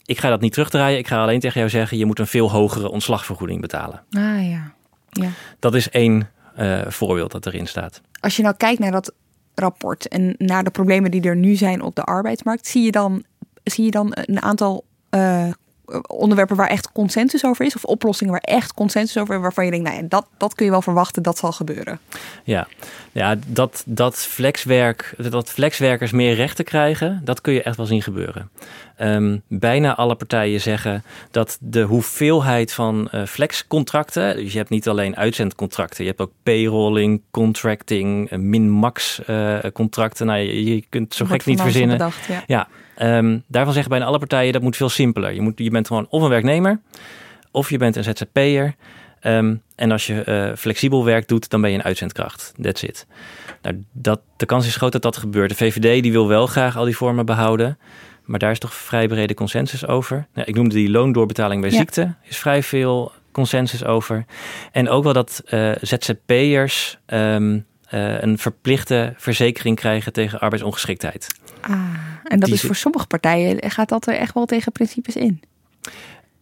ik 0.04 0.18
ga 0.18 0.28
dat 0.28 0.40
niet 0.40 0.52
terugdraaien. 0.52 0.98
Ik 0.98 1.06
ga 1.06 1.22
alleen 1.22 1.40
tegen 1.40 1.58
jou 1.58 1.70
zeggen, 1.70 1.98
je 1.98 2.04
moet 2.04 2.18
een 2.18 2.26
veel 2.26 2.50
hogere 2.50 2.90
ontslagvergoeding 2.90 3.60
betalen. 3.60 4.02
Ah 4.10 4.48
ja. 4.48 4.72
ja. 5.10 5.28
Dat 5.58 5.74
is 5.74 5.90
één 5.90 6.30
uh, 6.58 6.80
voorbeeld 6.86 7.32
dat 7.32 7.46
erin 7.46 7.66
staat. 7.66 8.00
Als 8.20 8.36
je 8.36 8.42
nou 8.42 8.54
kijkt 8.56 8.80
naar 8.80 8.90
dat 8.90 9.12
rapport 9.54 10.08
en 10.08 10.34
naar 10.38 10.64
de 10.64 10.70
problemen 10.70 11.10
die 11.10 11.22
er 11.22 11.36
nu 11.36 11.54
zijn 11.54 11.82
op 11.82 11.94
de 11.94 12.02
arbeidsmarkt, 12.02 12.66
zie 12.66 12.82
je 12.82 12.90
dan, 12.90 13.24
zie 13.64 13.84
je 13.84 13.90
dan 13.90 14.12
een 14.12 14.42
aantal 14.42 14.84
uh, 15.10 15.48
onderwerpen 16.06 16.56
waar 16.56 16.68
echt 16.68 16.92
consensus 16.92 17.44
over 17.44 17.66
is, 17.66 17.76
of 17.76 17.84
oplossingen 17.84 18.32
waar 18.32 18.42
echt 18.42 18.74
consensus 18.74 19.22
over 19.22 19.34
is, 19.34 19.40
waarvan 19.40 19.64
je 19.64 19.70
denkt, 19.70 19.88
nou 19.88 20.02
ja, 20.02 20.08
dat, 20.08 20.26
dat 20.36 20.54
kun 20.54 20.64
je 20.64 20.70
wel 20.70 20.82
verwachten, 20.82 21.22
dat 21.22 21.38
zal 21.38 21.52
gebeuren. 21.52 22.00
Ja, 22.44 22.66
ja 23.12 23.36
dat, 23.46 23.82
dat, 23.86 24.16
flexwerk, 24.16 25.14
dat 25.30 25.50
flexwerkers 25.50 26.12
meer 26.12 26.34
rechten 26.34 26.64
krijgen, 26.64 27.20
dat 27.24 27.40
kun 27.40 27.52
je 27.52 27.62
echt 27.62 27.76
wel 27.76 27.86
zien 27.86 28.02
gebeuren. 28.02 28.50
Um, 29.00 29.42
bijna 29.48 29.94
alle 29.96 30.14
partijen 30.14 30.60
zeggen 30.60 31.04
dat 31.30 31.58
de 31.60 31.82
hoeveelheid 31.82 32.72
van 32.72 33.08
uh, 33.12 33.24
flexcontracten, 33.24 34.36
dus 34.36 34.52
je 34.52 34.58
hebt 34.58 34.70
niet 34.70 34.88
alleen 34.88 35.16
uitzendcontracten, 35.16 36.04
je 36.04 36.10
hebt 36.10 36.22
ook 36.22 36.32
payrolling, 36.42 37.22
contracting, 37.30 38.30
uh, 38.30 38.38
min-max 38.38 39.20
uh, 39.26 39.58
contracten. 39.72 40.26
Nou, 40.26 40.38
je, 40.38 40.74
je 40.74 40.84
kunt 40.88 41.14
zo 41.14 41.24
gek 41.24 41.44
niet 41.44 41.60
verzinnen. 41.60 41.96
Bedacht, 41.96 42.26
ja. 42.26 42.42
ja. 42.46 42.68
Um, 43.02 43.42
daarvan 43.46 43.72
zeggen 43.72 43.90
bijna 43.90 44.06
alle 44.06 44.18
partijen 44.18 44.52
dat 44.52 44.62
moet 44.62 44.76
veel 44.76 44.88
simpeler. 44.88 45.32
Je, 45.32 45.40
moet, 45.40 45.58
je 45.58 45.70
bent 45.70 45.86
gewoon 45.86 46.06
of 46.10 46.22
een 46.22 46.28
werknemer 46.28 46.80
of 47.50 47.70
je 47.70 47.78
bent 47.78 47.96
een 47.96 48.04
ZZP'er. 48.04 48.74
Um, 49.22 49.62
en 49.74 49.90
als 49.90 50.06
je 50.06 50.24
uh, 50.28 50.56
flexibel 50.56 51.04
werk 51.04 51.28
doet, 51.28 51.48
dan 51.48 51.60
ben 51.60 51.70
je 51.70 51.76
een 51.76 51.84
uitzendkracht. 51.84 52.52
That's 52.62 52.82
it. 52.82 53.06
Nou, 53.62 53.84
dat, 53.92 54.20
de 54.36 54.46
kans 54.46 54.66
is 54.66 54.76
groot 54.76 54.92
dat 54.92 55.02
dat 55.02 55.16
gebeurt. 55.16 55.48
De 55.48 55.56
VVD 55.56 56.02
die 56.02 56.12
wil 56.12 56.28
wel 56.28 56.46
graag 56.46 56.76
al 56.76 56.84
die 56.84 56.96
vormen 56.96 57.26
behouden. 57.26 57.78
Maar 58.24 58.38
daar 58.38 58.50
is 58.50 58.58
toch 58.58 58.74
vrij 58.74 59.08
brede 59.08 59.34
consensus 59.34 59.86
over. 59.86 60.26
Nou, 60.34 60.48
ik 60.48 60.54
noemde 60.54 60.74
die 60.74 60.90
loondoorbetaling 60.90 61.60
bij 61.60 61.70
ja. 61.70 61.76
ziekte. 61.76 62.14
is 62.22 62.36
vrij 62.36 62.62
veel 62.62 63.12
consensus 63.32 63.84
over. 63.84 64.24
En 64.72 64.88
ook 64.88 65.04
wel 65.04 65.12
dat 65.12 65.42
uh, 65.50 65.72
ZZP'ers 65.80 66.98
um, 67.06 67.66
uh, 67.94 68.20
een 68.20 68.38
verplichte 68.38 69.14
verzekering 69.16 69.76
krijgen 69.76 70.12
tegen 70.12 70.40
arbeidsongeschiktheid. 70.40 71.26
Ah, 71.60 71.80
en 72.24 72.40
dat 72.40 72.48
is 72.48 72.60
voor 72.60 72.76
sommige 72.76 73.06
partijen, 73.06 73.70
gaat 73.70 73.88
dat 73.88 74.06
er 74.06 74.14
echt 74.14 74.34
wel 74.34 74.46
tegen 74.46 74.72
principes 74.72 75.16
in? 75.16 75.40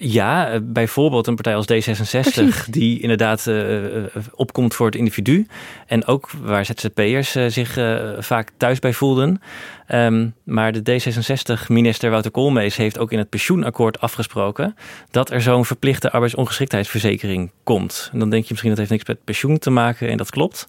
Ja, 0.04 0.60
bijvoorbeeld 0.62 1.26
een 1.26 1.34
partij 1.34 1.54
als 1.54 1.66
D66, 1.72 2.20
Precies. 2.20 2.66
die 2.66 3.00
inderdaad 3.00 3.46
uh, 3.46 4.04
opkomt 4.34 4.74
voor 4.74 4.86
het 4.86 4.94
individu. 4.94 5.46
En 5.86 6.06
ook 6.06 6.30
waar 6.42 6.64
ZZP'ers 6.64 7.36
uh, 7.36 7.46
zich 7.48 7.76
uh, 7.76 8.10
vaak 8.18 8.50
thuis 8.56 8.78
bij 8.78 8.92
voelden. 8.92 9.40
Um, 9.88 10.34
maar 10.44 10.72
de 10.72 10.80
D66-minister 10.80 12.10
Wouter 12.10 12.30
Koolmees 12.30 12.76
heeft 12.76 12.98
ook 12.98 13.12
in 13.12 13.18
het 13.18 13.28
pensioenakkoord 13.28 14.00
afgesproken 14.00 14.74
dat 15.10 15.30
er 15.30 15.42
zo'n 15.42 15.64
verplichte 15.64 16.12
arbeidsongeschiktheidsverzekering 16.12 17.50
komt. 17.64 18.08
En 18.12 18.18
dan 18.18 18.30
denk 18.30 18.42
je 18.42 18.48
misschien 18.48 18.70
dat 18.70 18.78
heeft 18.78 18.90
niks 18.90 19.06
met 19.06 19.24
pensioen 19.24 19.58
te 19.58 19.70
maken 19.70 20.08
en 20.08 20.16
dat 20.16 20.30
klopt. 20.30 20.68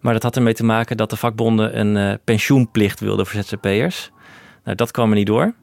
Maar 0.00 0.12
dat 0.12 0.22
had 0.22 0.36
ermee 0.36 0.54
te 0.54 0.64
maken 0.64 0.96
dat 0.96 1.10
de 1.10 1.16
vakbonden 1.16 1.78
een 1.78 2.18
pensioenplicht 2.24 3.00
wilden 3.00 3.26
voor 3.26 3.42
ZZP'ers. 3.42 4.10
Nou, 4.66 4.78
dat 4.78 4.90
kwam 4.90 5.10
er 5.10 5.16
niet 5.16 5.26
door. 5.26 5.54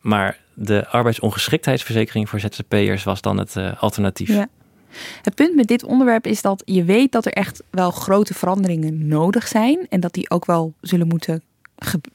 Maar 0.00 0.38
de 0.54 0.88
arbeidsongeschiktheidsverzekering 0.88 2.28
voor 2.28 2.40
ZZP'ers 2.40 3.04
was 3.04 3.20
dan 3.20 3.38
het 3.38 3.56
uh, 3.56 3.82
alternatief. 3.82 4.28
Ja. 4.28 4.48
Het 5.22 5.34
punt 5.34 5.54
met 5.54 5.66
dit 5.66 5.84
onderwerp 5.84 6.26
is 6.26 6.42
dat 6.42 6.62
je 6.64 6.84
weet 6.84 7.12
dat 7.12 7.26
er 7.26 7.32
echt 7.32 7.62
wel 7.70 7.90
grote 7.90 8.34
veranderingen 8.34 9.08
nodig 9.08 9.48
zijn. 9.48 9.86
En 9.88 10.00
dat 10.00 10.12
die 10.12 10.30
ook 10.30 10.44
wel 10.44 10.74
zullen 10.80 11.06
moeten. 11.06 11.42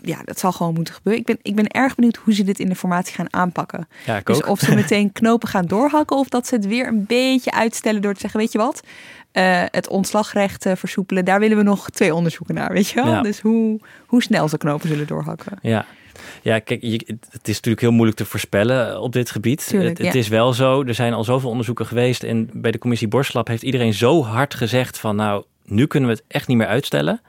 Ja, 0.01 0.21
dat 0.23 0.39
zal 0.39 0.51
gewoon 0.51 0.73
moeten 0.73 0.93
gebeuren. 0.93 1.21
Ik 1.21 1.27
ben, 1.27 1.37
ik 1.41 1.55
ben 1.55 1.67
erg 1.67 1.95
benieuwd 1.95 2.15
hoe 2.15 2.33
ze 2.33 2.43
dit 2.43 2.59
in 2.59 2.69
de 2.69 2.75
formatie 2.75 3.15
gaan 3.15 3.33
aanpakken. 3.33 3.87
Ja, 4.05 4.21
dus 4.23 4.43
of 4.43 4.59
ze 4.59 4.75
meteen 4.83 5.11
knopen 5.11 5.47
gaan 5.47 5.65
doorhakken. 5.65 6.17
Of 6.17 6.29
dat 6.29 6.47
ze 6.47 6.55
het 6.55 6.65
weer 6.65 6.87
een 6.87 7.05
beetje 7.05 7.51
uitstellen 7.51 8.01
door 8.01 8.13
te 8.13 8.19
zeggen: 8.19 8.39
Weet 8.39 8.51
je 8.51 8.57
wat, 8.57 8.83
uh, 9.33 9.63
het 9.71 9.87
ontslagrecht 9.87 10.65
uh, 10.65 10.75
versoepelen. 10.75 11.25
Daar 11.25 11.39
willen 11.39 11.57
we 11.57 11.63
nog 11.63 11.89
twee 11.89 12.15
onderzoeken 12.15 12.55
naar, 12.55 12.73
weet 12.73 12.89
je 12.89 12.95
wel? 13.03 13.11
Ja. 13.11 13.21
Dus 13.21 13.39
hoe, 13.39 13.79
hoe 14.05 14.23
snel 14.23 14.47
ze 14.47 14.57
knopen 14.57 14.87
zullen 14.87 15.07
doorhakken. 15.07 15.57
Ja. 15.61 15.85
Ja, 16.41 16.59
kijk, 16.59 16.81
je, 16.81 17.17
het 17.29 17.47
is 17.47 17.55
natuurlijk 17.55 17.81
heel 17.81 17.91
moeilijk 17.91 18.17
te 18.17 18.25
voorspellen 18.25 19.01
op 19.01 19.13
dit 19.13 19.31
gebied. 19.31 19.67
Tuurlijk, 19.67 19.97
het, 19.97 20.15
is 20.15 20.27
wel 20.27 20.53
zo, 20.53 20.83
er 20.83 20.93
zijn 20.93 21.13
al 21.13 21.23
zoveel 21.23 21.49
onderzoeken 21.49 21.85
geweest. 21.85 22.23
En 22.23 22.49
bij 22.53 22.71
de 22.71 22.77
commissie 22.77 23.07
Borslap 23.07 23.47
heeft 23.47 23.63
iedereen 23.63 23.93
zo 23.93 24.23
hard 24.23 24.53
gezegd 24.53 24.99
van... 24.99 25.15
nou, 25.15 25.43
nu 25.65 25.85
kunnen 25.85 26.09
we 26.09 26.15
het 26.15 26.25
echt 26.27 26.47
niet 26.47 26.57
meer 26.57 26.67
uitstellen. 26.67 27.21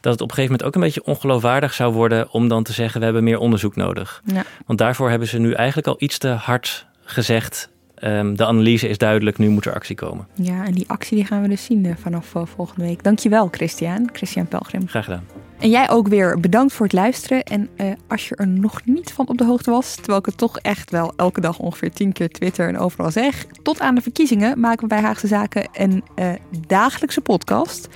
Dat 0.00 0.12
het 0.12 0.22
op 0.22 0.28
een 0.28 0.34
gegeven 0.34 0.56
moment 0.56 0.62
ook 0.62 0.74
een 0.74 0.88
beetje 0.88 1.04
ongeloofwaardig 1.04 1.74
zou 1.74 1.92
worden... 1.92 2.30
om 2.30 2.48
dan 2.48 2.62
te 2.62 2.72
zeggen, 2.72 2.98
we 2.98 3.04
hebben 3.04 3.24
meer 3.24 3.38
onderzoek 3.38 3.76
nodig. 3.76 4.22
Ja. 4.24 4.44
Want 4.66 4.78
daarvoor 4.78 5.10
hebben 5.10 5.28
ze 5.28 5.38
nu 5.38 5.52
eigenlijk 5.52 5.88
al 5.88 5.96
iets 5.98 6.18
te 6.18 6.28
hard 6.28 6.86
gezegd... 7.04 7.68
Um, 8.04 8.36
de 8.36 8.46
analyse 8.46 8.88
is 8.88 8.98
duidelijk, 8.98 9.38
nu 9.38 9.48
moet 9.48 9.64
er 9.64 9.74
actie 9.74 9.96
komen. 9.96 10.26
Ja, 10.34 10.64
en 10.64 10.72
die 10.72 10.84
actie 10.88 11.16
die 11.16 11.26
gaan 11.26 11.42
we 11.42 11.48
dus 11.48 11.64
zien 11.64 11.84
uh, 11.84 11.92
vanaf 11.96 12.34
uh, 12.34 12.42
volgende 12.46 12.84
week. 12.84 13.02
Dankjewel, 13.02 13.48
Christian. 13.50 14.08
Christian 14.12 14.46
Pelgrim. 14.46 14.88
Graag 14.88 15.04
gedaan. 15.04 15.24
En 15.58 15.70
jij 15.70 15.90
ook 15.90 16.08
weer 16.08 16.40
bedankt 16.40 16.72
voor 16.72 16.86
het 16.86 16.94
luisteren. 16.94 17.42
En 17.42 17.68
uh, 17.76 17.92
als 18.08 18.28
je 18.28 18.36
er 18.36 18.48
nog 18.48 18.84
niet 18.84 19.12
van 19.12 19.28
op 19.28 19.38
de 19.38 19.44
hoogte 19.44 19.70
was, 19.70 19.94
terwijl 19.94 20.18
ik 20.18 20.26
het 20.26 20.36
toch 20.36 20.58
echt 20.58 20.90
wel 20.90 21.12
elke 21.16 21.40
dag 21.40 21.58
ongeveer 21.58 21.90
tien 21.90 22.12
keer 22.12 22.30
Twitter 22.30 22.68
en 22.68 22.78
overal 22.78 23.10
zeg. 23.10 23.46
Tot 23.62 23.80
aan 23.80 23.94
de 23.94 24.00
verkiezingen 24.00 24.60
maken 24.60 24.80
we 24.80 24.86
bij 24.86 25.00
Haagse 25.00 25.26
Zaken 25.26 25.68
een 25.72 26.04
dagelijkse 26.66 27.20
podcast. 27.20 27.88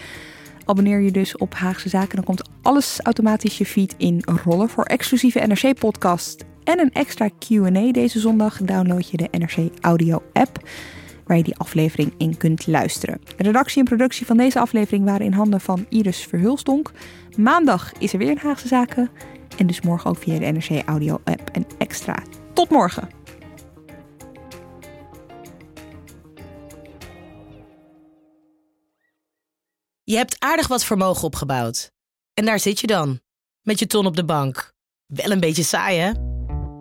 Abonneer 0.64 1.00
je 1.00 1.10
dus 1.10 1.36
op 1.36 1.54
Haagse 1.54 1.88
Zaken, 1.88 2.16
dan 2.16 2.24
komt 2.24 2.48
alles 2.62 3.00
automatisch 3.02 3.58
je 3.58 3.66
feed 3.66 3.94
in 3.98 4.22
rollen. 4.44 4.68
Voor 4.68 4.84
exclusieve 4.84 5.46
NRC-podcast 5.46 6.44
en 6.64 6.78
een 6.78 6.92
extra 6.92 7.28
Q&A 7.38 7.92
deze 7.92 8.20
zondag 8.20 8.58
download 8.62 9.10
je 9.10 9.16
de 9.16 9.28
NRC 9.38 9.70
Audio 9.80 10.22
app 10.32 10.68
waar 11.24 11.36
je 11.36 11.44
die 11.44 11.56
aflevering 11.56 12.14
in 12.18 12.36
kunt 12.36 12.66
luisteren. 12.66 13.20
De 13.36 13.42
redactie 13.42 13.78
en 13.78 13.84
productie 13.84 14.26
van 14.26 14.36
deze 14.36 14.60
aflevering 14.60 15.04
waren 15.04 15.26
in 15.26 15.32
handen 15.32 15.60
van 15.60 15.86
Iris 15.88 16.18
Verhulstonk. 16.18 16.92
Maandag 17.36 17.92
is 17.98 18.12
er 18.12 18.18
weer 18.18 18.30
een 18.30 18.38
Haagse 18.38 18.68
Zaken 18.68 19.10
en 19.56 19.66
dus 19.66 19.80
morgen 19.80 20.10
ook 20.10 20.16
via 20.16 20.38
de 20.38 20.46
NRC 20.46 20.82
Audio 20.86 21.20
app 21.24 21.50
en 21.52 21.66
extra. 21.78 22.22
Tot 22.52 22.70
morgen! 22.70 23.08
Je 30.02 30.16
hebt 30.16 30.36
aardig 30.38 30.68
wat 30.68 30.84
vermogen 30.84 31.24
opgebouwd. 31.24 31.92
En 32.34 32.44
daar 32.44 32.60
zit 32.60 32.80
je 32.80 32.86
dan, 32.86 33.20
met 33.62 33.78
je 33.78 33.86
ton 33.86 34.06
op 34.06 34.16
de 34.16 34.24
bank. 34.24 34.72
Wel 35.06 35.30
een 35.30 35.40
beetje 35.40 35.62
saai, 35.62 35.98
hè? 35.98 36.12